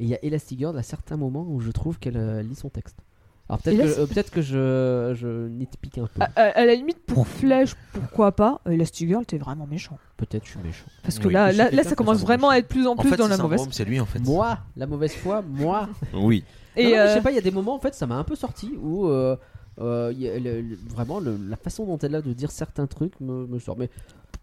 [0.00, 2.68] Et il y a Elastigirl à certains moments où je trouve qu'elle euh, lit son
[2.68, 2.96] texte.
[3.48, 6.22] Alors peut-être que, euh, peut-être que je, je nitpick un peu.
[6.22, 9.98] À, à- à la limite, pour Flèche, pourquoi pas Euh, Elastigirl, t'es vraiment méchant.
[10.16, 10.86] Peut-être je suis méchant.
[11.02, 11.34] Parce que Oui.
[11.34, 13.36] là, Je là, ça commence vraiment à être plus en En plus fait, dans la
[13.36, 13.66] mauvaise.
[13.70, 14.18] c'est lui en fait.
[14.20, 15.88] Moi, la mauvaise foi, moi.
[16.14, 16.42] Oui.
[16.76, 17.94] Et Non, non, mais euh, je sais pas, il y a des moments en fait,
[17.94, 19.36] ça m'a un peu sorti où euh,
[19.80, 22.50] euh, il y a le- le- vraiment le- la façon dont elle a de dire
[22.50, 23.76] certains trucs me, me sort.
[23.76, 23.90] Mais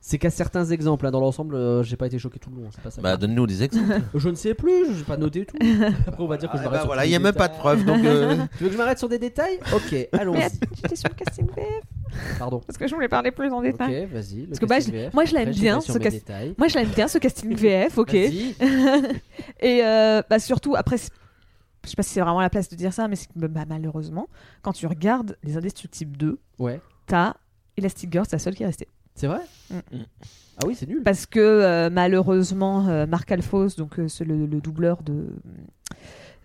[0.04, 2.70] c'est qu'à certains exemples, hein, dans l'ensemble, euh, j'ai pas été choqué tout le long.
[2.74, 3.02] C'est pas ça.
[3.02, 4.02] Bah, donne-nous des exemples.
[4.16, 5.56] je ne sais plus, je n'ai pas noté tout.
[6.08, 7.20] Après, on va dire que je Ah, m'arrête bah sur voilà, tous il n'y a
[7.20, 7.60] même pas de détails.
[7.60, 7.86] preuves.
[7.86, 9.60] Donc, euh, Tu veux que je m'arrête sur des détails?
[9.74, 10.42] Ok, mais allons-y.
[10.76, 12.60] j'étais sur le casting VF Pardon.
[12.66, 14.06] parce que je voulais parler plus en Ok, détail.
[14.12, 14.48] vas-y.
[14.48, 16.56] Parce que bah, casting je- moi, je l'aime bien, ce mes cas- détails.
[16.58, 18.12] Moi, je l'aime bien ce casting VF, ok.
[18.12, 18.56] Vas-y.
[19.60, 21.12] Et euh, bah, surtout, après, c'est-
[21.86, 23.66] je sais pas si c'est vraiment la place de dire ça, mais c'est que bah,
[23.68, 24.28] malheureusement,
[24.62, 26.80] quand tu regardes Les Indestructibles 2, Ouais.
[27.08, 27.34] t'as
[27.78, 28.88] Elastigirl, c'est la seule qui est restée.
[29.16, 30.04] C'est vrai Mm.
[30.62, 31.02] Ah oui, c'est nul.
[31.04, 35.30] Parce que euh, malheureusement, euh, Marc Alphos, donc euh, c'est le, le doubleur de,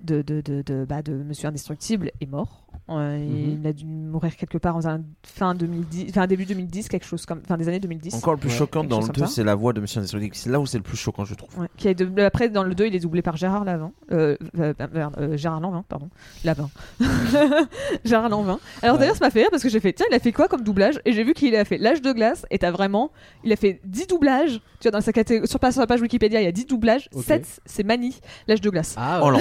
[0.03, 2.63] de, de, de, de, bah, de Monsieur Indestructible, est mort.
[2.89, 3.59] Euh, Mhm.
[3.61, 4.81] Il a dû mourir quelque part en
[5.25, 8.15] fin 2010, enfin début 2010, quelque chose comme, fin des années 2010.
[8.15, 9.27] encore le plus Ouais, choquant quelque dans le comme 2, ça.
[9.27, 10.35] c'est la voix de Monsieur Indestructible.
[10.37, 11.59] C'est là où c'est le plus choquant, je trouve.
[11.59, 11.89] Ouais, qui
[12.21, 13.91] après, dans le 2, il est doublé par Gérard Lavin.
[14.13, 14.73] Euh, euh,
[15.19, 16.09] euh, Gérard Lanvin, pardon.
[16.45, 16.71] Lavin.
[18.05, 18.59] Gérard Lanvin.
[18.83, 19.01] Alors Ouais.
[19.01, 20.63] d'ailleurs, ça m'a fait rire parce que j'ai fait, tiens, il a fait quoi comme
[20.63, 21.01] doublage?
[21.05, 23.11] Et j'ai vu qu'il a fait L'âge de glace, et t'as vraiment,
[23.45, 24.61] il a fait 10 doublages.
[24.81, 27.09] Tu vois, dans sa catég- sur, sur la page Wikipédia, il y a 10 doublages.
[27.15, 27.25] Ok.
[27.25, 28.95] 7, c'est Mani, L'âge de glace.
[28.99, 29.39] Ah, Oh ouais.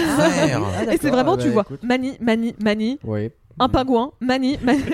[0.53, 1.83] Ah, et c'est vraiment, ah, tu bah, vois, écoute.
[1.83, 3.31] Mani, Mani, Mani, Oui.
[3.59, 4.79] un pingouin, Mani, Mani.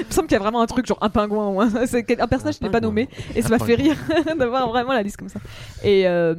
[0.00, 2.26] il me semble qu'il y a vraiment un truc genre un pingouin ou un, un
[2.26, 3.96] personnage qui n'est pas nommé et ça m'a fait rire
[4.38, 5.40] d'avoir vraiment la liste comme ça.
[5.82, 6.34] Et euh,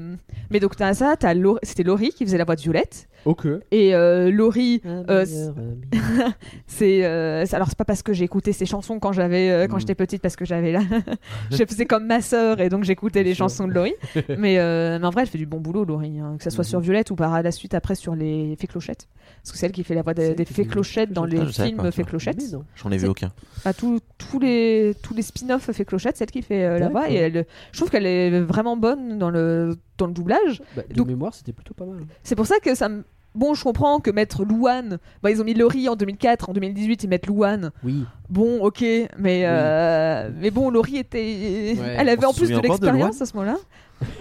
[0.52, 3.48] mais donc t'as ça, t'as Laurie- c'était Laurie qui faisait la voix de Violette Ok.
[3.72, 5.26] et euh, Laurie Euh,
[6.68, 9.68] c'est euh, c'est- alors c'est pas parce que j'ai écouté ses chansons quand j'avais euh,
[9.68, 9.80] quand Mm.
[9.82, 10.82] j'étais petite parce que j'avais là
[11.52, 13.46] je faisais comme ma sœur et donc j'écoutais les sûr.
[13.46, 13.94] chansons de Laurie
[14.38, 16.64] mais, euh, mais en vrai elle fait du bon boulot Laurie hein, que ça soit
[16.64, 16.70] Mhm.
[16.70, 19.08] sur Violette ou par la suite après sur les Fées Clochettes
[19.42, 21.46] parce que c'est elle qui fait la voix C'est des, elle Fées Clochettes dans les
[21.48, 22.04] films Fées.
[22.04, 22.42] Clochettes.
[22.76, 23.32] J'en ai vu C'est- aucun.
[23.64, 27.10] à tous tous les tous les spin-offs fait Clochette, celle qui fait euh, la voix
[27.10, 30.62] et elle, je trouve qu'elle est vraiment bonne dans le dans le doublage.
[30.76, 32.00] Bah, de Donc- mémoire, c'était plutôt pas mal.
[32.24, 33.04] C'est pour ça que ça me
[33.36, 37.04] Bon, je comprends que mettre Louane, bah, ils ont mis Laurie en 2004, en 2018
[37.04, 37.72] ils mettent Louane.
[37.84, 38.06] Oui.
[38.30, 38.84] Bon, ok,
[39.18, 41.96] mais euh, mais bon, Laurie était, Ouais.
[41.98, 43.58] elle avait On en se plus de souvient encore de l'expérience à ce moment-là.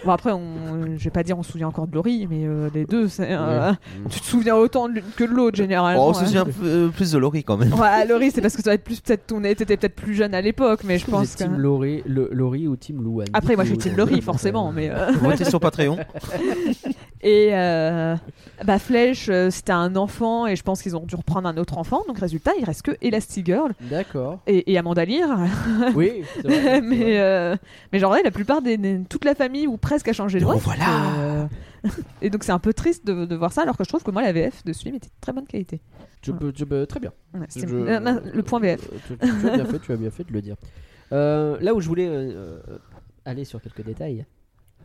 [0.04, 0.96] Bon après, on...
[0.96, 3.28] je vais pas dire on se souvient encore de Laurie, mais euh, les deux, c'est,
[3.30, 3.72] euh,
[4.10, 6.06] tu te souviens autant de l'une que de l'autre généralement.
[6.06, 6.26] Oh, on se hein.
[6.26, 7.72] souvient euh, plus de Laurie quand même.
[7.74, 10.34] Ouais, Laurie, c'est parce que ça va être plus peut-être ton t'étais peut-être plus jeune
[10.34, 11.44] à l'époque, mais je pense que.
[11.44, 13.26] Team Laurie, le, Laurie ou Team Louane?
[13.32, 14.90] Après, moi, je suis Team Laurie, forcément, mais.
[14.90, 15.98] euh, Votez sur Patreon.
[17.26, 18.14] Et euh,
[18.66, 21.78] bah, Flèche, euh, c'était un enfant et je pense qu'ils ont dû reprendre un autre
[21.78, 22.02] enfant.
[22.06, 24.40] Donc résultat, il reste que Elastigirl D'accord.
[24.46, 25.38] et, et Amanda Lear.
[25.94, 27.56] Oui, c'est vrai, mais, euh,
[27.92, 30.44] mais genre, ouais, la plupart des, des- toute la famille ou presque a changé de
[30.44, 30.56] voix.
[30.56, 31.14] voilà.
[31.18, 31.46] Euh,
[32.22, 34.10] et donc c'est un peu triste de, de voir ça, alors que je trouve que
[34.10, 35.80] moi la VF de ce film était de très bonne qualité.
[36.20, 37.12] Tu peux, tu peux- très bien.
[37.32, 38.80] Ouais, Je- euh, le point VF.
[38.92, 40.56] Euh, Tu, tu as bien fait, tu as bien fait de le dire.
[41.12, 42.78] Euh, là où je voulais euh, euh,
[43.24, 44.26] aller sur quelques détails,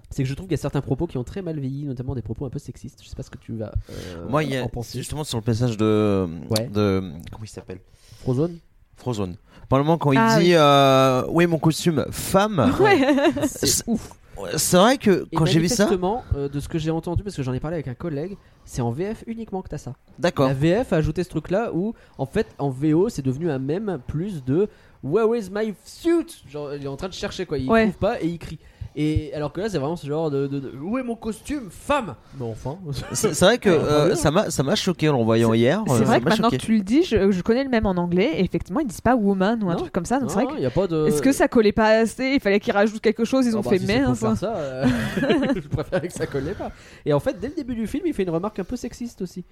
[0.10, 2.16] c'est que je trouve qu'il y a certains propos qui ont très mal vieilli, notamment
[2.16, 3.00] des propos un peu sexistes.
[3.04, 4.98] Je sais pas ce que tu vas euh, Moi, il y a en penser.
[4.98, 6.28] justement sur le passage de.
[6.50, 6.68] Ouais.
[6.68, 7.02] de
[7.32, 7.80] comment il s'appelle?
[8.22, 8.58] Frozone?
[8.96, 9.36] Frozone.
[9.70, 12.74] Pendant le moment, quand il Ah dit euh, Oui, mon costume femme.
[12.80, 13.00] Ouais.
[13.48, 14.12] C'est- ouf.
[14.56, 15.90] C'est vrai que quand j'ai vu ça.
[16.34, 18.82] euh, de ce que j'ai entendu, parce que j'en ai parlé avec un collègue, c'est
[18.82, 19.94] en VF uniquement que t'as ça.
[20.18, 20.48] D'accord.
[20.48, 24.00] La VF a ajouté ce truc-là où, en fait, en VO, c'est devenu un mème
[24.08, 24.70] plus de
[25.04, 26.42] Where is my suit?
[26.50, 27.84] Genre, il est en train de chercher quoi, il Ouais.
[27.84, 28.60] trouve pas et il crie.
[29.02, 31.70] Et alors que là, c'est vraiment ce genre de, de, de, Où est mon costume
[31.70, 32.78] Femme Mais enfin.
[33.14, 35.82] C'est vrai que euh, ça m'a ça m'a choqué en le voyant hier.
[35.88, 36.58] C'est euh, vrai que m'a maintenant choqué.
[36.58, 39.00] que tu le dis, je, je connais le même en anglais et effectivement ils disent
[39.00, 39.80] pas woman ou un Non.
[39.80, 40.20] truc comme ça.
[40.20, 41.08] Donc c'est Non, vrai que y a pas de.
[41.08, 42.32] Est-ce que ça collait pas assez?
[42.34, 44.86] Il fallait qu'ils rajoutent quelque chose, ils ont Oh, bah, fait si faire ça, euh,
[45.56, 46.72] je préfère que ça collait pas.
[47.06, 49.22] Et en fait, dès le début du film, il fait une remarque un peu sexiste
[49.22, 49.46] aussi.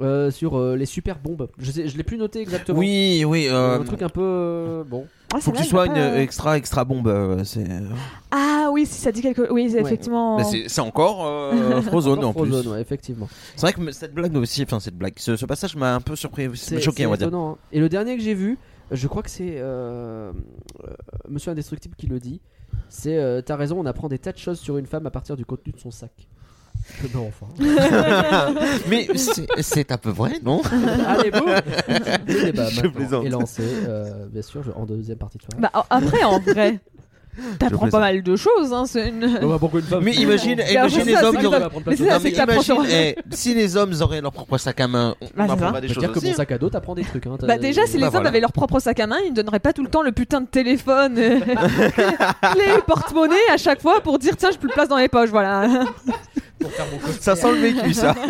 [0.00, 1.48] Euh, sur euh, les super bombes.
[1.58, 2.78] Je, sais, je l'ai plus noté exactement.
[2.78, 3.48] Oui, oui.
[3.50, 5.06] euh, un truc un peu euh, bon.
[5.34, 7.06] Ah, faut que celle-là, tu sois elle une extra extra bombe.
[7.08, 7.66] euh, C'est
[8.30, 10.38] Ah oui, si ça dit quelque Oui, c'est effectivement.
[10.42, 12.50] C'est encore euh, Frozone en plus.
[12.50, 13.28] Frozone, ouais, effectivement.
[13.54, 16.16] C'est vrai que cette blague aussi, enfin cette blague, ce, ce passage m'a un peu
[16.16, 17.28] surpris, C'est choqué, on va dire.
[17.28, 17.56] étonnant, hein.
[17.72, 18.58] Et le dernier que j'ai vu,
[18.90, 20.32] je crois que c'est euh,
[20.84, 20.94] euh,
[21.28, 22.40] Monsieur Indestructible qui le dit.
[22.88, 25.36] C'est euh, t'as raison, on apprend des tas de choses sur une femme à partir
[25.36, 26.12] du contenu de son sac.
[27.14, 27.46] Non, enfin.
[28.88, 29.06] Mais
[29.60, 30.62] c'est un peu vrai, non?
[31.06, 31.46] Allez, boum
[31.88, 33.24] Le débat Je plaisante.
[33.26, 35.60] est lancé, euh, bien sûr, je- en deuxième partie de soirée.
[35.60, 36.80] Bah, après, en vrai,
[37.58, 38.72] t'apprends pas mal de choses.
[38.72, 39.38] Hein, c'est une...
[39.58, 41.60] pourquoi une femme Mais imagine, Bah, imagine les ça, hommes qui auraient.
[41.60, 41.70] ça.
[41.86, 44.58] Mais c'est ça, c'est que t'apprends sur- imagine, eh, si les hommes auraient leur propre
[44.58, 45.80] sac à main, on Bah, c'est apprendra ça.
[45.80, 46.28] des choses dire que aussi.
[46.28, 47.26] mon sac à dos, t'apprends des trucs.
[47.26, 48.28] Hein, t'as- Bah déjà, si les Bah, hommes voilà.
[48.30, 50.40] avaient leur propre sac à main, ils ne donneraient pas tout le temps le putain
[50.40, 51.38] de téléphone, euh,
[52.56, 55.30] les porte-monnaie à chaque fois pour dire tiens, j'ai plus de place dans les poches,
[55.30, 55.68] voilà.
[57.20, 58.14] Ça sent le vécu, ça.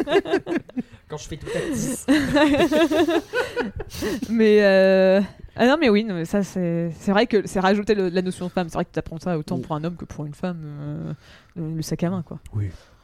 [1.09, 2.07] Quand je fais tout à 10.
[4.31, 5.21] mais euh...
[5.57, 8.23] ah non, mais oui, non, mais ça c'est c'est vrai que c'est rajouter le- la
[8.23, 8.69] notion de femme.
[8.69, 11.13] C'est vrai que tu apprends ça autant pour un homme que pour une femme, euh,
[11.57, 12.39] le le sac à main quoi.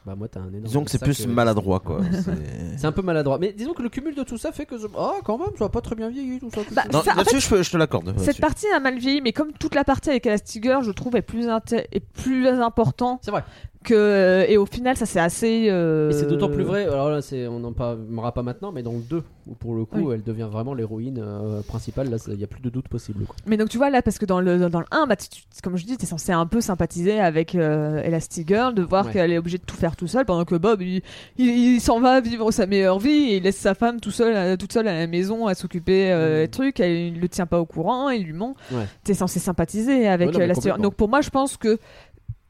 [0.06, 0.64] Bah, moi, t'as un énorme.
[0.64, 2.00] Disons que c'est plus euh, maladroit, quoi.
[2.12, 3.38] C'est- C'est un peu maladroit.
[3.38, 4.76] Mais disons que le cumul de tout ça fait que.
[4.76, 6.60] je- Ah, quand même, ça va pas très bien vieilli tout ça.
[6.62, 6.88] tout Bah, ça.
[6.92, 8.08] Non, Ça, là-dessus, je, peux- je te l'accorde.
[8.18, 8.40] Cette là-dessus.
[8.42, 11.48] partie a mal vieilli, mais comme toute la partie avec Elastigirl, je trouve est plus
[11.48, 13.44] est plus important C'est vrai.
[13.84, 15.68] Que et au final ça c'est assez.
[15.70, 18.82] euh, Et c'est d'autant plus vrai, alors là c'est, on n'en parlera pas maintenant, mais
[18.82, 20.14] dans le 2, où pour le coup Oui.
[20.14, 23.24] elle devient vraiment l'héroïne euh, principale, là il n'y a plus de doute possible.
[23.26, 23.36] Quoi.
[23.46, 25.28] Mais donc tu vois là, parce que dans le, dans le 1, bah, tu-
[25.62, 29.12] comme je dis, t'es censé un peu sympathiser avec euh, Elastigirl, de voir Ouais.
[29.12, 31.02] qu'elle est obligée de tout faire tout seul, pendant que Bob, il,
[31.38, 34.56] il, il s'en va vivre sa meilleure vie, et il laisse sa femme tout seul,
[34.56, 37.60] toute seule à la maison à s'occuper euh, des trucs, elle, il le tient pas
[37.60, 38.54] au courant, il lui ment.
[38.72, 38.86] Ouais.
[39.04, 40.80] T'es censé sympathiser avec Ouais, non, mais Elastigirl.
[40.80, 41.78] Donc pour moi, je pense que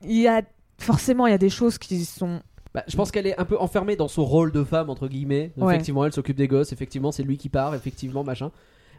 [0.06, 0.42] il y a
[0.78, 2.40] forcément il y a des choses qui sont
[2.74, 5.52] Bah, je pense qu'elle est un peu enfermée dans son rôle de femme, entre guillemets.
[5.56, 5.74] Ouais.
[5.74, 8.50] Effectivement, elle s'occupe des gosses, effectivement c'est lui qui part, effectivement, machin.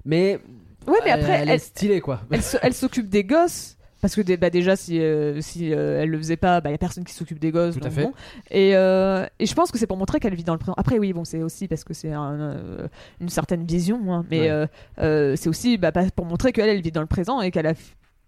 [0.05, 0.39] Mais,
[0.87, 2.21] Ouais, mais après, elle, elle, est stylée quoi.
[2.61, 3.75] elle s'occupe des gosses.
[4.01, 6.77] Parce que bah, déjà, si, euh, si euh, elle le faisait pas, il y a
[6.77, 7.75] personne qui s'occupe des gosses.
[7.75, 8.03] Tout à fait.
[8.03, 8.13] bon.
[8.51, 10.75] Et, euh, et je pense que c'est pour montrer qu'elle vit dans le présent.
[10.77, 12.87] Après, oui, bon, c'est aussi parce que c'est un, euh,
[13.19, 13.99] une certaine vision.
[14.13, 15.35] hein, mais Ouais.
[15.37, 17.73] c'est aussi bah, pour montrer qu'elle, elle vit dans le présent et qu'elle a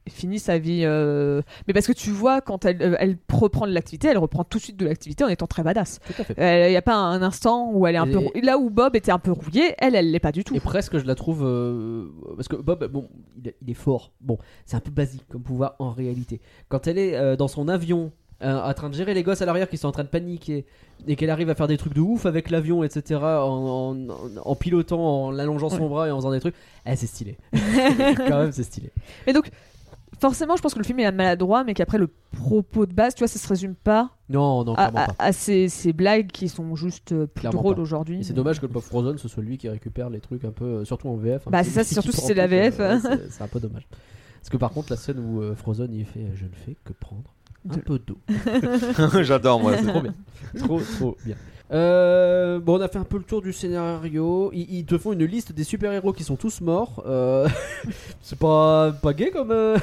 [0.07, 0.81] f- fini sa vie.
[0.83, 4.43] euh, Mais parce que tu vois, quand elle, euh, elle reprend de l'activité, elle reprend
[4.43, 5.99] tout de suite de l'activité en étant très badass.
[6.37, 8.17] Il n'y a pas un instant où elle est un Et- peu.
[8.19, 10.55] rou- Là où Bob était un peu rouillé, elle, elle l'est pas du tout.
[10.55, 11.43] Et presque, je la trouve.
[11.45, 12.05] euh,
[12.35, 13.07] parce que Bob, bon,
[13.41, 14.11] il est, fort.
[14.21, 16.39] Bon, c'est un peu basique comme pouvoir en réalité.
[16.69, 19.67] Quand elle est euh, dans son avion, en train de gérer les gosses à l'arrière
[19.67, 20.65] qui sont en train de paniquer,
[21.07, 24.07] et qu'elle arrive à faire des trucs de ouf avec l'avion, etc., en, en-
[24.45, 25.89] en pilotant, en allongeant son Ouais.
[25.89, 26.53] bras et en faisant des trucs,
[26.85, 27.35] eh, c'est stylé.
[27.51, 28.91] Quand même, c'est stylé.
[29.25, 29.49] Et donc,
[30.19, 33.19] forcément, je pense que le film est maladroit, mais qu'après le propos de base, tu
[33.19, 35.15] vois, ça se résume pas Non, non, à, clairement à- pas.
[35.19, 38.23] à ces, ces blagues qui sont juste euh, plus Clairement drôles aujourd'hui.
[38.23, 40.65] C'est dommage que le pauvre Frozen ce soit lui qui récupère les trucs un peu,
[40.65, 41.47] euh, surtout en VF.
[41.47, 42.99] hein, Bah, c'est ça, surtout si c'est la tout, euh, VF, ouais, hein.
[43.01, 43.87] c'est- c'est un peu dommage.
[44.39, 46.93] Parce que par contre, la scène où euh, Frozen il fait Je ne fais que
[46.93, 47.33] prendre
[47.69, 48.17] un De- peu d'eau.
[49.23, 49.75] J'adore, moi.
[49.75, 50.13] trop bien.
[50.59, 51.35] trop, trop bien.
[51.71, 54.51] Euh, bon, on a fait un peu le tour du scénario.
[54.53, 57.03] Ils, te font une liste des super-héros qui sont tous morts.
[57.05, 57.47] Euh,
[58.21, 59.51] c'est pas, pas gay comme.
[59.51, 59.77] euh,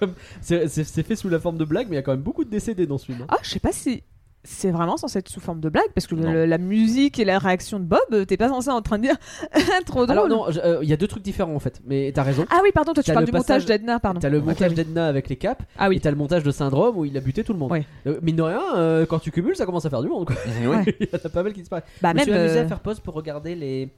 [0.40, 2.50] c'est fait sous la forme de blague, mais il y a quand même beaucoup de
[2.50, 3.22] décédés dans ce film.
[3.22, 3.26] hein.
[3.28, 4.02] Ah, je sais pas si.
[4.44, 7.38] C'est vraiment censé être sous forme de blague parce que le- la musique et la
[7.38, 9.16] réaction de Bob, euh, t'es pas censé en train de dire
[9.86, 10.10] trop drôle.
[10.10, 12.46] Alors non, euh, il y a deux trucs différents en fait, mais t'as raison.
[12.50, 14.20] Ah oui, pardon, toi tu parles le du montage d'Edna, pardon.
[14.20, 14.76] T'as le montage oui.
[14.76, 16.00] d'Edna avec les caps, Ah et oui.
[16.00, 17.72] t'as le montage de Syndrome où il a buté tout le monde.
[17.72, 17.84] Ouais.
[18.06, 20.26] Euh, mine de rien, euh, quand tu cumules, ça commence à faire du monde.
[20.26, 20.36] Quoi.
[20.46, 20.94] Oui.
[21.00, 21.84] il y en a pas mal qui se passent.
[22.00, 22.24] Bah je me même.
[22.24, 23.88] suis amusé euh, à faire pause pour regarder les,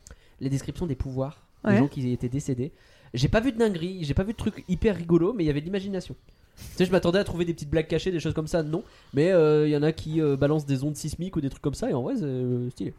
[0.41, 1.79] les descriptions des pouvoirs des Ouais.
[1.79, 2.73] gens qui étaient décédés.
[3.15, 5.51] J'ai pas vu de dinguerie, j'ai pas vu de trucs hyper rigolos, mais il y
[5.51, 6.15] avait de l'imagination.
[6.57, 8.85] Tu sais, je m'attendais à trouver des petites blagues cachées, des choses comme ça, non.
[9.15, 11.63] Mais euh, il y en a qui euh, balancent des ondes sismiques ou des trucs
[11.63, 12.95] comme ça, et en vrai, c'est euh, stylé.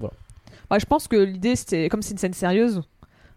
[0.00, 2.82] ouais, je pense que l'idée c'était, comme c'est une scène sérieuse,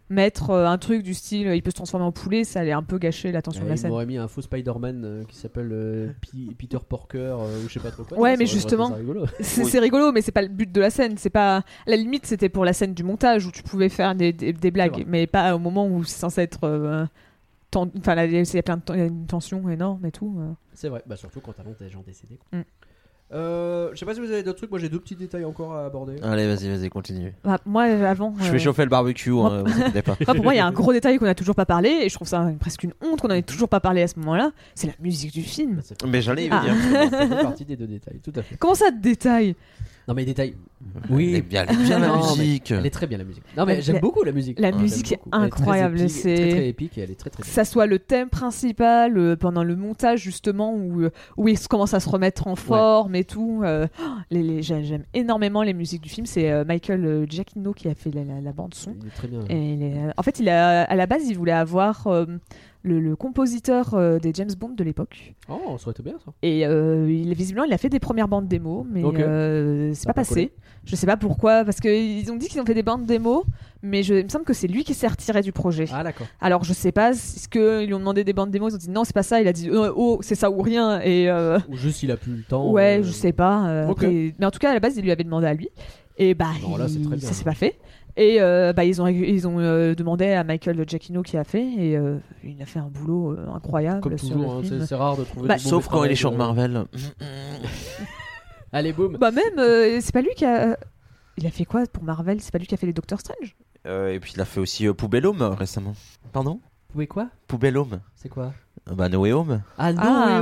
[0.10, 2.72] mettre euh, un truc du style euh, il peut se transformer en poulet, ça allait
[2.72, 3.92] un peu gâcher l'attention de Euh, la il scène.
[3.92, 6.10] m'aurait mis un faux Spider-Man euh, qui s'appelle euh,
[6.58, 8.18] Peter Porker euh, ou je sais pas trop quoi.
[8.18, 8.90] Ouais, mais aurait justement.
[9.40, 9.70] C'est Oui.
[9.70, 11.18] c'est rigolo, mais c'est pas le but de la scène.
[11.18, 14.16] C'est pas à la limite, c'était pour la scène du montage où tu pouvais faire
[14.16, 17.08] des, des, blagues, mais pas au moment où c'est censé être.
[17.76, 20.42] Enfin, il y a plein de y a une tension énorme et tout.
[20.74, 22.40] C'est vrai, bah surtout quand t'annonces des gens décédés.
[22.50, 22.60] quoi.
[22.60, 22.64] Mm.
[23.32, 25.74] Euh, je sais pas si vous avez d'autres trucs, moi j'ai deux petits détails encore
[25.76, 26.16] à aborder.
[26.24, 27.34] Allez, vas-y, vas-y, continue.
[27.44, 28.34] Bah, moi, avant.
[28.40, 30.14] Je euh, fais chauffer le barbecue, moi- hein, vous inquiétez pas.
[30.22, 32.10] enfin, pour moi, il y a un gros détail qu'on a toujours pas parlé, et
[32.10, 34.52] je trouve ça presque une honte qu'on en ait toujours pas parlé à ce moment-là.
[34.74, 35.82] C'est la musique du film.
[36.08, 36.62] Mais j'allais y Ah.
[36.62, 37.10] venir.
[37.12, 38.56] Ça fait partie des deux détails, tout à fait.
[38.58, 39.56] Comment ça, de détail?
[40.10, 40.56] Non mais est
[41.12, 42.72] Oui, bien, elle est bien la Non, musique.
[42.72, 43.44] elle est très bien la musique.
[43.56, 44.60] Non mais j'aime la- beaucoup la musique.
[44.60, 47.48] la musique j'aime est incroyable, c'est- très très épique et elle est très très que
[47.48, 47.54] bien.
[47.54, 51.68] ça soit le thème principal euh, pendant le montage justement où, euh, où il se
[51.68, 53.62] commence à se remettre en forme et tout.
[53.64, 53.86] euh,
[54.32, 56.26] les, les- j'ai- j'aime énormément les musiques du film.
[56.26, 58.96] C'est euh, Michael euh, Giacchino qui a fait la, la- la bande son.
[59.00, 59.42] Il est très bien.
[59.48, 62.26] Et il est- en fait, il a, à la base, il voulait avoir euh,
[62.82, 65.34] le, le compositeur euh, des James Bond de l'époque.
[65.50, 66.32] Oh, ça aurait été bien ça.
[66.42, 69.20] Et euh, il, visiblement, il a fait des premières bandes démos, mais Ok.
[69.20, 70.48] euh, c'est Ça a pas pas collé.
[70.48, 70.54] passé.
[70.86, 73.44] Je sais pas pourquoi, parce qu'ils ont dit qu'ils ont fait des bandes démos,
[73.84, 75.86] mais je, il me semble que c'est lui qui s'est retiré du projet.
[75.94, 76.28] Ah d'accord.
[76.40, 78.90] Alors je sais pas, est-ce qu'ils lui ont demandé des bandes démos, ils ont dit
[78.90, 81.60] non c'est pas ça, il a dit euh, oh c'est ça ou rien et euh,
[81.70, 82.72] Ou juste il a plus le temps.
[82.72, 83.68] ouais euh, je sais pas.
[83.68, 84.04] euh, ok.
[84.04, 85.70] après- mais en tout cas à la base il lui avait demandé à lui
[86.18, 87.28] et bah Non, là, c'est il- très bien.
[87.28, 87.78] ça s'est pas fait
[88.22, 91.64] et euh, bah ils ont ils ont euh, demandé à Michael Giacchino qui a fait
[91.66, 94.80] et euh, il a fait un boulot euh, incroyable Comme sur toujours, le hein, film.
[94.82, 95.48] c'est c'est rare de trouver.
[95.48, 96.84] Bah, du mauvais Sauf quand il est sur Marvel.
[98.72, 99.18] Allez boum.
[99.18, 100.78] Bah même euh, c'est pas lui qui a
[101.38, 102.42] il a fait quoi pour Marvel?
[102.42, 103.56] C'est pas lui qui a fait les Doctor Strange?
[103.88, 105.94] Euh, et puis il a fait aussi euh, Poubelle Home récemment.
[106.34, 106.60] Pardon?
[106.90, 108.02] Vous pouvez quoi Poubelle Home.
[108.16, 108.54] C'est quoi?
[108.90, 109.62] Euh, Bah No Way Home.
[109.78, 110.42] Ah non, Ah.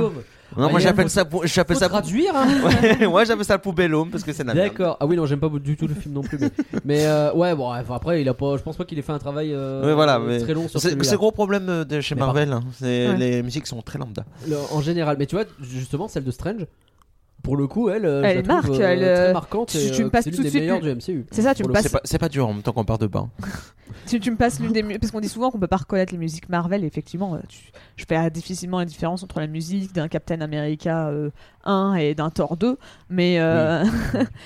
[0.56, 1.88] Non, moi j'appelle ça, pou- j'appelle ça.
[1.88, 2.34] traduire.
[2.34, 2.46] Hein.
[3.00, 4.56] Ouais, moi j'appelle ça Poubelle Home parce que c'est merde.
[4.58, 4.96] D'accord.
[5.00, 6.38] Ah oui non j'aime pas du tout le film non plus.
[6.40, 6.50] Mais,
[6.84, 8.56] mais, euh, ouais bon enfin, après il a pas.
[8.56, 10.80] Je pense pas qu'il ait fait un travail euh, Ouais, voilà, mais très long sur
[10.80, 12.52] C'est c'est gros problème euh, de chez Mais Marvel.
[12.52, 12.60] hein.
[12.72, 13.16] C'est Ouais.
[13.16, 14.24] les musiques sont très lambda.
[14.48, 15.16] Le- en général.
[15.18, 16.66] Mais tu vois justement celle de Strange.
[17.42, 19.68] Pour le coup, elle, euh, je Elle la trouve, euh, elle, euh, très marquante.
[19.70, 21.24] tu- et, tu me euh, passes c'est tout l'une de des suite meilleures du MCU.
[21.30, 21.84] C'est ça, tu me passes-.
[21.84, 23.28] C'est pas, c'est pas dur en même temps qu'on part de bas.
[24.06, 26.12] tu, tu me passes l'une des mu- parce qu'on dit souvent qu'on peut pas reconnaître
[26.12, 30.08] les musiques Marvel effectivement euh, tu- je fais difficilement la différence entre la musique d'un
[30.08, 31.30] Captain America euh,
[31.64, 32.76] 1 et d'un Thor 2
[33.08, 33.84] mais euh,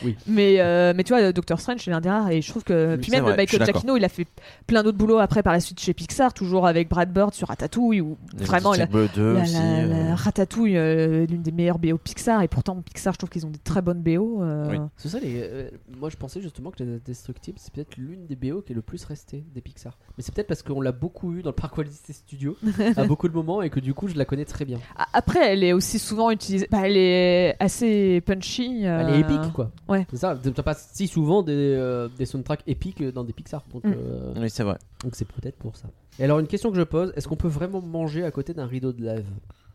[0.05, 0.17] Oui.
[0.29, 2.93] mais euh, mais tu vois Doctor Strange c'est l'un des rares et je trouve que
[2.93, 3.81] Oui, puis c'est même vrai, je suis Michael d'accord.
[3.83, 4.27] Giacchino il a fait
[4.69, 8.01] plein d'autres boulots après par la suite chez Pixar toujours avec Brad Bird sur Ratatouille
[8.01, 9.53] ou vraiment la, Fantastic Bleu 2 la- aussi.
[9.55, 10.09] la- euh.
[10.11, 13.51] la Ratatouille euh, l'une des meilleures BO Pixar et pourtant Pixar je trouve qu'ils ont
[13.51, 14.77] des très bonnes BO euh, Oui.
[14.97, 18.37] C'est ça, les, euh, moi je pensais justement que les Destructibles c'est peut-être l'une des
[18.37, 19.99] BO qui est le plus restée des Pixar.
[20.17, 22.57] Mais c'est peut-être parce qu'on l'a beaucoup eu dans le parc Walt Disney Studio
[22.97, 24.79] à beaucoup de moments et que du coup je la connais très bien.
[24.97, 26.69] A- Après, elle est aussi souvent utilisée.
[26.71, 28.87] bah, elle est assez punchy.
[28.87, 29.71] euh, Elle est épique quoi.
[29.89, 30.07] ouais.
[30.11, 33.65] C'est ça, t'as pas si souvent des, euh, des soundtracks épiques dans des Pixar.
[33.73, 33.93] Donc Mm.
[33.97, 34.79] euh, Oui, c'est vrai.
[35.03, 35.89] donc c'est peut-être pour ça.
[36.19, 38.67] Et alors une question que je pose, est-ce qu'on peut vraiment manger à côté d'un
[38.67, 39.25] rideau de lave?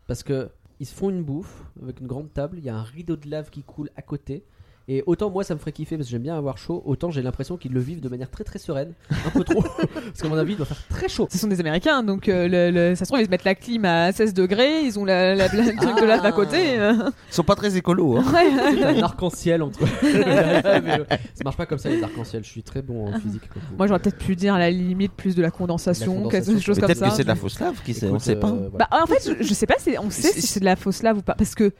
[0.06, 0.48] Parce que
[0.80, 3.28] ils se font une bouffe avec une grande table, il y a un rideau de
[3.28, 4.44] lave qui coule à côté.
[4.90, 7.20] Et autant moi ça me ferait kiffer parce que j'aime bien avoir chaud, autant j'ai
[7.20, 8.92] l'impression qu'ils le vivent de manière très très sereine,
[9.26, 9.60] un peu trop,
[9.94, 11.28] parce qu'à mon avis il doit faire très chaud.
[11.30, 13.54] Ce sont des Américains, donc euh, le, le- ça se trouve, ils se mettent la
[13.54, 16.78] clim à 16 degrés, ils ont la, la, la- le truc de lave à côté.
[16.78, 16.94] euh.
[17.30, 18.16] Ils sont pas très écolos.
[18.16, 18.24] Hein.
[18.32, 18.50] Ouais.
[18.78, 19.80] C'est un arc-en-ciel entre.
[20.02, 20.10] Mais,
[20.64, 21.04] euh,
[21.34, 22.42] ça marche pas comme ça les arcs-en-ciel.
[22.42, 23.46] Je suis très bon en physique.
[23.52, 23.76] comme vous.
[23.76, 26.64] Moi, j'aurais peut-être pu dire à la limite plus de la condensation, La condensation, quelque
[26.64, 27.08] chose comme Peut-être ça.
[27.10, 28.48] que c'est de la fausse lave, qui sait, on Écoute, sait pas.
[28.48, 28.88] euh, voilà.
[28.90, 31.02] Bah, en fait, je, je sais pas, si on sait si c'est de la fausse
[31.02, 31.72] lave ou pas, parce que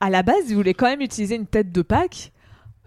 [0.00, 2.32] à la base, ils voulaient quand même utiliser une tête de Pâques.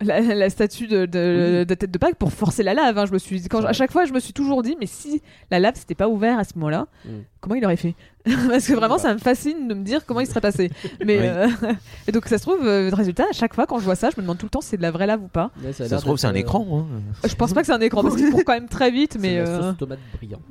[0.04, 1.66] La, la statue de, de, Oui.
[1.66, 2.98] de tête de Pâques pour forcer la lave.
[2.98, 3.06] hein.
[3.06, 5.22] Je me suis, quand, C'est à chaque fois, je me suis toujours dit, mais si
[5.52, 7.10] la lave s'était pas ouvert à ce moment-là, Mm.
[7.42, 7.96] comment il aurait fait?
[8.50, 10.72] Parce que vraiment, ça me fascine de me dire comment il serait passé.
[11.06, 11.26] Mais Oui.
[11.28, 11.48] euh,
[12.08, 14.10] et donc, ça se trouve, euh, le résultat, à chaque fois quand je vois ça,
[14.10, 15.52] je me demande tout le temps si c'est de la vraie lave ou pas?
[15.74, 16.66] Ça se trouve, c'est un euh, écran.
[16.90, 17.28] hein.
[17.28, 19.36] Je pense pas que c'est un écran parce qu'il court quand même très vite, Mais
[19.36, 19.40] mais.
[19.40, 20.42] la sauce tomate brillante.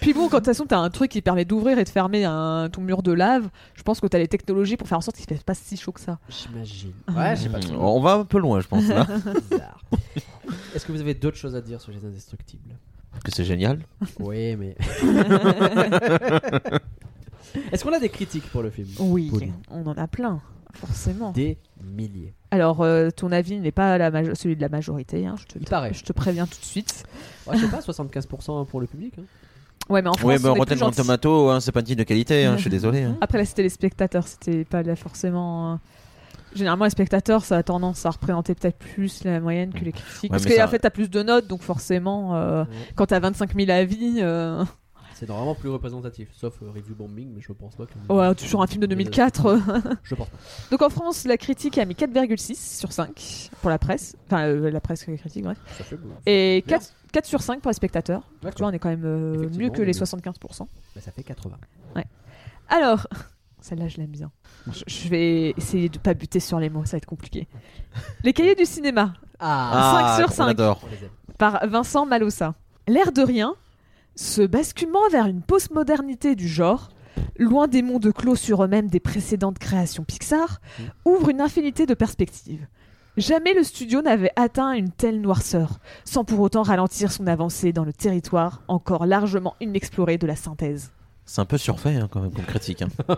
[0.00, 2.24] Puis bon, quand de toute façon t'as un truc qui permet d'ouvrir et de fermer
[2.24, 5.16] un, ton mur de lave, je pense que t'as les technologies pour faire en sorte
[5.16, 6.18] qu'il fait pas si chaud que ça.
[6.28, 6.92] J'imagine.
[7.08, 7.58] Ouais, pas.
[7.78, 8.86] On va un peu loin, je pense.
[8.88, 9.06] Là.
[9.50, 9.80] Bizarre.
[10.74, 12.76] Est-ce que vous avez d'autres choses à dire sur les indestructibles?
[13.24, 13.80] Que c'est génial.
[14.20, 14.76] Oui, mais.
[17.72, 18.88] Est-ce qu'on a des critiques pour le film?
[18.98, 19.30] Oui,
[19.70, 20.40] on en a plein.
[20.74, 21.30] forcément.
[21.32, 22.34] Des milliers.
[22.50, 25.64] Alors, euh, ton avis n'est pas la celui de la majorité, hein, je, te, Il
[25.66, 25.94] paraît.
[25.94, 27.04] je te préviens tout de suite.
[27.46, 29.14] Ouais, je sais pas, 75% pour le public.
[29.18, 29.22] hein.
[29.88, 30.90] Ouais, mais en France, Oui, on plus Rotten.
[31.04, 33.02] Tomato, hein, c'est pas un titre de qualité, hein, je suis désolé.
[33.04, 33.16] hein.
[33.20, 35.74] Après, là, c'était les spectateurs, c'était pas là forcément.
[35.74, 35.76] euh,
[36.54, 40.22] Généralement, les spectateurs, ça a tendance à représenter peut-être plus la moyenne que les critiques.
[40.24, 42.68] Ouais, Parce qu'en ça- fait, t'as plus de notes, donc forcément, euh, Ouais.
[42.94, 44.64] quand t'as 25 000 avis, euh,
[45.18, 48.12] C'est normalement plus représentatif, sauf euh, Review Bombing, mais je pense pas que.
[48.12, 49.46] ouais, toujours un film de 2004.
[49.46, 49.58] euh.
[50.02, 50.36] Je pense pas.
[50.70, 54.14] donc en France, la critique a mis 4,6 sur 5 pour la presse.
[54.26, 55.56] Enfin, euh, la presse que les critiques, bref.
[55.78, 56.12] Ça fait beaucoup.
[56.26, 56.76] Et Bien.
[56.78, 58.22] 4, 4 sur 5 pour les spectateurs.
[58.42, 60.58] Tu vois, on est quand même euh, mieux que les mais- 75%.
[60.94, 61.56] Bah, ça fait 80.
[62.68, 63.06] Alors,
[63.60, 64.30] celle-là, je l'aime bien.
[64.70, 67.46] Je, je vais essayer de pas buter sur les mots, ça va être compliqué.
[68.24, 70.48] Les cahiers du cinéma, Ah, 5 sur on 5.
[70.50, 70.80] adore.
[70.84, 71.10] On les aime.
[71.38, 72.54] par Vincent Malossa.
[72.88, 73.54] L'air de rien,
[74.16, 76.88] ce basculement vers une postmodernité du genre,
[77.38, 80.60] loin des mondes clos sur eux-mêmes des précédentes créations Pixar,
[81.04, 82.66] ouvre une infinité de perspectives.
[83.18, 87.84] Jamais le studio n'avait atteint une telle noirceur, sans pour autant ralentir son avancée dans
[87.84, 90.92] le territoire encore largement inexploré de la synthèse.
[91.28, 92.82] C'est un peu surfait hein, quand même comme critique.
[92.82, 92.88] hein.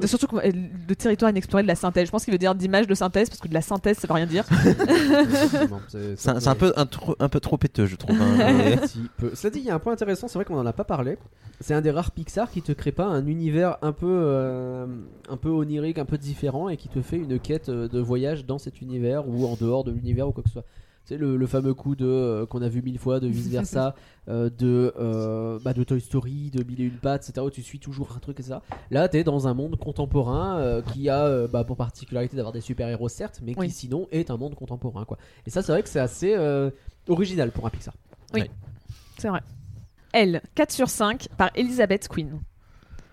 [0.00, 0.50] De- surtout que, euh,
[0.88, 2.06] le territoire inexploré de la synthèse.
[2.06, 4.14] Je pense qu'il veut dire d'image de synthèse, parce que de la synthèse, ça veut
[4.14, 4.44] rien dire.
[5.88, 8.16] C'est- un, peu un, trop- un peu trop péteux, je trouve.
[8.20, 8.76] hein.
[9.34, 11.16] Cela dit, il y a un point intéressant, c'est vrai qu'on en a pas parlé.
[11.60, 14.86] C'est un des rares Pixar qui te crée pas un univers un peu, euh,
[15.28, 18.44] un peu onirique, un peu différent et qui te fait une quête euh, de voyage
[18.44, 20.64] dans cet univers ou en dehors de l'univers ou quoi que ce soit.
[21.06, 23.94] C'est le, le fameux coup de euh, qu'on a vu mille fois de vice versa,
[24.26, 27.44] de euh, bah, de Toy Story, de Mille et une pattes, etc.
[27.46, 28.62] Où tu suis toujours un truc et ça.
[28.90, 32.62] Là, t'es dans un monde contemporain euh, qui a euh, bah, pour particularité d'avoir des
[32.62, 33.70] super héros certes, mais qui Oui.
[33.70, 35.18] sinon est un monde contemporain quoi.
[35.46, 36.70] Et ça, c'est vrai que c'est assez euh,
[37.08, 37.92] original pour un Pixar.
[39.18, 39.42] C'est vrai.
[40.12, 42.40] Elle, 4 sur 5 par Elizabeth Quinn.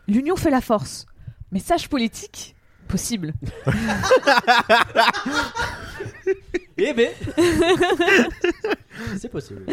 [0.07, 1.05] L'union fait la force.
[1.51, 2.55] Message politique
[2.87, 3.33] Possible.
[6.83, 7.09] Eh ben
[9.17, 9.65] C'est possible.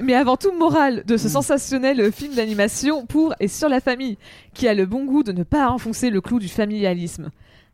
[0.00, 4.18] Mais avant tout moral de ce sensationnel film d'animation pour et sur la famille,
[4.52, 7.30] qui a le bon goût de ne pas enfoncer le clou du familialisme.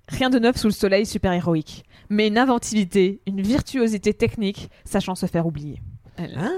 [0.08, 5.26] Rien de neuf sous le soleil super-héroïque, mais une inventivité, une virtuosité technique, sachant se
[5.26, 5.80] faire oublier.
[6.16, 6.52] Elle- Hein?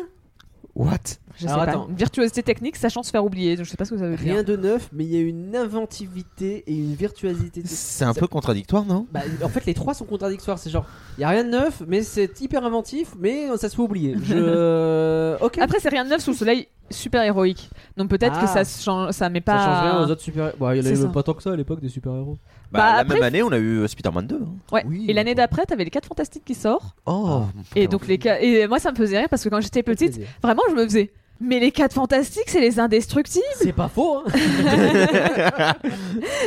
[0.75, 1.19] What?
[1.43, 1.73] Je Alors, sais pas.
[1.73, 1.89] attends.
[1.91, 3.57] Virtuosité technique, sachant se faire oublier.
[3.57, 4.33] Je sais pas ce que ça veut dire.
[4.35, 7.63] Rien de neuf, mais il y a une inventivité et une virtuosité.
[7.65, 9.07] C'est un peu contradictoire, non?
[9.13, 10.59] Bah, en fait, les trois sont contradictoires.
[10.59, 10.87] C'est genre,
[11.19, 14.17] il y a rien de neuf, mais c'est hyper inventif, mais ça se fait oublier.
[14.23, 15.37] Je.
[15.61, 17.71] Après, c'est rien de neuf sous le soleil super-héroïque.
[17.97, 18.43] Donc peut-être Ah.
[18.43, 19.59] que ça, change, ça met pas.
[19.59, 20.53] Ça change rien aux autres super.
[20.59, 21.03] Bon, il y en ça.
[21.03, 22.37] même pas tant que ça à l'époque des super héros.
[22.71, 24.37] Bah, Bah, La après- même année, on a eu euh, Spider-Man 2.
[24.37, 24.49] hein.
[24.73, 24.85] Ouais.
[24.87, 26.95] Oui, et l'année d'après, t'avais les 4 fantastiques qui sortent.
[27.07, 27.43] Oh
[27.77, 30.63] Et donc les et moi ça me faisait rire parce que quand j'étais petite, vraiment
[30.71, 31.11] je me faisais
[31.43, 34.25] mais les 4 fantastiques c'est les indestructibles C'est pas faux, hein.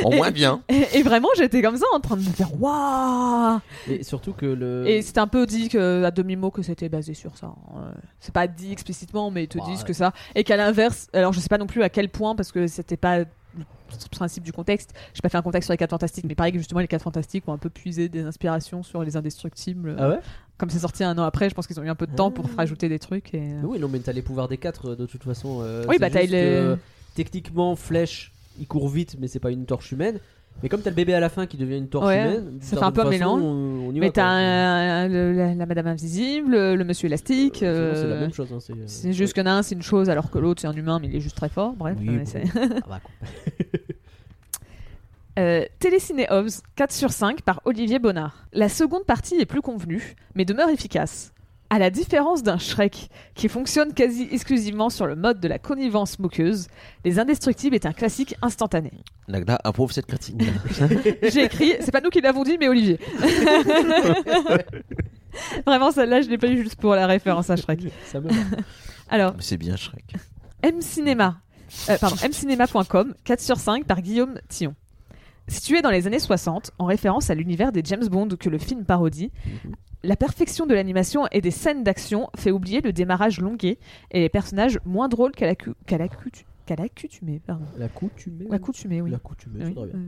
[0.04, 0.60] Au moins bien.
[0.68, 3.58] et, et vraiment j'étais comme ça en train de me dire waouh
[3.88, 4.86] Et surtout que le.
[4.88, 7.92] et c'était un peu dit que, à demi mot que c'était basé sur ça hein.
[8.20, 9.64] c'est pas dit explicitement mais ils te Ouais.
[9.66, 12.34] disent que ça et qu'à l'inverse alors je sais pas non plus à quel point
[12.34, 13.20] parce que c'était pas
[13.56, 16.52] le principe du contexte j'ai pas fait un contexte sur les 4 fantastiques mais pareil
[16.52, 20.08] que justement les 4 fantastiques ont un peu puisé des inspirations sur les indestructibles Ah
[20.10, 20.18] ouais?
[20.58, 22.30] comme c'est sorti un an après je pense qu'ils ont eu un peu de temps
[22.30, 22.56] pour Ah.
[22.58, 25.06] rajouter des trucs et euh, Oui, non, mais t'as les pouvoirs des quatre euh, de
[25.06, 25.60] toute façon.
[25.62, 26.78] euh, Oui, bah, t'as juste le- que,
[27.14, 30.18] Techniquement, Flèche, il court vite, mais c'est pas une torche humaine.
[30.62, 32.76] Mais comme t'as le bébé à la fin qui devient une torche Ouais, humaine, ça
[32.78, 33.42] fait un peu un mélange.
[33.42, 37.56] On, on y Mais t'as la, la Madame Invisible, le Monsieur Élastique.
[37.56, 38.48] Sinon, C'est la euh, même chose.
[38.52, 40.62] hein, c'est C'est juste qu'il y en a un, c'est une chose, alors que l'autre,
[40.62, 41.74] c'est un humain, mais il est juste très fort.
[41.74, 41.96] Bref.
[42.00, 42.24] Oui, euh,
[42.54, 42.80] bon.
[42.84, 43.00] Ah bah.
[45.38, 48.46] Euh, Téléciné Hobbs, 4 sur 5 par Olivier Bonnard.
[48.54, 51.34] La seconde partie est plus convenue, mais demeure efficace.
[51.68, 56.20] À la différence d'un Shrek, qui fonctionne quasi exclusivement sur le mode de la connivence
[56.20, 56.68] moqueuse,
[57.04, 58.92] Les Indestructibles est un classique instantané.
[59.26, 60.40] Nagla approuve cette critique.
[61.22, 63.00] J'ai écrit, c'est pas nous qui l'avons dit, mais Olivier.
[65.66, 67.80] Vraiment, celle-là, je l'ai pas eu juste pour la référence à Shrek.
[68.06, 68.28] Ça me
[69.10, 70.14] Alors, c'est bien Shrek.
[70.62, 71.40] M Cinéma,
[71.90, 74.74] euh, pardon, mcinéma.com, 4 sur 5 par Guillaume Tillon.
[75.48, 78.84] Situé dans les années 60, en référence à l'univers des James Bond que le film
[78.84, 79.30] parodie,
[80.02, 83.78] la perfection de l'animation et des scènes d'action fait oublier le démarrage longuet
[84.10, 87.40] et les personnages moins drôles qu'à l'accu- qu'à l'accoutumée.
[87.46, 87.64] pardon.
[87.78, 88.46] L'accoutumée.
[88.50, 89.10] Accoutumée, oui.
[89.10, 90.00] L'accoutumée, Oui, devrait bien.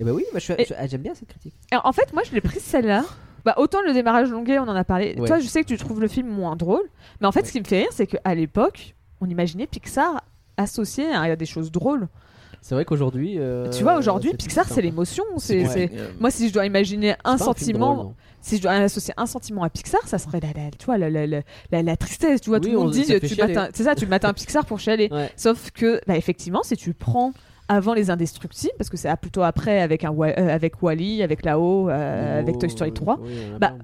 [0.00, 1.54] Et bah oui, bah, je ah, j'aime bien cette critique.
[1.82, 3.04] En fait, moi, je l'ai prise celle-là.
[3.44, 5.14] Bah, autant le démarrage longuet, on en a parlé.
[5.18, 5.26] Ouais.
[5.26, 6.82] Toi, je sais que tu trouves le film moins drôle.
[7.20, 10.22] Mais en fait, ce qui me fait rire, c'est qu'à l'époque, on imaginait Pixar
[10.56, 12.08] associé à des choses drôles.
[12.68, 13.36] C'est vrai qu'aujourd'hui.
[13.38, 15.24] euh, tu vois, aujourd'hui, Pixar, c'est l'émotion.
[15.38, 15.68] C'est, Ouais.
[15.68, 18.12] c'est- Euh, Moi, si je dois imaginer un sentiment, drôle,
[18.42, 21.08] si je dois associer un sentiment à Pixar, ça serait la, la- tu vois, la,
[21.08, 21.40] la, la,
[21.72, 22.42] la- la tristesse.
[22.42, 23.26] Tu vois, Oui, tout le monde on- dit, tu
[23.74, 25.08] c'est ça, tu mates un Pixar pour chialer.
[25.10, 25.30] Ouais.
[25.34, 27.32] Sauf que, bah, effectivement, si tu prends
[27.68, 31.88] avant les Indestructibles, parce que c'est plutôt après avec, un, euh, avec Wally, avec Lao,
[31.88, 33.16] euh, avec Toy Story 3.
[33.22, 33.78] Oui, il y en a Bah, plein.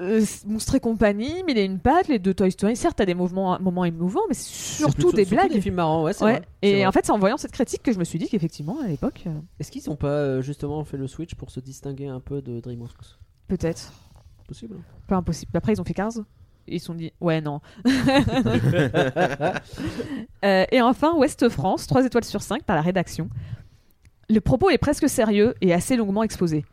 [0.00, 2.74] Euh, Monstre et compagnie, mais il a une patte, les deux Toy Story.
[2.74, 4.44] Certes, t'as des mouvements, moments émouvants, mais c'est
[4.78, 5.52] surtout plutôt- des surtout blagues.
[5.52, 6.32] des films marrants, ouais, c'est Ouais.
[6.32, 6.42] vrai.
[6.62, 6.86] c'est Et vrai.
[6.86, 9.24] en fait, c'est en voyant cette critique que je me suis dit qu'effectivement, à l'époque,
[9.26, 12.40] euh, Est-ce qu'ils ont pas euh, justement fait le switch pour se distinguer un peu
[12.40, 13.18] de DreamWorks?
[13.48, 13.92] Peut-être.
[14.48, 14.76] Possible.
[15.06, 15.52] Pas impossible.
[15.54, 16.12] Après, ils ont fait Cars.
[16.66, 17.60] Et ils se sont dit, ouais, non.
[20.44, 23.28] Euh, et enfin, Ouest France, 3 étoiles sur 5 par la rédaction.
[24.30, 26.64] Le propos est presque sérieux et assez longuement exposé.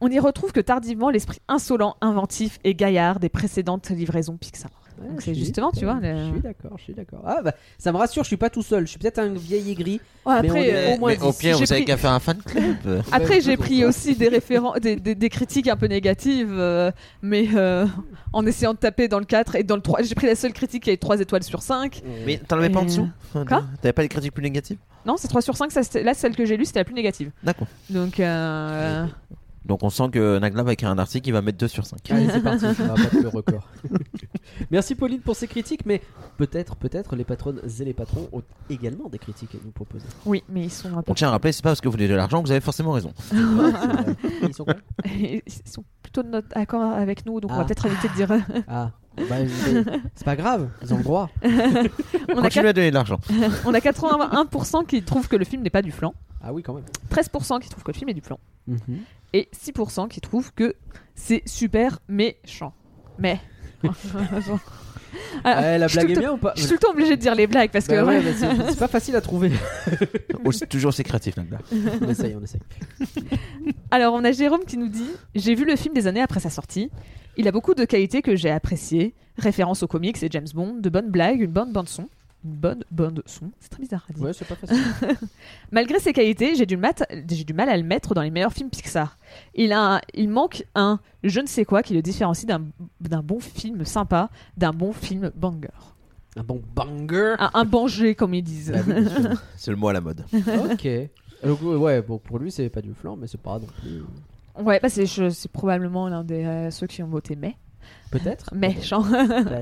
[0.00, 4.70] On n'y retrouve que tardivement l'esprit insolent, inventif et gaillard des précédentes livraisons Pixar.
[5.00, 7.22] Ouais, Donc je c'est justement, tu vois, le- Je suis d'accord, je suis d'accord.
[7.26, 8.84] Ah bah, ça me rassure, je suis pas tout seul.
[8.86, 10.00] Je suis peut-être un vieil aigri.
[10.24, 11.96] Ouais, Mais on après, est euh, au moins Mais au pire, vous avez pris- qu'à
[11.96, 13.02] faire un fan club.
[13.12, 16.92] Après, j'ai pris aussi des, référen- des, des- des critiques un peu négatives, euh,
[17.22, 17.86] mais euh,
[18.32, 20.02] en essayant de taper dans le 4 et dans le 3.
[20.02, 22.00] J'ai pris la seule critique qui a 3 étoiles sur 5.
[22.24, 23.64] Mais t'en avais pas en Et- dessous Quoi?
[23.82, 24.78] T'avais pas des critiques plus négatives?
[25.06, 25.72] Non, c'est 3 sur 5.
[25.72, 27.32] Ça, là, celle que j'ai lue, c'était la plus négative.
[27.42, 27.66] D'accord.
[27.90, 29.06] Donc, euh,
[29.64, 31.98] Donc on sent que Nagla va écrire un article qui va mettre 2 sur 5.
[32.10, 33.66] Allez, c'est parti, on va battre le record.
[34.70, 36.02] Merci Pauline pour ces critiques, mais
[36.36, 40.06] peut-être, peut-être les patronnes et les patrons ont également des critiques à nous proposer.
[40.26, 41.10] oui, mais ils sont un peu.
[41.10, 42.60] On tient à rappeler, c'est pas parce que vous voulez de l'argent que vous avez
[42.60, 43.12] forcément raison.
[44.42, 44.74] Ils sont quoi
[45.06, 47.64] Ils sont plutôt de notre accord avec nous, donc on va Ah.
[47.64, 48.28] peut-être éviter de dire.
[48.68, 48.90] Ah,
[49.28, 49.36] bah,
[50.14, 51.30] c'est pas grave, ils ont le droit.
[51.42, 53.18] on, a Continuez à donner de l'argent.
[53.64, 56.74] on a 81% qui trouvent que le film n'est pas du flan, Ah oui, quand
[56.74, 56.84] même.
[57.10, 58.78] 13% qui trouvent que le film est du flan, Mhm.
[59.34, 60.74] Et 6% qui trouvent que
[61.14, 62.72] c'est super méchant.
[63.18, 63.38] Mais.
[65.44, 67.20] Ah, Ouais, la blague est bien ou pas Je suis tout le temps obligée de
[67.20, 67.94] dire les blagues parce que.
[67.94, 69.52] Bah ouais, mais c'est c'est pas facile à trouver.
[70.44, 71.58] Aussi- toujours aussi créatif, Nagla.
[72.00, 72.60] on essaye, on essaye.
[73.92, 75.06] Alors, on a Jérôme qui nous dit
[75.36, 76.90] J'ai vu le film des années après sa sortie.
[77.36, 79.14] Il a beaucoup de qualités que j'ai appréciées.
[79.38, 82.08] Référence aux comics et James Bond, de bonnes blagues, une bonne bande-son.
[82.44, 83.50] Une bonne bande-son.
[83.58, 84.22] C'est très bizarre à dire.
[84.22, 84.76] Ouais, c'est pas facile.
[85.72, 88.52] Malgré ses qualités, j'ai du, mat- j'ai du mal à le mettre dans les meilleurs
[88.52, 89.16] films Pixar.
[89.54, 92.62] Il, a un- il manque un je ne sais quoi qui le différencie d'un,
[93.00, 95.68] d'un bon film sympa, d'un bon film banger.
[96.36, 97.36] Un bon banger.
[97.38, 98.72] Un, un banger, comme ils disent.
[98.72, 99.42] Bah oui, sûr.
[99.56, 100.24] C'est le mot à la mode.
[100.70, 100.88] ok.
[101.44, 104.02] Donc, ouais, bon, pour lui, c'est pas du flan, mais c'est pas non plus.
[104.62, 107.56] Ouais, bah c'est, je- c'est probablement l'un des euh, ceux qui ont voté mais.
[108.18, 108.50] Peut-être.
[108.54, 109.04] Méchant.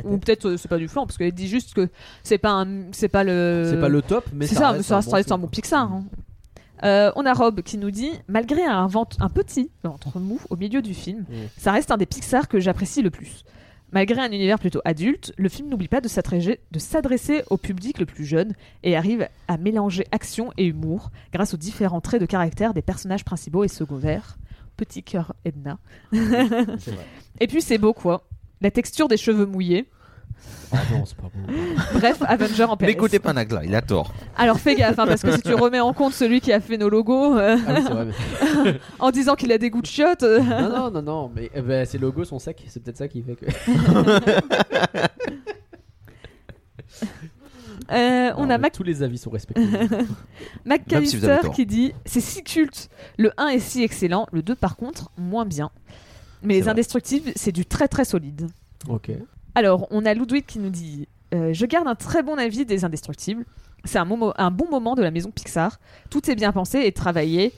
[0.05, 1.89] Ou peut-être euh, c'est pas du flan, parce qu'elle dit juste que
[2.23, 3.67] c'est pas, c'est pas le.
[3.71, 5.93] C'est pas le top, mais C'est ça, ça, ça un reste bon un bon Pixar.
[5.93, 6.05] hein.
[6.85, 10.57] Euh, on a Rob qui nous dit malgré un, ventre, un petit ventre mou au
[10.57, 11.35] milieu du film, Mm.
[11.57, 13.45] ça reste un des Pixar que j'apprécie le plus.
[13.93, 17.99] Malgré un univers plutôt adulte, le film n'oublie pas de s'adresser, de s'adresser au public
[17.99, 22.27] le plus jeune et arrive à mélanger action et humour grâce aux différents traits de
[22.27, 24.39] caractère des personnages principaux et secondaires.
[24.79, 25.79] Petit cœur Edna.
[26.13, 26.19] C'est
[26.91, 27.07] vrai.
[27.41, 28.27] Et puis c'est beau quoi.
[28.63, 29.87] La texture des cheveux mouillés.
[30.73, 31.53] Ah non, c'est pas bon.
[31.95, 32.87] Bref, Avenger en PS.
[32.87, 34.13] N'écoutez pas Nagla, il a tort.
[34.37, 36.79] Alors fais gaffe, hein, parce que si tu remets en compte celui qui a fait
[36.79, 38.07] nos logos euh, Ah oui, c'est vrai.
[38.65, 41.51] mais- en disant qu'il a des goûts de chiottes, euh, Non, non, non, non, mais
[41.61, 43.45] ben, ces logos sont secs, c'est peut-être ça qui fait que.
[47.93, 49.63] euh, on Non, a Mac Tous les avis sont respectés.
[49.67, 49.87] Même si
[51.17, 51.55] vous avez McAllister tort.
[51.55, 55.45] qui dit c'est si culte, le 1 est si excellent, le 2 par contre moins
[55.45, 55.71] bien.
[56.43, 56.71] Mais les vrai.
[56.73, 58.49] indestructibles, c'est du très très solide.
[58.89, 59.11] ok.
[59.55, 62.85] Alors, on a Ludwig qui nous dit euh, Je garde un très bon avis des
[62.85, 63.45] Indestructibles.
[63.85, 65.79] C'est un, momo- un bon moment de la maison Pixar.
[66.09, 67.53] Tout est bien pensé et travaillé,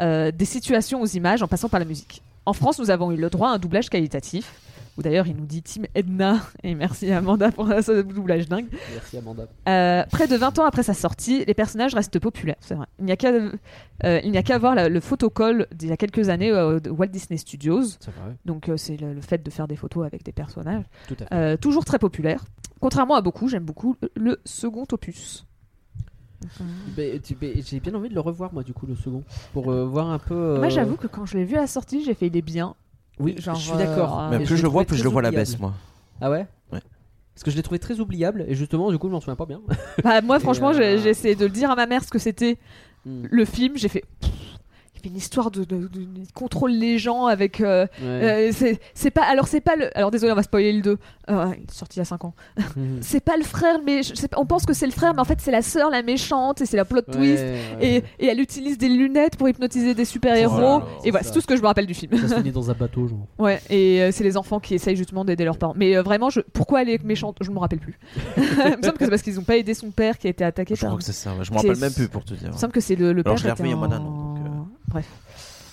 [0.00, 2.22] euh, des situations aux images en passant par la musique.
[2.46, 4.52] En France, nous avons eu le droit à un doublage qualitatif.
[4.98, 6.40] Ou d'ailleurs, il nous dit Team Edna.
[6.64, 8.66] Et merci Amanda pour ce doublage dingue.
[8.92, 9.46] Merci Amanda.
[9.68, 12.86] Euh, près de 20 ans après sa sortie, les personnages restent populaires, c'est vrai.
[12.98, 13.30] Il n'y a qu'à
[14.04, 17.84] euh, voir la- le photocall d'il y a quelques années euh, de Walt Disney Studios.
[18.00, 18.34] C'est vrai.
[18.44, 20.84] Donc, euh, c'est le, le fait de faire des photos avec des personnages.
[21.06, 21.32] Tout à fait.
[21.34, 22.44] Euh, toujours très populaire.
[22.80, 25.46] Contrairement à beaucoup, j'aime beaucoup le, second opus.
[26.96, 29.22] J'ai bien envie de le revoir, moi, du coup, le second.
[29.52, 30.34] Pour euh, voir un peu.
[30.34, 32.42] euh, Moi, j'avoue que quand je l'ai vu à la sortie, j'ai fait il est
[32.42, 32.74] bien.
[33.20, 34.20] Oui, genre, je suis d'accord.
[34.20, 35.72] euh, Mais plus je le vois, plus je le vois à la baisse, moi.
[36.20, 36.80] Ah ouais Ouais.
[37.34, 39.46] Parce que je l'ai trouvé très oubliable et justement, du coup, je m'en souviens pas
[39.46, 39.60] bien.
[40.02, 42.18] Bah, moi, franchement, euh, j'ai j'ai essayé de le dire à ma mère ce que
[42.18, 42.58] c'était
[43.06, 43.26] Hmm.
[43.30, 43.76] le film.
[43.76, 44.02] J'ai fait.
[44.20, 44.30] pff,
[45.08, 47.60] une histoire de, de- de- il contrôle les gens avec.
[47.60, 48.06] euh, Ouais.
[48.06, 49.22] euh, c'est c'est pas.
[49.24, 49.96] Alors, c'est pas le.
[49.96, 50.98] Alors, désolé, on va spoiler le 2.
[51.30, 52.34] Euh, il est sorti il y a 5 ans.
[52.76, 52.98] Mhm.
[53.00, 55.40] C'est pas le frère, mais je on pense que c'est le frère, mais en fait,
[55.40, 57.42] c'est la sœur, la méchante, et c'est la plot Ouais, twist.
[57.42, 57.58] ouais.
[57.80, 60.54] Et, et elle utilise des lunettes pour hypnotiser des super-héros.
[60.56, 62.16] Oh là là, et voilà, c'est tout ce que je me rappelle du film.
[62.18, 63.26] Ça se finit dans un bateau, genre.
[63.38, 65.74] Ouais, et euh, c'est les enfants qui essayent justement d'aider leurs parents.
[65.76, 66.40] Mais euh, vraiment, je...
[66.40, 67.98] pourquoi elle est méchante Je me rappelle plus.
[68.36, 70.44] il me semble que c'est parce qu'ils n'ont pas aidé son père qui a été
[70.44, 70.90] attaqué Je par.
[70.90, 71.30] crois que c'est ça.
[71.42, 72.48] Je me rappelle même plus pour te dire.
[72.48, 73.36] Il me semble que c'est le, le Alors, père.
[73.36, 74.34] je l'ai était revu il y a moins d'un an.
[74.88, 75.06] Bref.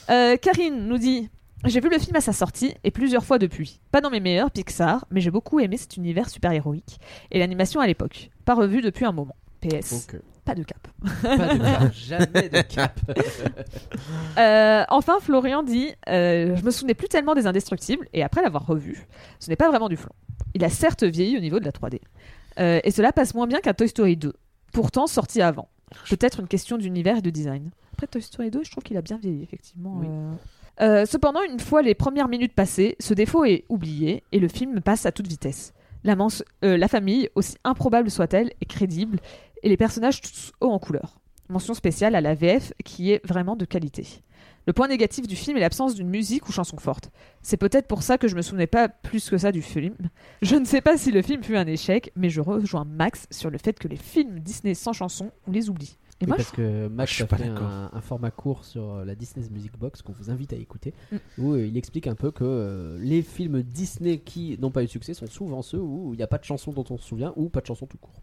[0.10, 1.30] Euh, Karine nous dit
[1.66, 3.80] J'ai vu le film à sa sortie et plusieurs fois depuis.
[3.92, 7.00] Pas dans mes meilleurs Pixar, mais j'ai beaucoup aimé cet univers super-héroïque
[7.32, 8.30] et l'animation à l'époque.
[8.46, 9.36] Pas revu depuis un moment.
[9.62, 10.08] PS.
[10.46, 10.88] Pas de cap.
[11.24, 13.00] Pas de cap, jamais de cap.
[14.38, 18.66] Euh, enfin, Florian dit euh, Je me souvenais plus tellement des Indestructibles, et après l'avoir
[18.68, 19.08] revu,
[19.40, 20.12] ce n'est pas vraiment du flan.
[20.54, 22.02] Il a certes vieilli au niveau de la 3D.
[22.60, 24.34] Euh, et cela passe moins bien qu'un Toy Story 2,
[24.74, 25.70] pourtant sorti avant.
[26.10, 27.72] Peut-être une question d'univers et de design.
[27.96, 29.96] Après Toy Story 2, je trouve qu'il a bien vieilli, effectivement.
[30.02, 30.08] Oui.
[30.10, 30.34] euh.
[30.82, 34.82] Euh, cependant, une fois les premières minutes passées, ce défaut est oublié et le film
[34.82, 35.74] passe à toute vitesse.
[36.04, 36.18] La,
[36.66, 39.20] euh, la famille, aussi improbable soit-elle, est crédible
[39.64, 41.22] et les personnages tous hauts en couleur.
[41.48, 44.06] Mention spéciale à la VF qui est vraiment de qualité.
[44.68, 47.12] Le point négatif du film est l'absence d'une musique ou chanson forte.
[47.44, 49.96] C'est peut-être pour ça que je me souvenais pas plus que ça du film.
[50.42, 53.50] Je ne sais pas si le film fut un échec, mais je rejoins Max sur
[53.50, 55.98] le fait que les films Disney sans chanson, on les oublie.
[56.22, 58.64] Et Oui, moi, parce que Je Max suis a pas fait un, un format court
[58.64, 61.18] sur euh, la Disney's Music Box qu'on vous invite à écouter, Mm.
[61.40, 64.86] où euh, il explique un peu que euh, les films Disney qui n'ont pas eu
[64.86, 67.04] de succès sont souvent ceux où il n'y a pas de chanson dont on se
[67.06, 68.14] souvient ou pas de chanson tout court.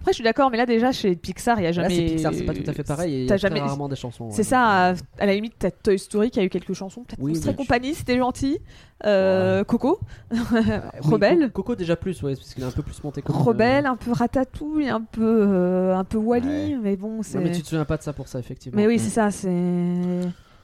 [0.00, 1.94] Après, je suis d'accord, mais là déjà chez Pixar, il y a Là, jamais.
[1.94, 3.14] c'est Pixar, c'est pas tout à fait pareil.
[3.14, 4.30] et Il y T'as jamais- rarement des chansons.
[4.30, 6.72] C'est ouais, ça, donc, à, à la limite, t'as Toy Story qui a eu quelques
[6.72, 7.54] chansons, peut-être Oui, oui.
[7.54, 8.58] compagnie, c'était gentil.
[9.06, 9.98] Euh, Coco,
[10.32, 10.62] euh, oui,
[11.00, 13.22] Rebelle, Co- Coco déjà plus, ouais, parce qu'il est un peu plus monté.
[13.22, 16.78] comme, Rebelle, un peu Ratatouille, un peu, euh, un peu Wally, Ouais.
[16.82, 17.38] mais bon, euh, c'est.
[17.38, 18.76] mais tu te souviens pas de ça pour ça, effectivement.
[18.76, 18.98] Mais oui, Mm.
[18.98, 19.48] c'est ça, c'est.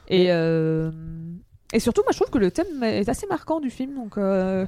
[0.08, 0.90] Et, euh,
[1.72, 3.94] et surtout, moi je trouve que le thème est assez marquant du film.
[3.94, 4.66] Donc, euh,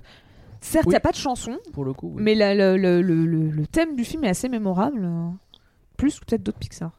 [0.60, 0.92] certes, il Oui.
[0.92, 2.22] n'y a pas de chanson, Pour le coup, oui.
[2.22, 5.08] mais la- le, le- le- le- le thème du film est assez mémorable.
[5.96, 6.92] Plus que peut-être d'autres Pixar.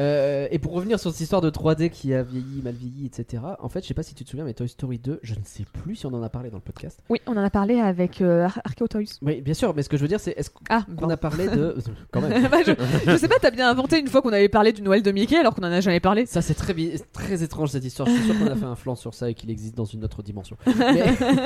[0.00, 3.42] Euh, et pour revenir sur cette histoire de 3D qui a vieilli, mal vieilli, etc.
[3.60, 5.40] En fait, je sais pas si tu te souviens, mais Toy Story 2, je ne
[5.44, 7.00] sais plus si on en a parlé dans le podcast.
[7.10, 9.18] Oui, on en a parlé avec euh, Ar- Archeo Toys.
[9.22, 11.48] Oui, bien sûr, mais ce que je veux dire, c'est est-ce Ah, qu'on a parlé
[11.48, 11.76] de.
[12.12, 12.48] Quand même.
[12.48, 12.72] Bah, je,
[13.10, 15.36] je sais pas, t'as bien inventé une fois qu'on avait parlé du Noël de Mickey
[15.36, 16.24] alors qu'on en a jamais parlé.
[16.26, 18.08] Ça, c'est très, bi- très étrange cette histoire.
[18.08, 20.02] Je suis sûr qu'on a fait un flanc sur ça et qu'il existe dans une
[20.04, 20.56] autre dimension.
[20.78, 21.04] Mais-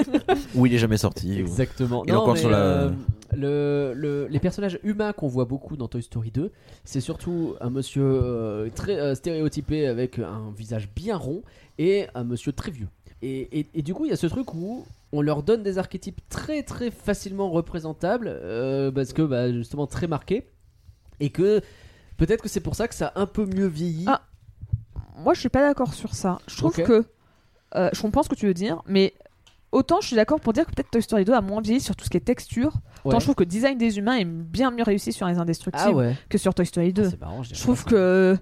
[0.54, 1.34] Où il est jamais sorti.
[1.34, 2.02] ou- Exactement.
[2.04, 2.90] Il est Non, encore mais, sur la- euh,
[3.32, 6.52] le, le- les personnages humains qu'on voit beaucoup dans Toy Story 2,
[6.84, 11.42] c'est surtout un monsieur euh, très euh, stéréotypé avec un visage bien rond
[11.78, 12.88] et un monsieur très vieux.
[13.22, 15.78] Et, et- et du coup, il y a ce truc où on leur donne des
[15.78, 20.48] archétypes très très facilement représentables euh, parce que bah, justement très marqués
[21.20, 21.60] et que
[22.16, 24.04] peut-être que c'est pour ça que ça a un peu mieux vieilli.
[24.08, 24.22] Ah,
[25.16, 26.38] Moi, je suis pas d'accord sur ça.
[26.48, 27.04] Je trouve que.
[27.74, 29.14] je comprends ce que tu veux dire, mais
[29.72, 31.96] autant je suis d'accord pour dire que peut-être Toy Story 2 a moins vieilli sur
[31.96, 32.72] tout ce qui est texture.
[33.04, 33.10] Ouais.
[33.10, 35.88] Autant je trouve que le design des humains est bien mieux réussi sur les Indestructibles
[35.88, 36.14] Ah ouais.
[36.30, 37.10] que sur Toy Story 2.
[37.12, 38.36] Ah, marrant, je trouve que.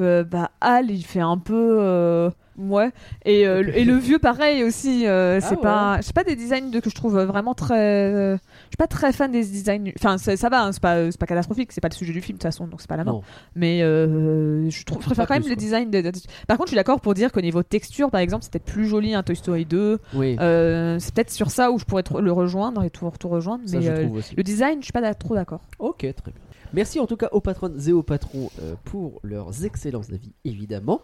[0.00, 1.78] euh, bah, Hal, il fait un peu.
[1.80, 2.92] euh, ouais.
[3.24, 5.06] Et, euh, le- et le vieux, pareil aussi.
[5.06, 5.98] euh, c'est Ah pas.
[6.02, 8.38] C'est pas des designs de, que je trouve vraiment très.
[8.66, 9.92] Euh, je suis pas très fan des designs.
[9.98, 11.72] Enfin, ça, ça va, hein, c'est pas, c'est pas catastrophique.
[11.72, 13.04] C'est pas le sujet du film, de toute façon, donc c'est pas la.
[13.04, 13.22] Non.
[13.54, 15.90] Mais euh, je, trouve, préfère quand même plus, les designs.
[15.90, 16.10] De, de-
[16.46, 19.14] Par contre, je suis d'accord pour dire qu'au niveau texture, par exemple, c'était plus joli
[19.14, 19.98] un Toy Story 2.
[20.14, 23.62] Oui, Euh, c'est peut-être sur ça où je pourrais le rejoindre et tout, tout rejoindre.
[23.68, 24.34] ça mais je euh, trouve aussi.
[24.36, 25.60] le design, je suis pas trop d'accord.
[25.78, 26.40] Ok, très bien.
[26.72, 31.00] Merci en tout cas aux patronnes et aux patrons euh, pour leurs excellences d'avis, évidemment.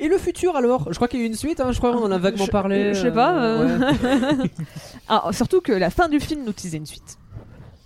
[0.00, 0.88] Et le futur alors?
[0.92, 2.46] Je crois qu'il y a eu une suite, hein, je crois qu'on en a vaguement
[2.46, 2.94] Je- parlé.
[2.94, 3.78] je sais pas, euh.
[3.92, 4.50] ouais.
[5.08, 7.18] Ah, surtout que la fin du film nous teasait une suite.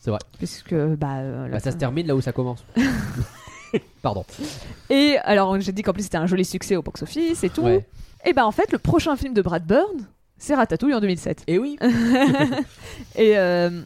[0.00, 0.20] C'est vrai.
[0.38, 1.16] Puisque, bah.
[1.18, 2.64] euh, la Bah, ça fin- se termine là où ça commence.
[4.02, 4.24] Pardon.
[4.88, 7.62] Et alors, j'ai dit qu'en plus c'était un joli succès au box-office et tout.
[7.62, 7.86] Ouais.
[8.24, 10.00] Et bah, en fait, le prochain film de Brad Bird,
[10.38, 11.42] c'est Ratatouille en 2007.
[11.48, 11.76] Et oui,
[13.16, 13.82] et, euh,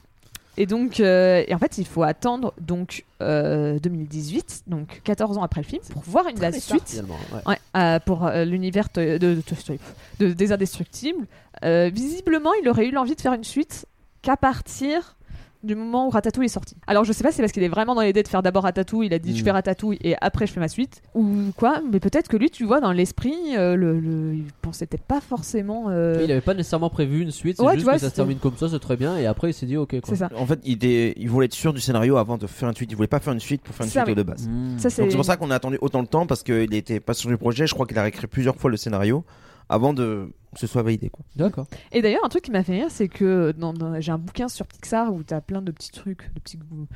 [0.57, 5.43] et donc, euh, et en fait, il faut attendre donc euh, 2018, donc 14 ans
[5.43, 6.89] après le film, pour voir une, la suite.
[6.89, 7.17] finalement.
[7.33, 7.41] ouais.
[7.47, 9.79] Ouais, euh, pour euh, l'univers de, de, de Toy Story,
[10.19, 11.27] de- des Indestructibles.
[11.65, 13.87] Euh, visiblement, il aurait eu l'envie de faire une suite
[14.23, 15.17] qu'à partir
[15.63, 16.77] du moment où Ratatouille est sorti.
[16.87, 18.65] Alors je sais pas si c'est parce qu'il est vraiment dans l'idée de faire d'abord
[18.65, 19.45] Ratatouille, il a dit je Mm.
[19.45, 21.27] fais Ratatouille et après je fais ma suite, ou
[21.57, 25.05] quoi, mais peut-être que lui, tu vois, dans l'esprit, euh, le, le- il pensait peut-être
[25.05, 25.87] pas forcément...
[25.89, 28.11] euh, Il avait pas nécessairement prévu une suite, c'est Ouais, tu juste vois, que ça
[28.11, 29.17] se termine comme ça, c'est très bien.
[29.19, 29.91] Et après, il s'est dit ok.
[29.91, 30.01] quoi.
[30.05, 30.29] C'est ça.
[30.37, 32.91] En fait, il, était- il voulait être sûr du scénario avant de faire une suite.
[32.91, 34.23] Il voulait pas faire une suite pour faire une Ça, suite oui.
[34.23, 34.49] de base.
[34.49, 34.79] Mmh.
[34.79, 35.03] Ça, c'est...
[35.03, 37.29] Donc c'est pour ça qu'on a attendu autant de temps parce qu'il était pas sur
[37.31, 37.67] du projet.
[37.67, 39.25] Je crois qu'il a réécrit plusieurs fois le scénario
[39.69, 41.09] avant de que ce soit validé.
[41.09, 41.25] Quoi.
[41.35, 41.67] D'accord.
[41.93, 44.49] Et d'ailleurs, un truc qui m'a fait rire, c'est que dans- dans- j'ai un bouquin
[44.49, 46.87] sur Pixar où t'as plein de petits trucs, de petits goo-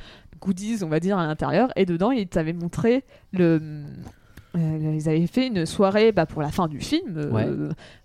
[0.41, 1.71] goodies, on va dire, à l'intérieur.
[1.77, 3.03] Et dedans, ils t'avaient montré
[3.33, 3.83] le.
[4.57, 7.47] euh, ils avaient fait une soirée bah, pour la fin du film, euh, Ouais.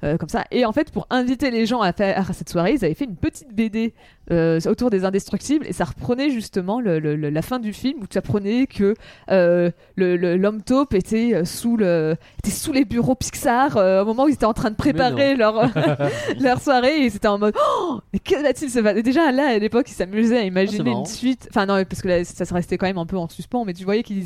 [0.03, 0.43] euh, comme ça.
[0.51, 3.05] Et en fait, pour inviter les gens à faire à cette soirée, ils avaient fait
[3.05, 3.93] une petite BD
[4.31, 5.65] euh, autour des indestructibles.
[5.67, 8.93] Et ça reprenait justement le- le- le- la fin du film où tu apprenais que
[9.29, 14.23] euh, l'homme taupe était euh, sous le était sous les bureaux Pixar euh, au moment
[14.23, 15.55] où ils étaient en train de préparer leur
[16.39, 17.05] leur soirée.
[17.05, 19.03] Et c'était en mode oh mais que va-t-il se passer?
[19.03, 20.99] Déjà là à l'époque ils s'amusaient à imaginer marrant.
[21.01, 21.47] une suite.
[21.49, 23.73] Enfin non parce que là, ça se restait quand même un peu en suspens mais
[23.73, 24.25] tu voyais qu'ils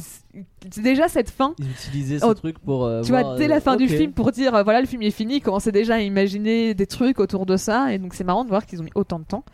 [0.70, 2.90] c'est déjà cette fin Ils utilisaient ce Oh, truc pour.
[3.04, 5.36] tu voir, vois, dès la fin du film pour dire voilà le film est fini,
[5.38, 7.94] ils commençaient déjà à imaginer des trucs autour de ça.
[7.94, 9.46] Et donc c'est marrant de voir qu'ils ont mis autant de temps.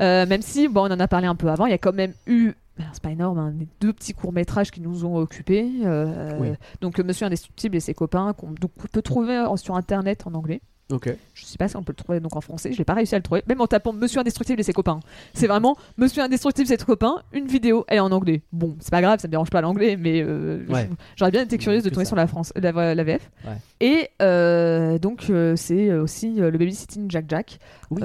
[0.00, 1.94] Euh, même si bon on en a parlé un peu avant, il y a quand
[1.94, 5.70] même eu alors, c'est pas énorme, hein, deux petits courts métrages qui nous ont occupés.
[5.84, 6.48] euh, Oui.
[6.80, 10.34] Donc euh, Monsieur Indestructible et ses copains qu'on donc, on peut trouver sur internet en
[10.34, 10.60] anglais.
[10.92, 11.08] Ok.
[11.32, 13.14] Je sais pas si on peut le trouver donc en français, je l'ai pas réussi
[13.14, 13.42] à le trouver.
[13.48, 15.00] Même en tapant Monsieur Indestructible et ses copains.
[15.32, 18.42] C'est vraiment Monsieur Indestructible et ses copains, une vidéo, elle est en anglais.
[18.52, 20.90] Bon, c'est pas grave, ça me dérange pas l'anglais, mais euh, Ouais.
[21.16, 23.30] j'aurais bien été curieuse de Que tomber sur la, France, la, la VF.
[23.46, 23.52] Ouais.
[23.80, 27.58] Et euh, donc euh, c'est aussi le babysitting Jack Jack.
[27.90, 28.02] Oui.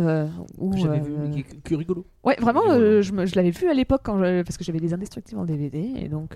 [0.58, 2.06] où, Que vu, mais qui est- qui est rigolo.
[2.24, 3.02] Ouais, vraiment, Rigolo.
[3.02, 6.36] je, l'avais vu à l'époque parce que j'avais les Indestructibles en DVD et donc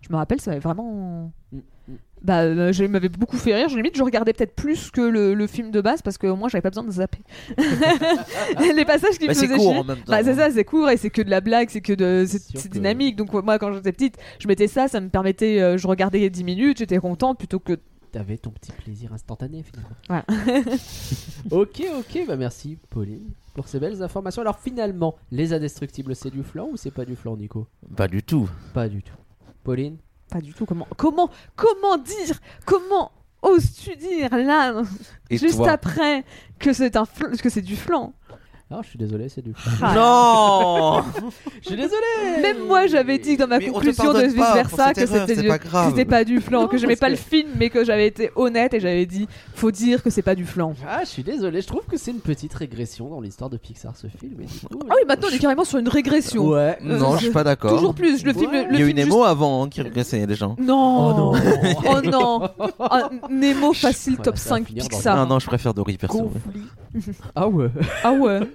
[0.00, 1.30] je me rappelle, ça m'avait vraiment.
[1.52, 1.58] Mm,
[1.88, 1.94] mm.
[2.24, 3.68] Bah, euh, je m'avait beaucoup fait rire.
[3.68, 6.48] Je limite, je regardais peut-être plus que le, le film de base parce qu'au moins
[6.48, 7.18] j'avais pas besoin de zapper.
[8.74, 9.80] les passages qui me Bah, c'est faisaient court chier.
[9.80, 10.04] en même temps.
[10.12, 12.40] Bah, c'est ça, c'est court et c'est que de la blague, c'est que de, c'est,
[12.68, 13.16] que- dynamique.
[13.16, 16.44] Donc, moi, quand j'étais petite, je mettais ça, ça me permettait, euh, je regardais 10
[16.44, 17.78] minutes, j'étais contente plutôt que.
[18.10, 19.96] T'avais ton petit plaisir instantané finalement.
[20.08, 20.24] Voilà.
[21.50, 24.40] ok, ok, bah merci Pauline pour ces belles informations.
[24.42, 27.66] Alors finalement, les indestructibles, c'est du flan ou c'est pas du flan, Nico?
[27.96, 28.48] Pas du tout.
[28.72, 29.14] Pas du tout.
[29.64, 29.96] Pauline?
[30.34, 30.66] Pas du tout.
[30.66, 34.82] Comment, comment, comment dire Comment oses-tu dire là,
[35.30, 35.70] Et juste toi?
[35.70, 36.24] après,
[36.58, 38.12] que c'est, un fl- que c'est du flan?
[38.70, 39.72] Ah, je suis désolé, c'est du flan.
[39.82, 39.94] Ah.
[39.94, 41.02] Non
[41.62, 45.06] je suis désolé Même moi, j'avais dit dans ma Mais conclusion de vice versa que
[45.06, 45.90] c'était du, pas grave.
[45.90, 48.30] c'était pas du flan, Non, que j'aimais pas que- le film, mais que j'avais été
[48.36, 50.74] honnête et j'avais dit, faut dire que c'est pas du flan.
[50.88, 53.94] Ah, je suis désolé, je trouve que c'est une petite régression dans l'histoire de Pixar
[53.96, 54.40] ce film.
[54.40, 56.46] Et du coup, Ah oui, maintenant on est carrément sur une régression.
[56.48, 56.78] Ouais.
[56.82, 57.70] Non, je suis pas d'accord.
[57.76, 58.24] Toujours plus.
[58.24, 58.64] Le film, Ouais.
[58.68, 60.56] le Il y a eu Nemo avant hein, qui régressait les gens.
[60.56, 61.10] juste- Non.
[61.10, 61.32] Oh non.
[61.86, 62.48] Oh non.
[62.80, 65.18] Ah, Nemo facile top ça va 5 finir dans- Pixar.
[65.20, 66.32] Ah non, je préfère Dory perso.
[67.36, 67.68] Ah ouais.
[68.02, 68.40] Ah ouais.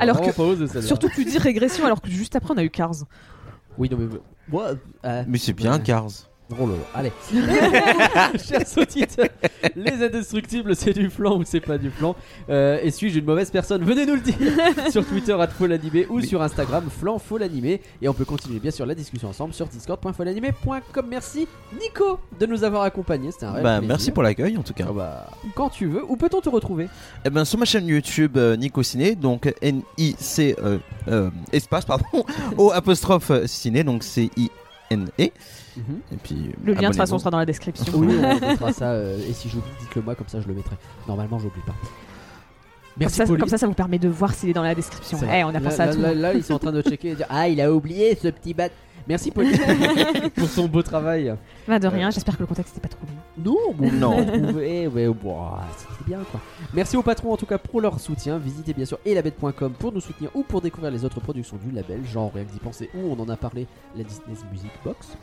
[0.00, 0.86] Alors que- pas osé celle-là.
[0.86, 2.94] Surtout tu dis régression alors que juste après on a eu Cars.
[3.78, 4.06] Oui, non, mais.
[4.48, 4.72] Moi.
[5.04, 6.08] euh, Mais c'est bien, Cars.
[6.50, 7.12] Oh là, allez.
[8.38, 9.28] Chers auditeurs,
[9.76, 12.16] les indestructibles, c'est du flan ou c'est pas du flan
[12.48, 13.84] Euh, Et suis-je une mauvaise personne?
[13.84, 14.34] Venez nous le dire
[14.90, 17.82] sur Twitter @folanimé ou sur Instagram flan folanimé.
[18.00, 21.06] Et on peut continuer bien sûr la discussion ensemble sur discord.folanimé.com.
[21.10, 21.46] Merci
[21.78, 23.30] Nico de nous avoir accompagnés.
[23.30, 23.88] C'était un réel Bah, plaisir.
[23.88, 24.86] merci pour l'accueil en tout cas.
[24.88, 26.02] Ah bah, quand tu veux.
[26.08, 26.88] Où peut-on te retrouver?
[27.26, 32.06] Eh ben, sur ma chaîne YouTube euh, Nico Ciné, donc N-I-C euh, euh, espace, pardon,
[32.56, 35.28] O apostrophe ciné, donc C-I-N-E.
[36.12, 37.92] Et puis, Le lien de toute façon sera dans la description.
[37.96, 38.90] Oui, on mettra ça.
[38.92, 40.76] euh, et si j'oublie, dites-le moi, comme ça je le mettrai.
[41.06, 41.74] Normalement, j'oublie pas.
[42.98, 45.18] Comme Merci ça, comme ça, ça vous permet de voir s'il est dans la description.
[45.32, 46.00] Eh, on a là, pensé à là, tout.
[46.00, 48.28] Là, là, ils sont en train de checker et dire Ah, il a oublié ce
[48.28, 48.68] petit bat.
[49.06, 49.56] Merci Pauline
[50.36, 51.34] pour ton beau travail.
[51.66, 53.42] Bah, de rien, j'espère que le contexte n'est pas trop long.
[53.42, 54.26] Non, bon, Non.
[54.26, 55.46] trouvé, ouais, bon,
[55.78, 56.40] c'était bien quoi.
[56.74, 58.36] Merci aux patrons en tout cas pour leur soutien.
[58.36, 62.04] Visitez bien sûr elabette.com pour nous soutenir ou pour découvrir les autres productions du label,
[62.04, 63.66] genre rien que d'y penser ou on en a parlé,
[63.96, 65.16] la Disney's Music Box.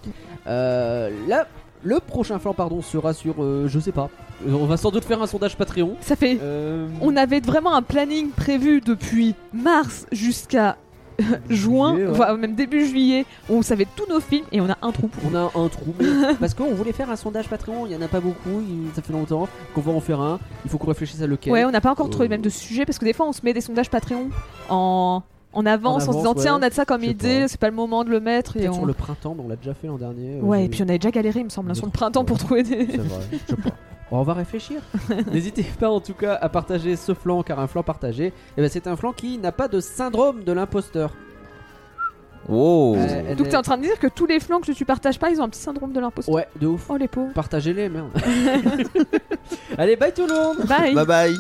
[0.48, 1.48] Euh, là,
[1.86, 4.10] le prochain flanc pardon sera sur, euh, je sais pas,
[4.46, 5.96] Euh, on va sans doute faire un sondage Patreon.
[6.02, 6.38] Ça fait.
[6.42, 10.76] Euh, On avait vraiment un planning prévu depuis mars jusqu'à
[11.50, 12.14] juin, Juillet, ouais.
[12.14, 15.10] voire même début juillet, où on savait tous nos films et on a un trou.
[15.26, 16.06] On a un trou, mais
[16.42, 19.02] parce qu'on voulait faire un sondage Patreon, il y en a pas beaucoup, il- ça
[19.02, 20.40] fait longtemps qu'on va en faire un.
[20.66, 21.54] Il faut qu'on réfléchisse à lequel.
[21.54, 23.32] Ouais, on n'a pas encore trouvé Euh, même de sujet parce que des fois on
[23.32, 24.30] se met des sondages Patreon
[24.70, 25.22] en,
[25.56, 27.70] en avance en, En se disant tiens on a de ça comme idée, c'est pas
[27.70, 28.56] le moment de le mettre.
[28.58, 28.74] Et on...
[28.74, 30.38] sur le printemps, on l'a déjà fait l'an dernier.
[30.38, 32.26] euh, Ouais, et puis on avait déjà galéré, il me semble, hein, sur le printemps
[32.26, 32.86] pour trouver des.
[32.86, 33.70] C'est vrai, je sais pas.
[34.12, 34.82] On va réfléchir.
[35.34, 38.70] N'hésitez pas en tout cas à partager ce flanc, car un flanc partagé, eh ben,
[38.70, 41.12] c'est un flanc qui n'a pas de syndrome de l'imposteur.
[42.48, 42.96] Wow.
[42.98, 45.18] Euh, Donc est- t'es en train de dire que tous les flancs que tu partages
[45.18, 46.36] pas, ils ont un petit syndrome de l'imposteur.
[46.36, 46.86] Ouais, de ouf.
[46.90, 47.34] Oh les pauvres.
[47.34, 48.12] Partagez-les, merde.
[49.80, 50.94] Allez, bye tout le monde Bye.
[50.94, 51.34] Bye bye.